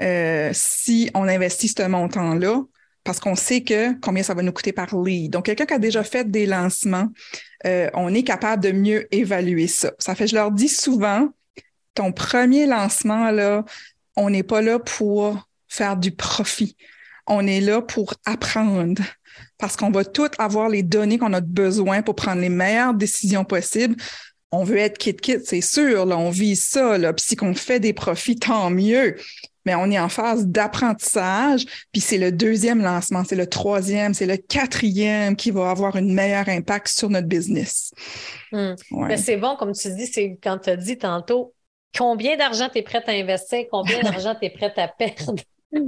euh, 0.00 0.50
si 0.52 1.10
on 1.14 1.28
investit 1.28 1.68
ce 1.68 1.86
montant-là? 1.86 2.62
Parce 3.04 3.18
qu'on 3.18 3.34
sait 3.34 3.62
que 3.62 3.98
combien 4.00 4.22
ça 4.22 4.32
va 4.32 4.42
nous 4.42 4.52
coûter 4.52 4.72
par 4.72 4.96
lead. 4.96 5.32
Donc, 5.32 5.46
quelqu'un 5.46 5.66
qui 5.66 5.74
a 5.74 5.78
déjà 5.78 6.04
fait 6.04 6.30
des 6.30 6.46
lancements, 6.46 7.08
euh, 7.66 7.90
on 7.94 8.14
est 8.14 8.22
capable 8.22 8.62
de 8.62 8.70
mieux 8.70 9.08
évaluer 9.14 9.66
ça. 9.66 9.92
Ça 9.98 10.14
fait, 10.14 10.28
je 10.28 10.36
leur 10.36 10.52
dis 10.52 10.68
souvent, 10.68 11.28
ton 11.94 12.12
premier 12.12 12.66
lancement, 12.66 13.30
là, 13.32 13.64
on 14.16 14.30
n'est 14.30 14.44
pas 14.44 14.62
là 14.62 14.78
pour 14.78 15.48
faire 15.68 15.96
du 15.96 16.12
profit. 16.12 16.76
On 17.26 17.46
est 17.46 17.60
là 17.60 17.82
pour 17.82 18.14
apprendre 18.24 19.02
parce 19.62 19.76
qu'on 19.76 19.92
va 19.92 20.04
tout 20.04 20.28
avoir 20.38 20.68
les 20.68 20.82
données 20.82 21.18
qu'on 21.18 21.32
a 21.34 21.40
besoin 21.40 22.02
pour 22.02 22.16
prendre 22.16 22.40
les 22.40 22.48
meilleures 22.48 22.94
décisions 22.94 23.44
possibles. 23.44 23.94
On 24.50 24.64
veut 24.64 24.78
être 24.78 24.98
kit-kit, 24.98 25.38
c'est 25.44 25.60
sûr, 25.60 26.04
là, 26.04 26.18
on 26.18 26.30
vise 26.30 26.64
ça, 26.64 26.98
là. 26.98 27.12
Puis 27.12 27.26
si 27.28 27.36
qu'on 27.36 27.54
fait 27.54 27.78
des 27.78 27.92
profits, 27.92 28.34
tant 28.34 28.70
mieux. 28.70 29.14
Mais 29.64 29.76
on 29.76 29.88
est 29.88 30.00
en 30.00 30.08
phase 30.08 30.48
d'apprentissage, 30.48 31.64
puis 31.92 32.00
c'est 32.00 32.18
le 32.18 32.32
deuxième 32.32 32.82
lancement, 32.82 33.22
c'est 33.24 33.36
le 33.36 33.46
troisième, 33.46 34.14
c'est 34.14 34.26
le 34.26 34.36
quatrième 34.36 35.36
qui 35.36 35.52
va 35.52 35.70
avoir 35.70 35.94
un 35.94 36.02
meilleur 36.02 36.48
impact 36.48 36.88
sur 36.88 37.08
notre 37.08 37.28
business. 37.28 37.92
Hmm. 38.50 38.74
Ouais. 38.90 39.06
Mais 39.06 39.16
c'est 39.16 39.36
bon, 39.36 39.54
comme 39.54 39.70
tu 39.74 39.94
dis, 39.94 40.08
c'est 40.08 40.40
quand 40.42 40.58
tu 40.58 40.70
as 40.70 40.76
dit 40.76 40.98
tantôt, 40.98 41.54
combien 41.96 42.36
d'argent 42.36 42.68
tu 42.68 42.80
es 42.80 42.82
prête 42.82 43.08
à 43.08 43.12
investir, 43.12 43.66
combien 43.70 44.00
d'argent 44.00 44.34
tu 44.34 44.46
es 44.46 44.50
prête 44.50 44.76
à 44.76 44.88
perdre? 44.88 45.36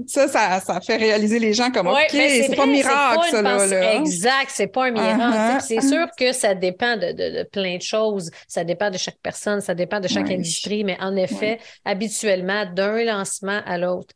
Ça, 0.06 0.28
ça, 0.28 0.60
ça 0.60 0.80
fait 0.80 0.96
réaliser 0.96 1.38
les 1.38 1.52
gens 1.52 1.70
comme, 1.70 1.88
Ouais, 1.88 2.06
OK, 2.10 2.12
ben, 2.12 2.42
c'est 2.48 2.56
pas 2.56 2.66
miracle, 2.66 3.18
pas 3.20 3.30
ça, 3.30 3.42
là. 3.66 3.94
Exact, 3.96 4.50
c'est 4.50 4.66
pas 4.68 4.86
un 4.86 4.90
miracle. 4.92 5.20
Uh-huh. 5.20 5.58
puis 5.58 5.66
C'est 5.66 5.86
sûr 5.86 6.06
que 6.16 6.32
ça 6.32 6.54
dépend 6.54 6.96
de, 6.96 7.12
de- 7.12 7.38
de 7.38 7.48
plein 7.50 7.76
de 7.76 7.82
choses. 7.82 8.30
Ça 8.48 8.64
dépend 8.64 8.90
de 8.90 8.96
chaque 8.96 9.18
personne, 9.22 9.60
ça 9.60 9.74
dépend 9.74 10.00
de 10.00 10.08
chaque 10.08 10.28
Ouais. 10.28 10.34
industrie. 10.34 10.84
Mais 10.84 10.96
en 11.00 11.14
effet, 11.16 11.58
habituellement, 11.84 12.64
d'un 12.64 13.04
lancement 13.04 13.60
à 13.66 13.76
l'autre, 13.76 14.14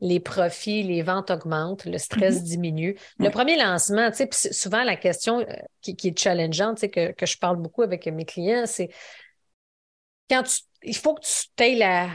les 0.00 0.20
profits, 0.20 0.82
les 0.82 1.02
ventes 1.02 1.30
augmentent, 1.30 1.84
le 1.84 1.98
stress 1.98 2.42
diminue. 2.42 2.96
Le 3.18 3.28
Mm-hmm. 3.28 3.30
Premier 3.30 3.56
lancement, 3.62 4.10
tu 4.10 4.24
sais, 4.30 4.52
souvent 4.52 4.82
la 4.84 4.96
question 4.96 5.40
euh, 5.40 5.44
qui, 5.82 5.96
qui 5.96 6.08
est 6.08 6.18
challengeante, 6.18 6.76
tu 6.78 6.80
sais, 6.80 6.88
que, 6.88 7.12
que 7.12 7.26
je 7.26 7.36
parle 7.36 7.58
beaucoup 7.58 7.82
avec 7.82 8.06
mes 8.06 8.24
clients, 8.24 8.64
c'est 8.64 8.88
quand 10.28 10.42
tu, 10.44 10.60
il 10.82 10.96
faut 10.96 11.14
que 11.14 11.20
tu 11.20 11.62
aies 11.64 11.74
la, 11.74 12.08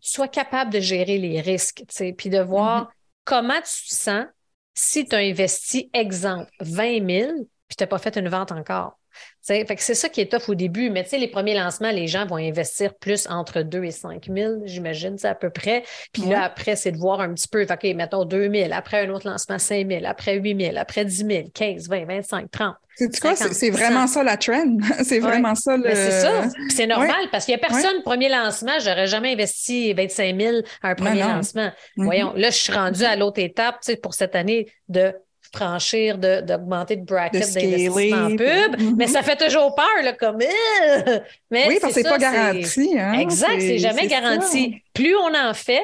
sois 0.00 0.28
capable 0.28 0.72
de 0.72 0.80
gérer 0.80 1.18
les 1.18 1.40
risques, 1.40 1.84
tu 1.88 1.94
sais, 1.94 2.12
puis 2.12 2.30
de 2.30 2.40
voir 2.40 2.88
Mm-hmm. 2.88 2.92
comment 3.24 3.60
tu 3.60 3.88
te 3.88 3.94
sens 3.94 4.26
si 4.74 5.06
tu 5.06 5.14
as 5.16 5.18
investi, 5.18 5.90
exemple, 5.92 6.50
20 6.60 7.04
000, 7.06 7.32
puis 7.68 7.76
tu 7.76 7.82
n'as 7.82 7.88
pas 7.88 7.98
fait 7.98 8.16
une 8.16 8.28
vente 8.28 8.52
encore. 8.52 8.98
Fait 9.42 9.64
que 9.64 9.82
c'est 9.82 9.94
ça 9.94 10.08
qui 10.10 10.20
est 10.20 10.30
tough 10.30 10.48
au 10.50 10.54
début, 10.54 10.90
mais 10.90 11.04
tu 11.04 11.10
sais, 11.10 11.18
les 11.18 11.28
premiers 11.28 11.54
lancements, 11.54 11.90
les 11.90 12.06
gens 12.06 12.26
vont 12.26 12.36
investir 12.36 12.94
plus 12.94 13.26
entre 13.30 13.62
2 13.62 13.84
et 13.84 13.90
5 13.90 14.26
000, 14.30 14.52
j'imagine, 14.64 15.16
c'est 15.16 15.28
à 15.28 15.34
peu 15.34 15.48
près. 15.48 15.84
Puis 16.12 16.22
Ouais. 16.24 16.32
là, 16.32 16.42
après, 16.44 16.76
c'est 16.76 16.92
de 16.92 16.98
voir 16.98 17.20
un 17.20 17.32
petit 17.32 17.48
peu, 17.48 17.62
OK, 17.62 17.84
mettons 17.94 18.24
2 18.26 18.50
000, 18.52 18.70
après 18.72 19.06
un 19.06 19.10
autre 19.10 19.26
lancement, 19.28 19.58
5 19.58 19.88
000, 19.88 20.02
après 20.04 20.36
8 20.36 20.60
000, 20.60 20.76
après 20.76 21.04
10 21.06 21.16
000, 21.26 21.42
15, 21.54 21.88
20, 21.88 22.04
25, 22.04 22.50
30. 22.50 22.74
C'est 22.96 23.20
quoi? 23.20 23.36
C'est 23.36 23.44
50, 23.44 23.54
c'est 23.54 23.70
vraiment 23.70 24.06
ça 24.08 24.22
la 24.24 24.36
trend? 24.36 24.76
C'est 25.04 25.14
Ouais. 25.14 25.20
vraiment 25.20 25.54
ça 25.54 25.76
le. 25.76 25.84
Mais 25.84 25.94
c'est 25.94 26.20
ça. 26.20 26.42
C'est 26.74 26.86
normal 26.88 27.28
parce 27.30 27.44
qu'il 27.44 27.54
n'y 27.54 27.60
a 27.62 27.66
personne, 27.68 28.02
premier 28.02 28.28
lancement, 28.28 28.72
j'aurais 28.80 29.06
jamais 29.06 29.32
investi 29.34 29.94
25 29.94 30.38
000 30.40 30.56
à 30.82 30.88
un 30.90 30.94
premier 30.96 31.22
non. 31.22 31.28
lancement. 31.36 31.70
Mhm. 31.96 32.04
Voyons, 32.04 32.32
là, 32.34 32.50
je 32.50 32.56
suis 32.56 32.72
rendue 32.72 33.04
à 33.04 33.14
l'autre 33.14 33.40
étape, 33.40 33.76
tu 33.82 33.92
sais, 33.92 33.96
pour 33.96 34.14
cette 34.14 34.34
année 34.34 34.66
de 34.88 35.14
franchir, 35.54 36.18
de- 36.18 36.40
d'augmenter 36.40 36.96
de, 36.96 37.04
bracket 37.04 37.40
De 37.54 37.60
d'investissement 37.60 38.26
en 38.26 38.36
pub. 38.36 38.80
mhm. 38.80 38.94
Mais 38.96 39.06
ça 39.06 39.22
fait 39.22 39.36
toujours 39.36 39.74
peur, 39.74 39.86
là, 40.02 40.12
comme. 40.12 40.40
euh! 40.42 41.20
Mais 41.50 41.66
Oui, 41.68 41.78
parce 41.80 41.94
que 41.94 42.02
c'est 42.02 42.08
pas 42.08 42.18
garanti. 42.18 42.98
Hein? 42.98 43.14
Exact, 43.20 43.60
c'est 43.60 43.78
jamais 43.78 44.06
garanti. 44.06 44.82
Plus 44.94 45.14
on 45.16 45.34
en 45.34 45.54
fait, 45.54 45.82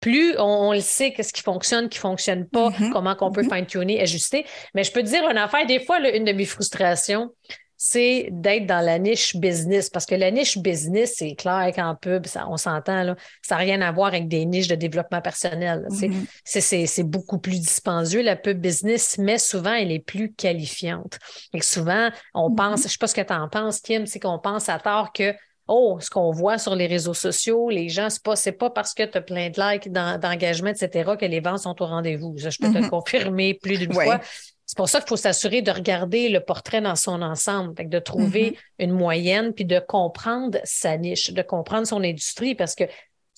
plus 0.00 0.36
on, 0.38 0.68
on 0.68 0.72
le 0.72 0.80
sait, 0.80 1.12
qu'est-ce 1.12 1.32
qui 1.32 1.42
fonctionne, 1.42 1.88
qui 1.88 1.98
fonctionne 1.98 2.46
pas, 2.46 2.70
Mhm. 2.78 2.90
comment 2.92 3.14
qu'on 3.14 3.32
peut 3.32 3.42
Mhm. 3.42 3.50
fine-tuner, 3.54 4.00
ajuster. 4.00 4.44
Mais 4.74 4.84
je 4.84 4.92
peux 4.92 5.02
te 5.02 5.08
dire 5.08 5.28
une 5.28 5.38
affaire, 5.38 5.66
des 5.66 5.80
fois, 5.80 5.98
là, 5.98 6.14
une 6.14 6.24
de 6.24 6.32
mes 6.32 6.44
frustrations, 6.44 7.30
c'est 7.76 8.28
d'être 8.30 8.66
dans 8.66 8.84
la 8.84 8.98
niche 8.98 9.36
business. 9.36 9.90
Parce 9.90 10.06
que 10.06 10.14
la 10.14 10.30
niche 10.30 10.58
business, 10.58 11.14
c'est 11.16 11.34
clair 11.34 11.70
qu'en 11.74 11.94
pub, 11.94 12.26
ça, 12.26 12.46
on 12.48 12.56
s'entend, 12.56 13.02
là, 13.02 13.16
ça 13.42 13.56
n'a 13.56 13.60
rien 13.60 13.80
à 13.82 13.92
voir 13.92 14.08
avec 14.08 14.28
des 14.28 14.44
niches 14.46 14.68
de 14.68 14.74
développement 14.74 15.20
personnel. 15.20 15.82
là. 15.82 15.88
C'est- 15.90 16.10
c'est- 16.44 16.60
C'est 16.60 16.86
c'est 16.86 17.02
beaucoup 17.04 17.38
plus 17.38 17.60
dispendieux, 17.60 18.22
la 18.22 18.36
pub 18.36 18.60
business, 18.60 19.18
mais 19.18 19.38
souvent, 19.38 19.74
elle 19.74 19.92
est 19.92 19.98
plus 20.04 20.32
qualifiante. 20.32 21.18
Et 21.54 21.60
souvent, 21.62 22.10
on 22.34 22.50
Mhm. 22.50 22.56
pense, 22.56 22.82
je 22.84 22.88
sais 22.88 22.98
pas 22.98 23.06
ce 23.06 23.14
que 23.14 23.20
tu 23.20 23.32
en 23.32 23.48
penses, 23.48 23.80
Kim, 23.80 24.06
c'est 24.06 24.18
qu'on 24.20 24.38
pense 24.38 24.68
à 24.68 24.78
tort 24.78 25.12
que 25.12 25.34
Oh, 25.68 25.98
ce 26.00 26.08
qu'on 26.10 26.30
voit 26.30 26.58
sur 26.58 26.76
les 26.76 26.86
réseaux 26.86 27.12
sociaux, 27.12 27.70
les 27.70 27.88
gens, 27.88 28.08
c'est 28.08 28.22
pas, 28.22 28.36
c'est 28.36 28.52
pas 28.52 28.70
parce 28.70 28.94
que 28.94 29.02
tu 29.02 29.18
as 29.18 29.20
plein 29.20 29.50
de 29.50 29.60
likes, 29.60 29.90
d'en- 29.90 30.16
d'engagement, 30.16 30.68
etc., 30.70 31.16
que 31.18 31.24
les 31.24 31.40
ventes 31.40 31.58
sont 31.58 31.74
au 31.82 31.86
rendez-vous. 31.86 32.38
Ça, 32.38 32.50
je 32.50 32.58
peux 32.58 32.68
te 32.68 32.74
le 32.78 32.84
Mhm. 32.84 32.90
confirmer 32.90 33.54
plus 33.54 33.76
d'une 33.76 33.92
Ouais. 33.96 34.04
fois. 34.04 34.20
C'est 34.66 34.76
pour 34.76 34.88
ça 34.88 34.98
qu'il 35.00 35.08
faut 35.08 35.16
s'assurer 35.16 35.62
de 35.62 35.70
regarder 35.70 36.28
le 36.28 36.40
portrait 36.40 36.80
dans 36.80 36.96
son 36.96 37.22
ensemble, 37.22 37.88
de 37.88 37.98
trouver 37.98 38.26
Mm-hmm. 38.36 38.84
une 38.84 38.92
moyenne, 38.92 39.52
puis 39.52 39.64
de 39.64 39.78
comprendre 39.78 40.58
sa 40.64 40.96
niche, 40.96 41.32
de 41.32 41.42
comprendre 41.42 41.86
son 41.86 42.02
industrie, 42.02 42.54
parce 42.54 42.74
que 42.74 42.84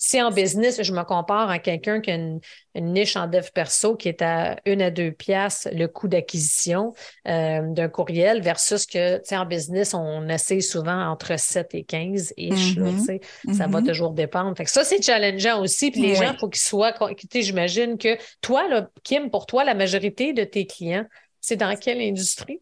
si 0.01 0.21
en 0.21 0.31
business, 0.31 0.81
je 0.81 0.93
me 0.93 1.03
compare 1.03 1.49
à 1.49 1.59
quelqu'un 1.59 1.99
qui 1.99 2.09
a 2.09 2.15
une, 2.15 2.39
une 2.73 2.93
niche 2.93 3.17
en 3.17 3.27
dev 3.27 3.49
perso 3.53 3.97
qui 3.97 4.07
est 4.07 4.21
à 4.21 4.55
une 4.65 4.81
à 4.81 4.91
deux 4.91 5.11
piastres 5.11 5.67
le 5.73 5.87
coût 5.87 6.07
d'acquisition 6.07 6.93
euh, 7.27 7.61
d'un 7.73 7.89
courriel 7.89 8.41
versus 8.41 8.85
que, 8.85 9.17
tu 9.17 9.25
sais, 9.25 9.37
en 9.37 9.45
business, 9.45 9.93
on 9.93 10.27
essaie 10.29 10.61
souvent 10.61 11.05
entre 11.09 11.37
7 11.37 11.75
et 11.75 11.83
15 11.83 12.33
ish, 12.37 12.77
là, 12.77 12.85
Mhm. 12.85 12.95
sais. 12.95 13.19
Ça 13.51 13.67
va 13.67 13.81
Mhm. 13.81 13.83
toujours 13.83 14.11
dépendre. 14.11 14.55
Fait 14.55 14.63
que 14.63 14.71
ça, 14.71 14.85
c'est 14.85 15.01
challengeant 15.03 15.61
aussi. 15.61 15.91
Puis 15.91 16.01
les 16.01 16.11
Oui. 16.11 16.15
gens, 16.15 16.31
il 16.33 16.39
faut 16.39 16.47
qu'ils 16.49 16.61
soient, 16.61 16.93
tu 16.93 17.27
sais, 17.31 17.41
j'imagine 17.41 17.97
que 17.97 18.17
toi, 18.41 18.67
là, 18.69 18.89
Kim, 19.03 19.29
pour 19.29 19.45
toi, 19.45 19.65
la 19.65 19.73
majorité 19.75 20.33
de 20.33 20.45
tes 20.45 20.65
clients, 20.65 21.05
c'est 21.41 21.57
dans 21.57 21.75
quelle 21.77 22.01
industrie? 22.01 22.61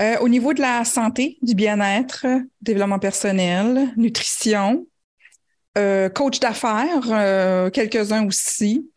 Euh, 0.00 0.18
au 0.20 0.28
niveau 0.28 0.54
de 0.54 0.60
la 0.60 0.84
santé, 0.84 1.38
du 1.42 1.54
bien-être, 1.54 2.26
développement 2.62 2.98
personnel, 2.98 3.92
nutrition, 3.96 4.86
euh, 5.76 6.08
coach 6.08 6.40
d'affaires, 6.40 7.06
euh, 7.10 7.70
quelques-uns 7.70 8.26
aussi. 8.26 8.88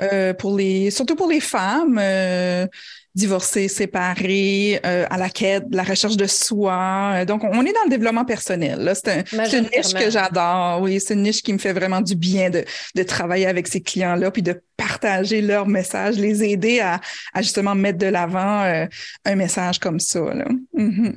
Euh, 0.00 0.32
pour 0.32 0.56
les, 0.56 0.90
surtout 0.90 1.14
pour 1.14 1.28
les 1.28 1.40
femmes 1.40 1.98
euh, 2.00 2.66
divorcées, 3.14 3.68
séparées, 3.68 4.80
euh, 4.86 5.04
à 5.10 5.18
la 5.18 5.28
quête, 5.28 5.64
la 5.70 5.82
recherche 5.82 6.16
de 6.16 6.26
soi. 6.26 7.24
Donc, 7.26 7.44
on 7.44 7.60
est 7.66 7.72
dans 7.74 7.84
le 7.84 7.90
développement 7.90 8.24
personnel. 8.24 8.78
là. 8.80 8.94
C'est 8.94 9.08
un- 9.10 9.22
une 9.58 9.64
niche 9.64 9.92
que 10.04 10.10
j'adore. 10.10 10.80
Oui, 10.80 10.98
c'est 11.00 11.12
une 11.12 11.22
niche 11.22 11.42
qui 11.42 11.52
me 11.52 11.58
fait 11.58 11.74
vraiment 11.74 12.00
du 12.00 12.14
bien 12.14 12.48
de, 12.48 12.64
de 12.94 13.02
travailler 13.02 13.46
avec 13.46 13.68
ces 13.68 13.82
clients-là, 13.82 14.30
puis 14.30 14.40
de 14.42 14.58
partager 14.78 15.42
leur 15.42 15.66
message, 15.66 16.16
les 16.16 16.42
aider 16.44 16.80
à, 16.80 17.00
à 17.34 17.42
justement 17.42 17.74
mettre 17.74 17.98
de 17.98 18.06
l'avant 18.06 18.62
euh, 18.62 18.86
un 19.26 19.34
message 19.34 19.78
comme 19.80 20.00
ça. 20.00 20.20
Là. 20.32 20.46
Mhm. 20.72 21.14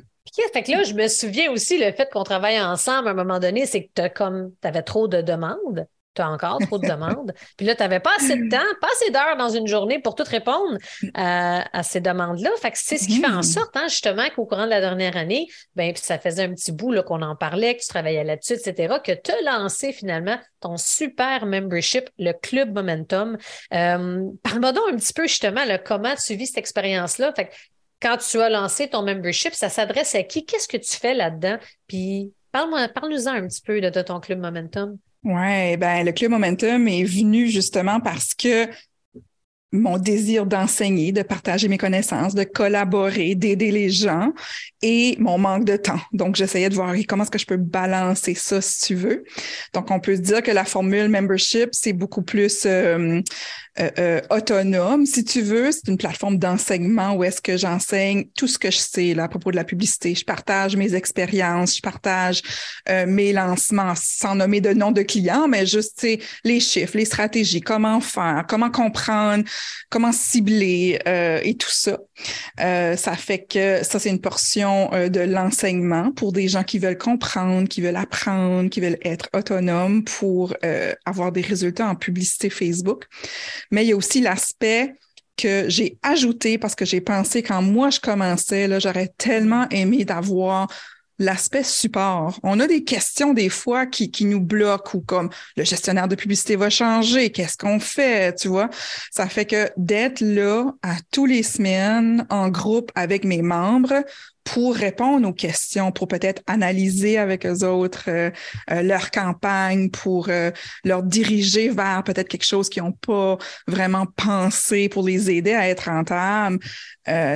Fait 0.52 0.62
que 0.62 0.70
là, 0.70 0.82
je 0.82 0.94
me 0.94 1.08
souviens 1.08 1.50
aussi, 1.50 1.78
le 1.78 1.92
fait 1.92 2.08
qu'on 2.10 2.22
travaille 2.24 2.60
ensemble 2.60 3.08
à 3.08 3.10
un 3.10 3.14
moment 3.14 3.38
donné, 3.38 3.66
c'est 3.66 3.84
que 3.84 3.90
tu 4.02 4.10
comme, 4.14 4.52
avais 4.62 4.82
trop 4.82 5.08
de 5.08 5.20
demandes. 5.20 5.86
Tu 6.14 6.20
as 6.20 6.28
encore 6.30 6.60
trop 6.60 6.76
de 6.76 6.84
demandes. 6.84 7.32
Puis 7.56 7.64
là, 7.64 7.74
tu 7.74 7.82
n'avais 7.82 7.98
pas 8.00 8.10
assez 8.18 8.36
de 8.36 8.46
temps, 8.50 8.58
pas 8.82 8.88
assez 8.92 9.10
d'heures 9.10 9.36
dans 9.38 9.48
une 9.48 9.66
journée 9.66 9.98
pour 9.98 10.14
tout 10.14 10.24
répondre 10.26 10.76
à, 11.14 11.64
à 11.78 11.82
ces 11.82 12.02
demandes-là. 12.02 12.50
Fait 12.60 12.70
que 12.70 12.76
c'est 12.78 12.98
ce 12.98 13.08
qui 13.08 13.18
fait 13.18 13.26
en 13.28 13.36
Mhm. 13.36 13.42
sorte, 13.42 13.74
hein, 13.78 13.86
justement, 13.88 14.24
qu'au 14.36 14.44
courant 14.44 14.64
de 14.64 14.70
la 14.70 14.80
dernière 14.82 15.16
année, 15.16 15.46
ben, 15.74 15.90
puis 15.94 16.02
ça 16.02 16.18
faisait 16.18 16.42
un 16.44 16.50
petit 16.52 16.70
bout 16.70 16.92
là, 16.92 17.02
qu'on 17.02 17.22
en 17.22 17.34
parlait, 17.34 17.76
que 17.76 17.80
tu 17.80 17.88
travaillais 17.88 18.24
là-dessus, 18.24 18.52
etc., 18.54 18.96
que 19.02 19.12
tu 19.12 19.30
as 19.30 19.40
lancé 19.58 19.94
finalement 19.94 20.38
ton 20.60 20.76
super 20.76 21.46
membership, 21.46 22.10
le 22.18 22.32
Club 22.32 22.74
Momentum. 22.74 23.38
Euh, 23.72 24.22
Parle-moi 24.42 24.72
donc 24.72 24.84
un 24.92 24.96
petit 24.96 25.14
peu 25.14 25.26
justement 25.26 25.64
là, 25.64 25.78
comment 25.78 26.14
tu 26.14 26.34
vis 26.34 26.48
cette 26.48 26.58
expérience-là? 26.58 27.32
Fait 27.34 27.46
que 27.46 27.52
quand 28.02 28.16
tu 28.18 28.40
as 28.40 28.50
lancé 28.50 28.88
ton 28.88 29.02
membership, 29.02 29.54
ça 29.54 29.68
s'adresse 29.68 30.14
à 30.14 30.22
qui? 30.24 30.44
Qu'est-ce 30.44 30.68
que 30.68 30.76
tu 30.76 30.96
fais 30.96 31.14
là-dedans? 31.14 31.58
Puis 31.86 32.32
Parle-moi, 32.52 32.86
parle-nous-en 32.88 33.32
un 33.32 33.48
petit 33.48 33.62
peu 33.62 33.80
de, 33.80 34.02
ton 34.02 34.20
club 34.20 34.38
Momentum. 34.38 34.98
Ouais, 35.24 35.76
ben 35.78 36.04
le 36.04 36.12
club 36.12 36.32
Momentum 36.32 36.86
est 36.86 37.04
venu 37.04 37.48
justement 37.48 37.98
parce 37.98 38.34
que 38.34 38.68
mon 39.74 39.96
désir 39.96 40.44
d'enseigner, 40.44 41.12
de 41.12 41.22
partager 41.22 41.66
mes 41.66 41.78
connaissances, 41.78 42.34
de 42.34 42.44
collaborer, 42.44 43.34
d'aider 43.34 43.70
les 43.70 43.88
gens 43.88 44.34
et 44.82 45.16
mon 45.18 45.38
manque 45.38 45.64
de 45.64 45.76
temps. 45.76 46.00
Donc, 46.12 46.36
j'essayais 46.36 46.68
de 46.68 46.74
voir 46.74 46.94
comment 47.08 47.22
est-ce 47.22 47.30
que 47.30 47.38
je 47.38 47.46
peux 47.46 47.56
balancer 47.56 48.34
ça, 48.34 48.60
si 48.60 48.84
tu 48.84 48.94
veux? 48.94 49.24
Donc, 49.72 49.90
on 49.90 49.98
peut 49.98 50.14
se 50.14 50.20
dire 50.20 50.42
que 50.42 50.50
la 50.50 50.66
formule 50.66 51.08
membership, 51.08 51.70
c'est 51.72 51.94
beaucoup 51.94 52.20
plus 52.20 52.66
euh, 52.66 53.22
euh, 53.80 53.90
euh, 53.98 54.20
autonome, 54.28 55.06
si 55.06 55.24
tu 55.24 55.40
veux. 55.40 55.72
C'est 55.72 55.88
une 55.88 55.96
plateforme 55.96 56.36
d'enseignement 56.36 57.14
où 57.14 57.24
est-ce 57.24 57.40
que 57.40 57.56
j'enseigne 57.56 58.26
tout 58.36 58.46
ce 58.46 58.58
que 58.58 58.70
je 58.70 58.76
sais 58.76 59.14
là, 59.14 59.24
à 59.24 59.28
propos 59.28 59.50
de 59.50 59.56
la 59.56 59.64
publicité. 59.64 60.14
Je 60.14 60.26
partage 60.26 60.76
mes 60.76 60.94
expériences, 60.94 61.76
je 61.76 61.80
partage 61.80 62.42
euh, 62.90 63.06
mes 63.06 63.32
lancements, 63.32 63.94
sans 63.96 64.34
nommer 64.34 64.60
de 64.60 64.74
nom 64.74 64.90
de 64.90 65.00
clients, 65.00 65.48
mais 65.48 65.64
juste 65.64 66.06
les 66.44 66.60
chiffres, 66.60 66.98
les 66.98 67.06
stratégies, 67.06 67.62
comment 67.62 68.02
faire, 68.02 68.44
comment 68.46 68.70
comprendre, 68.70 69.44
comment 69.88 70.12
cibler 70.12 70.98
et 71.42 71.54
tout 71.54 71.70
ça. 71.70 71.98
ça 72.58 73.16
fait 73.16 73.46
que 73.46 73.82
ça, 73.84 73.98
c'est 73.98 74.10
une 74.10 74.20
portion 74.20 74.90
de 74.90 75.20
l'enseignement 75.20 76.12
pour 76.12 76.32
des 76.32 76.48
gens 76.48 76.62
qui 76.62 76.78
veulent 76.78 76.98
comprendre, 76.98 77.68
qui 77.68 77.80
veulent 77.80 77.96
apprendre, 77.96 78.68
qui 78.68 78.80
veulent 78.80 78.98
être 79.02 79.30
autonomes 79.34 80.04
pour 80.04 80.54
avoir 81.06 81.32
des 81.32 81.40
résultats 81.40 81.88
en 81.88 81.94
publicité 81.94 82.50
Facebook. 82.50 83.06
Mais 83.72 83.84
il 83.84 83.88
y 83.88 83.92
a 83.92 83.96
aussi 83.96 84.20
l'aspect 84.20 84.94
que 85.36 85.68
j'ai 85.68 85.98
ajouté 86.02 86.58
parce 86.58 86.74
que 86.74 86.84
j'ai 86.84 87.00
pensé 87.00 87.42
quand 87.42 87.62
moi 87.62 87.90
je 87.90 87.98
commençais, 87.98 88.68
là, 88.68 88.78
j'aurais 88.78 89.12
tellement 89.18 89.68
aimé 89.70 90.04
d'avoir 90.04 90.68
l'aspect 91.18 91.62
support. 91.62 92.38
On 92.42 92.60
a 92.60 92.66
des 92.66 92.84
questions 92.84 93.32
des 93.32 93.48
fois 93.48 93.86
qui, 93.86 94.10
qui 94.10 94.24
nous 94.24 94.40
bloquent 94.40 94.98
ou 94.98 95.00
comme 95.00 95.30
le 95.56 95.64
gestionnaire 95.64 96.08
de 96.08 96.16
publicité 96.16 96.56
va 96.56 96.70
changer, 96.70 97.30
qu'est-ce 97.30 97.56
qu'on 97.56 97.80
fait, 97.80 98.34
tu 98.34 98.48
vois? 98.48 98.68
Ça 99.10 99.28
fait 99.28 99.46
que 99.46 99.70
d'être 99.76 100.20
là 100.20 100.72
à 100.82 100.96
tous 101.12 101.26
les 101.26 101.42
semaines 101.42 102.26
en 102.30 102.48
groupe 102.48 102.90
avec 102.94 103.24
mes 103.24 103.42
membres 103.42 104.04
pour 104.44 104.74
répondre 104.74 105.28
aux 105.28 105.32
questions, 105.32 105.92
pour 105.92 106.08
peut-être 106.08 106.42
analyser 106.46 107.18
avec 107.18 107.46
eux 107.46 107.64
autres 107.64 108.04
euh, 108.08 108.30
euh, 108.70 108.82
leur 108.82 109.10
campagne, 109.10 109.90
pour 109.90 110.28
euh, 110.28 110.50
leur 110.84 111.02
diriger 111.02 111.68
vers 111.68 112.02
peut-être 112.04 112.28
quelque 112.28 112.44
chose 112.44 112.68
qu'ils 112.68 112.82
n'ont 112.82 112.92
pas 112.92 113.38
vraiment 113.66 114.06
pensé 114.06 114.88
pour 114.88 115.06
les 115.06 115.30
aider 115.30 115.52
à 115.52 115.68
être 115.68 115.90
rentables. 115.90 116.58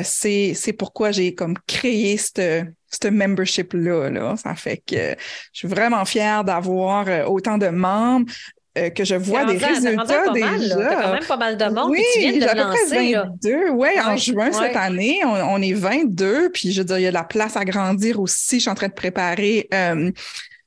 c'est, 0.03 0.55
c'est 0.55 0.73
pourquoi 0.73 1.11
j'ai 1.11 1.35
comme 1.35 1.57
créé 1.67 2.17
cette, 2.17 2.69
cette 2.89 3.13
membership-là. 3.13 4.11
Là. 4.11 4.37
Ça 4.37 4.55
fait 4.55 4.79
que 4.79 5.17
je 5.53 5.59
suis 5.59 5.69
vraiment 5.69 6.05
fière 6.05 6.45
d'avoir 6.45 7.31
autant 7.31 7.59
de 7.59 7.69
membres. 7.69 8.31
Euh, 8.77 8.91
que 8.91 9.05
je 9.05 9.15
vois 9.15 9.45
des 9.47 9.57
résultats 9.57 10.33
déjà. 10.33 10.77
quand 10.77 11.13
même 11.13 11.25
pas 11.27 11.37
mal 11.37 11.57
de 11.57 11.65
monde. 11.65 11.91
Oui, 11.91 12.03
tu 12.15 12.21
viens 12.21 12.33
de 12.33 12.59
lancer. 12.59 13.15
22. 13.15 13.71
Ouais, 13.71 13.99
en 14.01 14.17
juin 14.17 14.53
cette 14.53 14.77
année, 14.77 15.21
on, 15.25 15.63
est 15.63 15.73
22. 15.73 16.51
Puis 16.51 16.73
je 16.73 16.81
veux 16.81 16.85
dire, 16.85 16.99
il 16.99 17.03
y 17.03 17.07
a 17.07 17.11
de 17.11 17.15
la 17.15 17.25
place 17.25 17.57
à 17.57 17.65
grandir 17.65 18.21
aussi. 18.21 18.57
Je 18.57 18.63
suis 18.63 18.71
en 18.71 18.75
train 18.75 18.89
de 18.89 18.93
préparer 18.93 19.69
euh, 19.73 20.11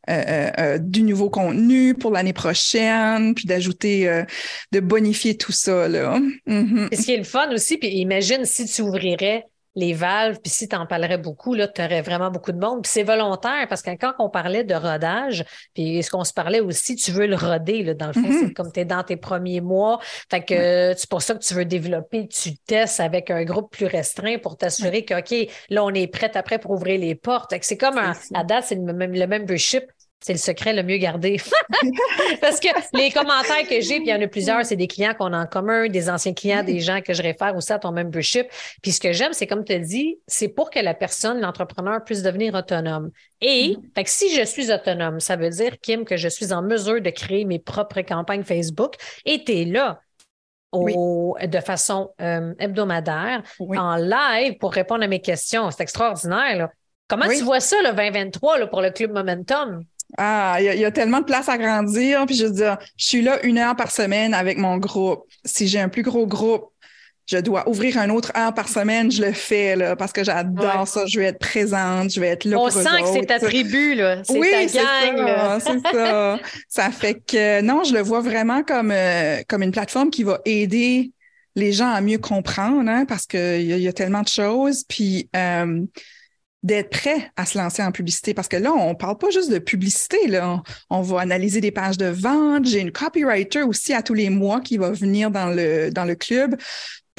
euh, 0.09 0.77
du 0.79 1.03
nouveau 1.03 1.29
contenu 1.29 1.93
pour 1.93 2.11
l'année 2.11 2.33
prochaine, 2.33 3.35
puis 3.35 3.45
d'ajouter, 3.45 4.23
de 4.71 4.79
bonifier 4.79 5.37
tout 5.37 5.51
ça. 5.51 5.87
Là. 5.87 6.19
Mm-hmm. 6.47 6.95
Ce 6.95 7.05
qui 7.05 7.13
est 7.13 7.17
le 7.17 7.23
fun 7.23 7.51
aussi, 7.53 7.77
puis 7.77 7.89
imagine 7.89 8.43
si 8.43 8.65
tu 8.65 8.81
ouvrirais 8.81 9.45
les 9.79 9.93
valves, 9.93 10.39
puis 10.43 10.51
si 10.51 10.67
tu 10.67 10.75
en 10.75 10.85
parlerais 10.85 11.17
beaucoup, 11.17 11.53
là, 11.53 11.67
tu 11.67 11.81
aurais 11.81 12.01
vraiment 12.01 12.29
beaucoup 12.29 12.51
de 12.51 12.59
monde. 12.59 12.83
Puis 12.83 12.91
c'est 12.93 13.03
volontaire 13.03 13.65
parce 13.67 13.81
que 13.81 13.91
quand 13.91 14.13
on 14.19 14.29
parlait 14.29 14.63
de 14.63 14.75
rodage, 14.75 15.45
puis 15.73 16.03
ce 16.03 16.11
qu'on 16.11 16.23
se 16.23 16.33
parlait 16.33 16.59
aussi, 16.59 16.95
tu 16.95 17.11
veux 17.11 17.27
le 17.27 17.35
roder, 17.35 17.83
là, 17.83 17.93
dans 17.93 18.07
le 18.07 18.13
fond, 18.13 18.21
mm-hmm. 18.21 18.47
c'est 18.47 18.53
comme 18.53 18.71
tu 18.71 18.81
es 18.81 18.85
dans 18.85 19.03
tes 19.03 19.17
premiers 19.17 19.61
mois. 19.61 19.99
Fait 20.29 20.43
que 20.43 20.93
c'est 20.95 21.09
pour 21.09 21.21
ça 21.21 21.33
que 21.33 21.39
tu 21.39 21.53
veux 21.53 21.65
développer, 21.65 22.27
tu 22.27 22.57
testes 22.57 22.99
avec 22.99 23.31
un 23.31 23.43
groupe 23.43 23.71
plus 23.71 23.85
restreint 23.85 24.37
pour 24.37 24.57
t'assurer 24.57 25.05
que, 25.05 25.19
OK, 25.19 25.49
là, 25.69 25.83
on 25.83 25.93
est 25.93 26.07
prêt 26.07 26.31
après 26.35 26.59
pour 26.59 26.71
ouvrir 26.71 26.99
les 26.99 27.15
portes. 27.15 27.53
C'est 27.61 27.77
comme 27.77 27.97
un, 27.97 28.13
à 28.33 28.43
date, 28.43 28.65
c'est 28.67 28.75
le 28.75 28.93
même, 28.93 29.13
le 29.13 29.27
membership 29.27 29.83
c'est 30.21 30.33
le 30.33 30.39
secret 30.39 30.73
le 30.73 30.83
mieux 30.83 30.97
gardé. 30.97 31.37
Parce 32.41 32.59
que 32.59 32.67
les 32.97 33.09
commentaires 33.09 33.65
que 33.67 33.79
j'ai, 33.79 33.97
puis 33.97 34.07
il 34.07 34.09
y 34.09 34.13
en 34.13 34.21
a 34.21 34.27
plusieurs, 34.27 34.65
c'est 34.65 34.75
des 34.75 34.87
clients 34.87 35.13
qu'on 35.17 35.31
a 35.31 35.39
en 35.43 35.45
commun, 35.45 35.87
des 35.87 36.09
anciens 36.09 36.33
clients, 36.33 36.63
des 36.63 36.81
gens 36.81 36.99
que 37.01 37.13
je 37.13 37.23
réfère 37.23 37.55
aussi 37.55 37.71
à 37.71 37.79
ton 37.79 37.91
membership. 37.91 38.47
Puis 38.81 38.91
ce 38.91 38.99
que 38.99 39.13
j'aime, 39.13 39.31
c'est 39.31 39.47
comme 39.47 39.63
tu 39.63 39.73
as 39.73 39.79
dit, 39.79 40.19
c'est 40.27 40.49
pour 40.49 40.69
que 40.69 40.79
la 40.79 40.93
personne, 40.93 41.39
l'entrepreneur, 41.39 42.03
puisse 42.03 42.21
devenir 42.21 42.53
autonome. 42.53 43.11
Et 43.39 43.75
mm-hmm. 43.75 43.93
fait 43.95 44.03
que 44.03 44.09
si 44.09 44.35
je 44.35 44.43
suis 44.43 44.71
autonome, 44.71 45.21
ça 45.21 45.37
veut 45.37 45.49
dire, 45.49 45.79
Kim, 45.79 46.03
que 46.03 46.17
je 46.17 46.27
suis 46.27 46.51
en 46.51 46.61
mesure 46.61 47.01
de 47.01 47.09
créer 47.09 47.45
mes 47.45 47.59
propres 47.59 48.01
campagnes 48.01 48.43
Facebook. 48.43 48.95
Et 49.25 49.43
tu 49.45 49.53
es 49.53 49.65
là. 49.65 50.01
de 50.73 51.59
façon 51.61 52.11
euh, 52.19 52.53
hebdomadaire, 52.59 53.41
en 53.59 53.95
live 53.95 54.57
pour 54.57 54.73
répondre 54.73 55.03
à 55.03 55.07
mes 55.07 55.21
questions. 55.21 55.71
C'est 55.71 55.83
extraordinaire. 55.83 56.69
Comment 57.07 57.27
tu 57.27 57.41
vois 57.41 57.61
ça, 57.61 57.77
le 57.81 57.93
2023, 57.93 58.59
là, 58.59 58.67
pour 58.67 58.81
le 58.81 58.91
Club 58.91 59.11
Momentum? 59.11 59.83
Ah, 60.17 60.57
il 60.59 60.79
y, 60.79 60.85
a 60.85 60.91
tellement 60.91 61.19
de 61.19 61.25
place 61.25 61.49
à 61.49 61.57
grandir. 61.57 62.25
Puis 62.25 62.35
je 62.35 62.45
veux 62.45 62.51
dire, 62.51 62.77
je 62.97 63.05
suis 63.05 63.21
là 63.21 63.43
une 63.45 63.57
heure 63.57 63.75
par 63.75 63.91
semaine 63.91 64.33
avec 64.33 64.57
mon 64.57 64.77
groupe. 64.77 65.25
Si 65.45 65.67
j'ai 65.67 65.79
un 65.79 65.89
plus 65.89 66.01
gros 66.01 66.25
groupe, 66.25 66.71
je 67.27 67.37
dois 67.37 67.69
ouvrir 67.69 67.99
un 67.99 68.09
autre 68.09 68.31
heure 68.35 68.53
par 68.55 68.67
semaine, 68.67 69.11
je 69.11 69.21
le 69.21 69.33
fais 69.33 69.75
là, 69.75 69.95
parce 69.95 70.11
que 70.11 70.23
j'adore 70.23 70.87
ça. 70.87 71.05
Je 71.05 71.19
vais 71.19 71.27
être 71.27 71.37
présente, 71.37 72.11
je 72.11 72.19
vais 72.19 72.29
être 72.29 72.45
là. 72.45 72.57
On 72.57 72.69
sent 72.71 72.83
que 73.03 73.07
c'est 73.13 73.25
ta 73.27 73.39
tribu, 73.39 73.93
là. 73.93 74.23
C'est 74.23 74.39
oui, 74.39 74.49
ta 74.49 74.65
gang. 74.65 75.59
C'est 75.59 75.95
ça. 75.95 76.39
ça 76.67 76.89
fait 76.89 77.15
que 77.15 77.61
non, 77.61 77.83
je 77.83 77.93
le 77.93 78.01
vois 78.01 78.21
vraiment 78.21 78.63
comme, 78.63 78.91
euh, 78.91 79.41
comme 79.47 79.61
une 79.61 79.71
plateforme 79.71 80.09
qui 80.09 80.23
va 80.23 80.41
aider 80.45 81.11
les 81.55 81.71
gens 81.71 81.91
à 81.91 82.01
mieux 82.01 82.17
comprendre, 82.17 82.89
hein, 82.89 83.05
parce 83.05 83.27
qu'il 83.27 83.61
y, 83.61 83.79
y, 83.79 83.87
a 83.87 83.93
tellement 83.93 84.23
de 84.23 84.27
choses. 84.27 84.83
Puis 84.87 85.29
euh, 85.35 85.81
d'être 86.63 86.89
prêt 86.89 87.31
à 87.37 87.45
se 87.45 87.57
lancer 87.57 87.81
en 87.81 87.91
publicité 87.91 88.33
parce 88.33 88.47
que 88.47 88.57
là, 88.57 88.73
on 88.73 88.95
parle 88.95 89.17
pas 89.17 89.29
juste 89.29 89.51
de 89.51 89.59
publicité, 89.59 90.27
là. 90.27 90.61
On, 90.89 91.01
va 91.01 91.21
analyser 91.21 91.61
des 91.61 91.71
pages 91.71 91.97
de 91.97 92.07
vente. 92.07 92.65
J'ai 92.65 92.81
une 92.81 92.91
copywriter 92.91 93.63
aussi 93.63 93.93
à 93.93 94.01
tous 94.01 94.13
les 94.13 94.29
mois 94.29 94.59
qui 94.59 94.77
va 94.77 94.91
venir 94.91 95.31
dans 95.31 95.47
le, 95.47 95.89
dans 95.89 96.05
le 96.05 96.15
club 96.15 96.57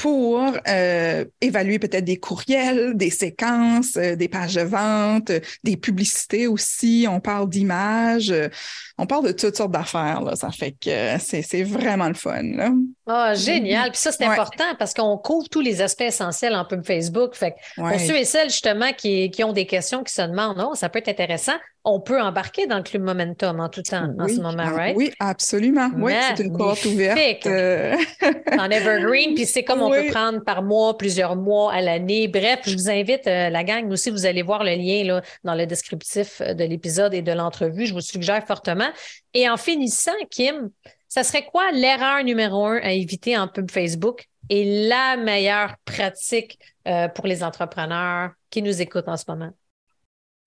pour 0.00 0.42
euh, 0.66 1.24
évaluer 1.42 1.78
peut-être 1.78 2.06
des 2.06 2.16
courriels, 2.16 2.96
des 2.96 3.10
séquences, 3.10 3.96
euh, 3.96 4.16
des 4.16 4.28
pages 4.28 4.54
de 4.54 4.62
vente, 4.62 5.30
des 5.62 5.76
publicités 5.76 6.46
aussi. 6.46 7.04
On 7.06 7.20
parle 7.20 7.50
d'images, 7.50 8.30
euh, 8.30 8.48
on 9.00 9.06
parle 9.06 9.26
de 9.26 9.32
toutes 9.32 9.56
sortes 9.56 9.72
d'affaires. 9.72 10.20
Là. 10.20 10.36
Ça 10.36 10.50
fait 10.50 10.72
que 10.72 11.18
c'est 11.18 11.62
vraiment 11.62 12.08
le 12.08 12.14
fun. 12.14 12.42
Là. 12.42 12.70
Ah, 13.06 13.34
génial. 13.34 13.90
Puis 13.90 14.00
ça, 14.00 14.12
c'est 14.12 14.24
important 14.24 14.74
parce 14.78 14.94
qu'on 14.94 15.16
couvre 15.16 15.48
tous 15.48 15.60
les 15.60 15.80
aspects 15.80 16.02
essentiels 16.02 16.54
en 16.54 16.64
pub 16.64 16.84
Facebook. 16.84 17.34
Fait 17.34 17.52
que 17.52 17.56
pour 17.76 17.98
ceux 17.98 18.16
et 18.16 18.24
celles 18.24 18.50
justement 18.50 18.92
qui, 18.92 19.30
qui 19.30 19.42
ont 19.42 19.52
des 19.52 19.66
questions, 19.66 20.04
qui 20.04 20.12
se 20.12 20.22
demandent, 20.22 20.58
non, 20.58 20.74
ça 20.74 20.88
peut 20.88 20.98
être 20.98 21.08
intéressant 21.08 21.56
on 21.84 21.98
peut 21.98 22.20
embarquer 22.20 22.66
dans 22.66 22.76
le 22.76 22.82
club 22.82 23.02
Momentum 23.02 23.58
en 23.58 23.68
tout 23.70 23.82
temps 23.82 24.08
en 24.18 24.28
ce 24.28 24.40
moment, 24.40 24.64
ah, 24.66 24.70
right? 24.70 24.96
Oui, 24.96 25.10
absolument. 25.18 25.88
Oui, 25.96 26.12
c'est 26.28 26.44
une 26.44 26.56
porte 26.56 26.84
ouverte. 26.84 27.46
Euh. 27.46 27.96
en 28.58 28.70
Evergreen, 28.70 29.34
puis 29.34 29.46
c'est 29.46 29.64
comme 29.64 29.80
on 29.80 29.90
peut 29.90 30.08
prendre 30.10 30.44
par 30.44 30.62
mois, 30.62 30.98
plusieurs 30.98 31.36
mois 31.36 31.72
à 31.72 31.80
l'année. 31.80 32.28
Bref, 32.28 32.60
je 32.66 32.74
vous 32.74 32.90
invite, 32.90 33.26
euh, 33.26 33.48
la 33.48 33.64
gang 33.64 33.90
aussi, 33.90 34.10
vous 34.10 34.26
allez 34.26 34.42
voir 34.42 34.62
le 34.62 34.72
lien 34.72 35.04
là, 35.04 35.22
dans 35.42 35.54
le 35.54 35.64
descriptif 35.64 36.42
euh, 36.42 36.52
de 36.52 36.64
l'épisode 36.64 37.14
et 37.14 37.22
de 37.22 37.32
l'entrevue. 37.32 37.86
Je 37.86 37.94
vous 37.94 38.02
suggère 38.02 38.44
fortement. 38.46 38.89
Et 39.34 39.48
en 39.48 39.56
finissant, 39.56 40.12
Kim, 40.30 40.70
ça 41.08 41.24
serait 41.24 41.46
quoi 41.46 41.72
l'erreur 41.72 42.22
numéro 42.24 42.66
un 42.66 42.78
à 42.78 42.92
éviter 42.92 43.36
en 43.36 43.48
pub 43.48 43.70
Facebook 43.70 44.26
et 44.48 44.88
la 44.88 45.16
meilleure 45.16 45.76
pratique 45.84 46.58
pour 47.14 47.26
les 47.26 47.44
entrepreneurs 47.44 48.30
qui 48.50 48.62
nous 48.62 48.82
écoutent 48.82 49.08
en 49.08 49.16
ce 49.16 49.24
moment? 49.28 49.52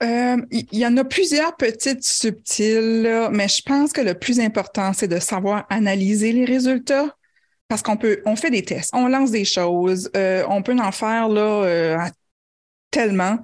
Euh, 0.04 0.38
il 0.52 0.78
y, 0.78 0.86
en 0.86 0.98
a 0.98 1.06
plusieurs 1.06 1.56
petites 1.56 2.04
subtiles, 2.04 3.30
mais 3.32 3.48
je 3.48 3.62
pense 3.62 3.94
que 3.94 4.02
le 4.02 4.16
plus 4.16 4.39
important, 4.39 4.91
c'est 4.91 5.08
de 5.08 5.20
savoir 5.20 5.66
analyser 5.70 6.34
les 6.34 6.44
résultats 6.44 7.16
parce 7.70 7.82
qu'on 7.82 7.96
peut, 7.96 8.22
on 8.26 8.36
fait 8.36 8.50
des 8.50 8.64
tests, 8.64 8.89
on 8.94 9.08
lance 9.08 9.32
des 9.32 9.46
choses, 9.46 10.12
euh, 10.18 10.44
on 10.50 10.62
peut 10.62 10.76
en 10.78 10.91
faire 10.91 11.30
là 11.30 11.64
euh, 11.64 11.98
tellement, 12.91 13.38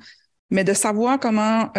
mais 0.50 0.66
de 0.66 0.74
savoir 0.74 1.18
comment 1.20 1.72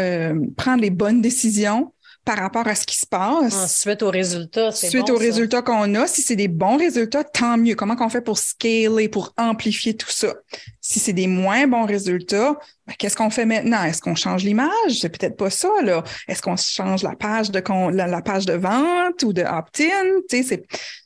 prendre 0.57 0.81
les 0.81 0.91
bonnes 0.91 1.21
décisions 1.21 1.93
par 2.25 2.39
rapport 2.39 2.67
à 2.67 2.75
ce 2.75 2.87
qui 2.87 2.97
se 2.97 3.07
passe. 3.07 3.57
Ah, 3.57 3.67
suite 3.67 4.03
aux 4.03 4.11
résultats, 4.11 4.71
c'est 4.73 4.91
Suite 4.91 5.09
aux 5.11 5.17
résultats 5.17 5.63
qu'on 5.63 5.95
a, 5.95 6.07
si 6.07 6.23
c'est 6.23 6.37
des 6.37 6.49
bons 6.49 6.77
résultats, 6.77 7.25
tant 7.25 7.57
mieux. 7.57 7.75
Comment 7.75 7.97
qu'on 7.97 8.09
fait 8.09 8.21
pour 8.21 8.39
scaler, 8.39 9.09
pour 9.09 9.33
amplifier 9.37 9.97
tout 9.97 10.11
ça? 10.11 10.35
Si 10.81 10.99
c'est 10.99 11.13
des 11.13 11.27
moins 11.27 11.67
bons 11.67 11.87
résultats, 11.87 12.59
ben, 12.87 12.95
qu'est-ce 12.99 13.17
qu'on 13.17 13.31
fait 13.31 13.47
maintenant? 13.47 13.83
Est-ce 13.85 14.03
qu'on 14.03 14.15
change 14.15 14.45
l'image? 14.45 15.01
C'est 15.01 15.09
peut-être 15.09 15.37
pas 15.37 15.51
ça, 15.51 15.71
là. 15.83 16.05
Est-ce 16.29 16.43
qu'on 16.43 16.57
change 16.57 17.03
la 17.03 17.17
page 17.17 17.51
de 17.51 17.63
la, 17.91 18.23
page 18.23 18.47
de 18.47 18.55
vente 18.55 19.23
ou 19.23 19.33
de 19.33 19.43
opt-in? 19.43 20.51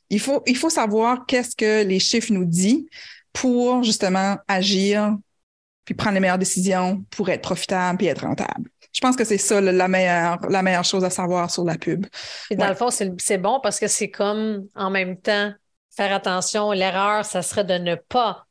Il 0.09 0.19
faut, 0.19 0.43
il 0.45 0.57
faut 0.57 0.69
savoir 0.69 1.25
qu'est-ce 1.25 1.55
que 1.55 1.83
les 1.83 1.99
chiffres 1.99 2.33
nous 2.33 2.45
disent 2.45 2.85
pour 3.33 3.83
justement 3.83 4.37
agir 4.47 5.17
puis 5.85 5.93
prendre 5.93 6.15
les 6.15 6.19
meilleures 6.19 6.39
décisions 6.39 7.05
pour 7.11 7.29
être 7.29 7.41
profitable 7.41 7.99
puis 7.99 8.07
être 8.07 8.25
rentable. 8.25 8.69
Je 8.95 9.01
pense 9.01 9.17
que 9.17 9.25
c'est 9.25 9.37
ça 9.37 9.59
la 9.59 9.87
meilleure, 9.89 10.39
la 10.49 10.61
meilleure 10.61 10.85
chose 10.85 11.03
à 11.03 11.09
savoir 11.09 11.51
sur 11.51 11.65
la 11.65 11.77
pub. 11.77 12.05
Et 12.49 12.55
dans 12.55 12.69
le 12.69 12.75
fond, 12.75 12.89
c'est 12.89 13.37
bon 13.37 13.59
parce 13.61 13.77
que 13.77 13.87
c'est 13.87 14.09
comme 14.09 14.69
en 14.73 14.89
même 14.89 15.19
temps 15.19 15.51
faire 15.93 16.13
attention. 16.13 16.71
L'erreur, 16.71 17.25
ça 17.25 17.41
serait 17.41 17.65
de 17.65 17.73
ne 17.73 17.95
pas 17.95 18.45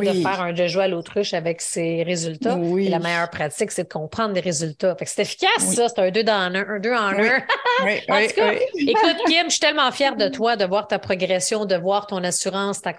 de 0.00 0.12
faire 0.12 0.40
un 0.40 0.52
de 0.52 0.66
jouer 0.66 0.84
à 0.84 0.88
l'autruche 0.88 1.34
avec 1.34 1.60
ses 1.60 2.02
résultats. 2.02 2.56
la 2.56 2.98
meilleure 2.98 3.30
pratique, 3.30 3.70
c'est 3.70 3.84
de 3.84 3.88
comprendre 3.88 4.34
les 4.34 4.40
résultats. 4.40 4.94
Fait 4.96 5.04
que 5.04 5.10
c'est 5.10 5.22
efficace, 5.22 5.74
ça. 5.74 5.88
C'est 5.88 5.98
un 6.00 6.10
deux 6.10 6.24
dans 6.24 6.32
un, 6.32 6.54
un 6.54 6.78
deux 6.78 6.92
en 6.92 7.08
un. 7.08 7.14
en 7.80 8.26
tout 8.26 8.34
cas, 8.34 8.52
écoute, 8.76 9.16
Kim, 9.26 9.44
je 9.46 9.50
suis 9.50 9.60
tellement 9.60 9.90
fière 9.92 10.16
de 10.16 10.28
toi, 10.28 10.56
de 10.56 10.64
voir 10.64 10.86
ta 10.86 10.98
progression, 10.98 11.64
de 11.64 11.76
voir 11.76 12.06
ton 12.06 12.22
assurance, 12.24 12.80
ta, 12.80 12.94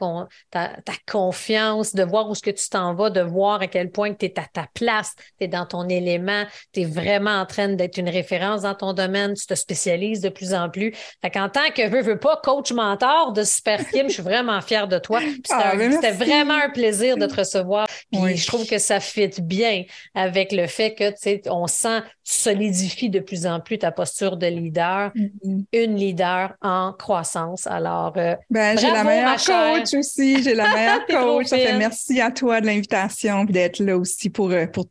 ta, 0.52 0.70
confiance, 1.10 1.94
de 1.94 2.04
voir 2.04 2.28
où 2.30 2.32
est-ce 2.32 2.42
que 2.42 2.52
tu 2.52 2.70
t'en 2.70 2.94
vas, 2.94 3.10
de 3.10 3.22
voir 3.22 3.62
à 3.62 3.68
quel 3.68 3.92
point 3.92 4.14
tu 4.14 4.26
es 4.26 4.40
à 4.40 4.46
ta 4.52 4.68
place, 4.74 5.14
tu 5.40 5.46
es 5.46 5.48
dans 5.48 5.66
ton 5.66 5.88
élément, 5.90 6.46
tu 6.74 6.82
es 6.82 6.86
vraiment 6.86 7.40
en 7.42 7.46
train 7.46 7.70
d'être 7.70 7.98
une 7.98 8.10
référence 8.10 8.62
dans 8.62 8.76
ton 8.76 8.94
domaine, 8.94 9.34
tu 9.34 9.46
te 9.46 9.56
spécialises 9.56 10.22
de 10.22 10.30
plus 10.30 10.54
en 10.54 10.70
plus. 10.70 10.94
Fait 11.22 11.30
qu'en 11.30 11.50
tant 11.50 11.70
que 11.76 11.88
veux, 11.88 12.02
veux 12.02 12.20
pas, 12.20 12.40
coach 12.44 12.72
mentor 12.72 13.34
de 13.34 13.44
Super 13.44 13.88
Kim, 13.90 14.08
je 14.08 14.14
suis 14.14 14.24
vraiment 14.24 14.62
fière 14.62 14.88
de 14.88 14.98
toi. 14.98 15.20
Ah, 15.50 15.76
ben 15.76 15.92
c'était 15.92 16.12
vraiment 16.12 16.56
un 16.56 16.70
plaisir 16.70 16.85
plaisir 16.86 17.18
de 17.18 17.26
te 17.26 17.36
recevoir. 17.36 17.88
Puis 18.12 18.38
je 18.38 18.48
trouve 18.48 18.66
que 18.68 18.78
ça 18.78 19.00
fit 19.00 19.30
bien 19.42 19.84
avec 20.14 20.52
le 20.52 20.68
fait 20.68 20.94
que, 20.94 21.10
tu 21.10 21.18
sais, 21.18 21.42
on 21.48 21.68
sent, 21.68 22.02
solidifie 22.24 23.10
de 23.10 23.20
plus 23.20 23.46
en 23.46 23.60
plus 23.60 23.80
ta 23.80 23.92
posture 23.92 24.38
de 24.38 24.48
leader, 24.48 25.12
mm-hmm. 25.16 25.66
une 25.74 25.96
leader 25.96 26.54
en 26.62 26.94
croissance. 26.94 27.68
Alors, 27.68 28.14
euh, 28.18 28.36
ben, 28.50 28.78
j'ai 28.78 28.92
la 28.92 29.04
meilleure 29.04 29.38
coach 29.38 29.94
aussi. 29.94 30.44
J'ai 30.44 30.54
la 30.54 30.70
meilleure 30.74 31.06
coach. 31.08 31.48
Ça 31.48 31.58
fait 31.58 31.78
merci 31.78 32.22
à 32.22 32.32
toi 32.32 32.62
de 32.62 32.66
l'invitation 32.68 33.46
et 33.48 33.52
d'être 33.52 33.80
là 33.80 33.98
aussi 33.98 34.30
pour, 34.30 34.52
euh, 34.52 34.68
pour 34.68 34.86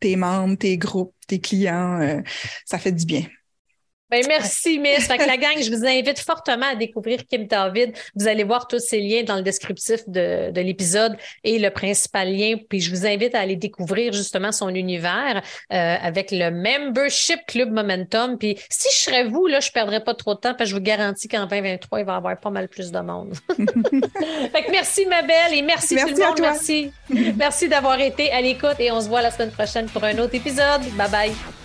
tes 0.00 0.16
membres, 0.16 0.56
tes 0.56 0.78
groupes, 0.78 1.14
tes 1.26 1.40
clients. 1.40 2.00
Euh, 2.00 2.20
ça 2.64 2.78
fait 2.78 2.92
du 2.92 3.04
bien. 3.04 3.24
Ben, 4.10 4.24
merci, 4.26 4.78
Miss. 4.78 5.06
Fait 5.06 5.18
que 5.18 5.26
la 5.26 5.36
gang, 5.36 5.56
je 5.60 5.70
vous 5.70 5.84
invite 5.84 6.18
fortement 6.18 6.66
à 6.66 6.74
découvrir 6.74 7.24
Kim 7.26 7.46
David. 7.46 7.96
Vous 8.16 8.26
allez 8.26 8.44
voir 8.44 8.66
tous 8.66 8.80
ces 8.80 9.00
liens 9.00 9.22
dans 9.22 9.36
le 9.36 9.42
descriptif 9.42 10.08
de, 10.08 10.50
de 10.50 10.60
l'épisode 10.60 11.16
et 11.44 11.58
le 11.58 11.70
principal 11.70 12.32
lien. 12.32 12.56
Puis 12.68 12.80
je 12.80 12.90
vous 12.90 13.06
invite 13.06 13.34
à 13.34 13.40
aller 13.40 13.56
découvrir 13.56 14.12
justement 14.12 14.52
son 14.52 14.68
univers 14.70 15.42
euh, 15.72 15.96
avec 16.02 16.30
le 16.32 16.50
Membership 16.50 17.40
Club 17.46 17.70
Momentum. 17.70 18.36
Puis 18.38 18.58
si 18.68 18.88
je 18.92 19.04
serais 19.04 19.24
vous, 19.24 19.46
là, 19.46 19.60
je 19.60 19.70
perdrais 19.70 20.02
pas 20.02 20.14
trop 20.14 20.34
de 20.34 20.40
temps 20.40 20.54
parce 20.54 20.70
que 20.70 20.70
je 20.70 20.74
vous 20.74 20.82
garantis 20.82 21.28
qu'en 21.28 21.46
2023, 21.46 22.00
il 22.00 22.06
va 22.06 22.14
y 22.14 22.16
avoir 22.16 22.38
pas 22.38 22.50
mal 22.50 22.68
plus 22.68 22.90
de 22.90 23.00
monde. 23.00 23.34
fait 23.56 24.64
que 24.64 24.70
merci, 24.70 25.06
ma 25.06 25.22
belle, 25.22 25.54
et 25.54 25.62
merci, 25.62 25.94
merci 25.94 26.14
tout 26.14 26.20
le 26.20 26.26
monde. 26.26 26.40
Merci. 26.40 26.92
merci 27.36 27.68
d'avoir 27.68 28.00
été 28.00 28.30
à 28.32 28.40
l'écoute 28.40 28.76
et 28.78 28.90
on 28.90 29.00
se 29.00 29.08
voit 29.08 29.22
la 29.22 29.30
semaine 29.30 29.50
prochaine 29.50 29.86
pour 29.86 30.02
un 30.04 30.18
autre 30.18 30.34
épisode. 30.34 30.82
Bye 30.96 31.10
bye. 31.10 31.59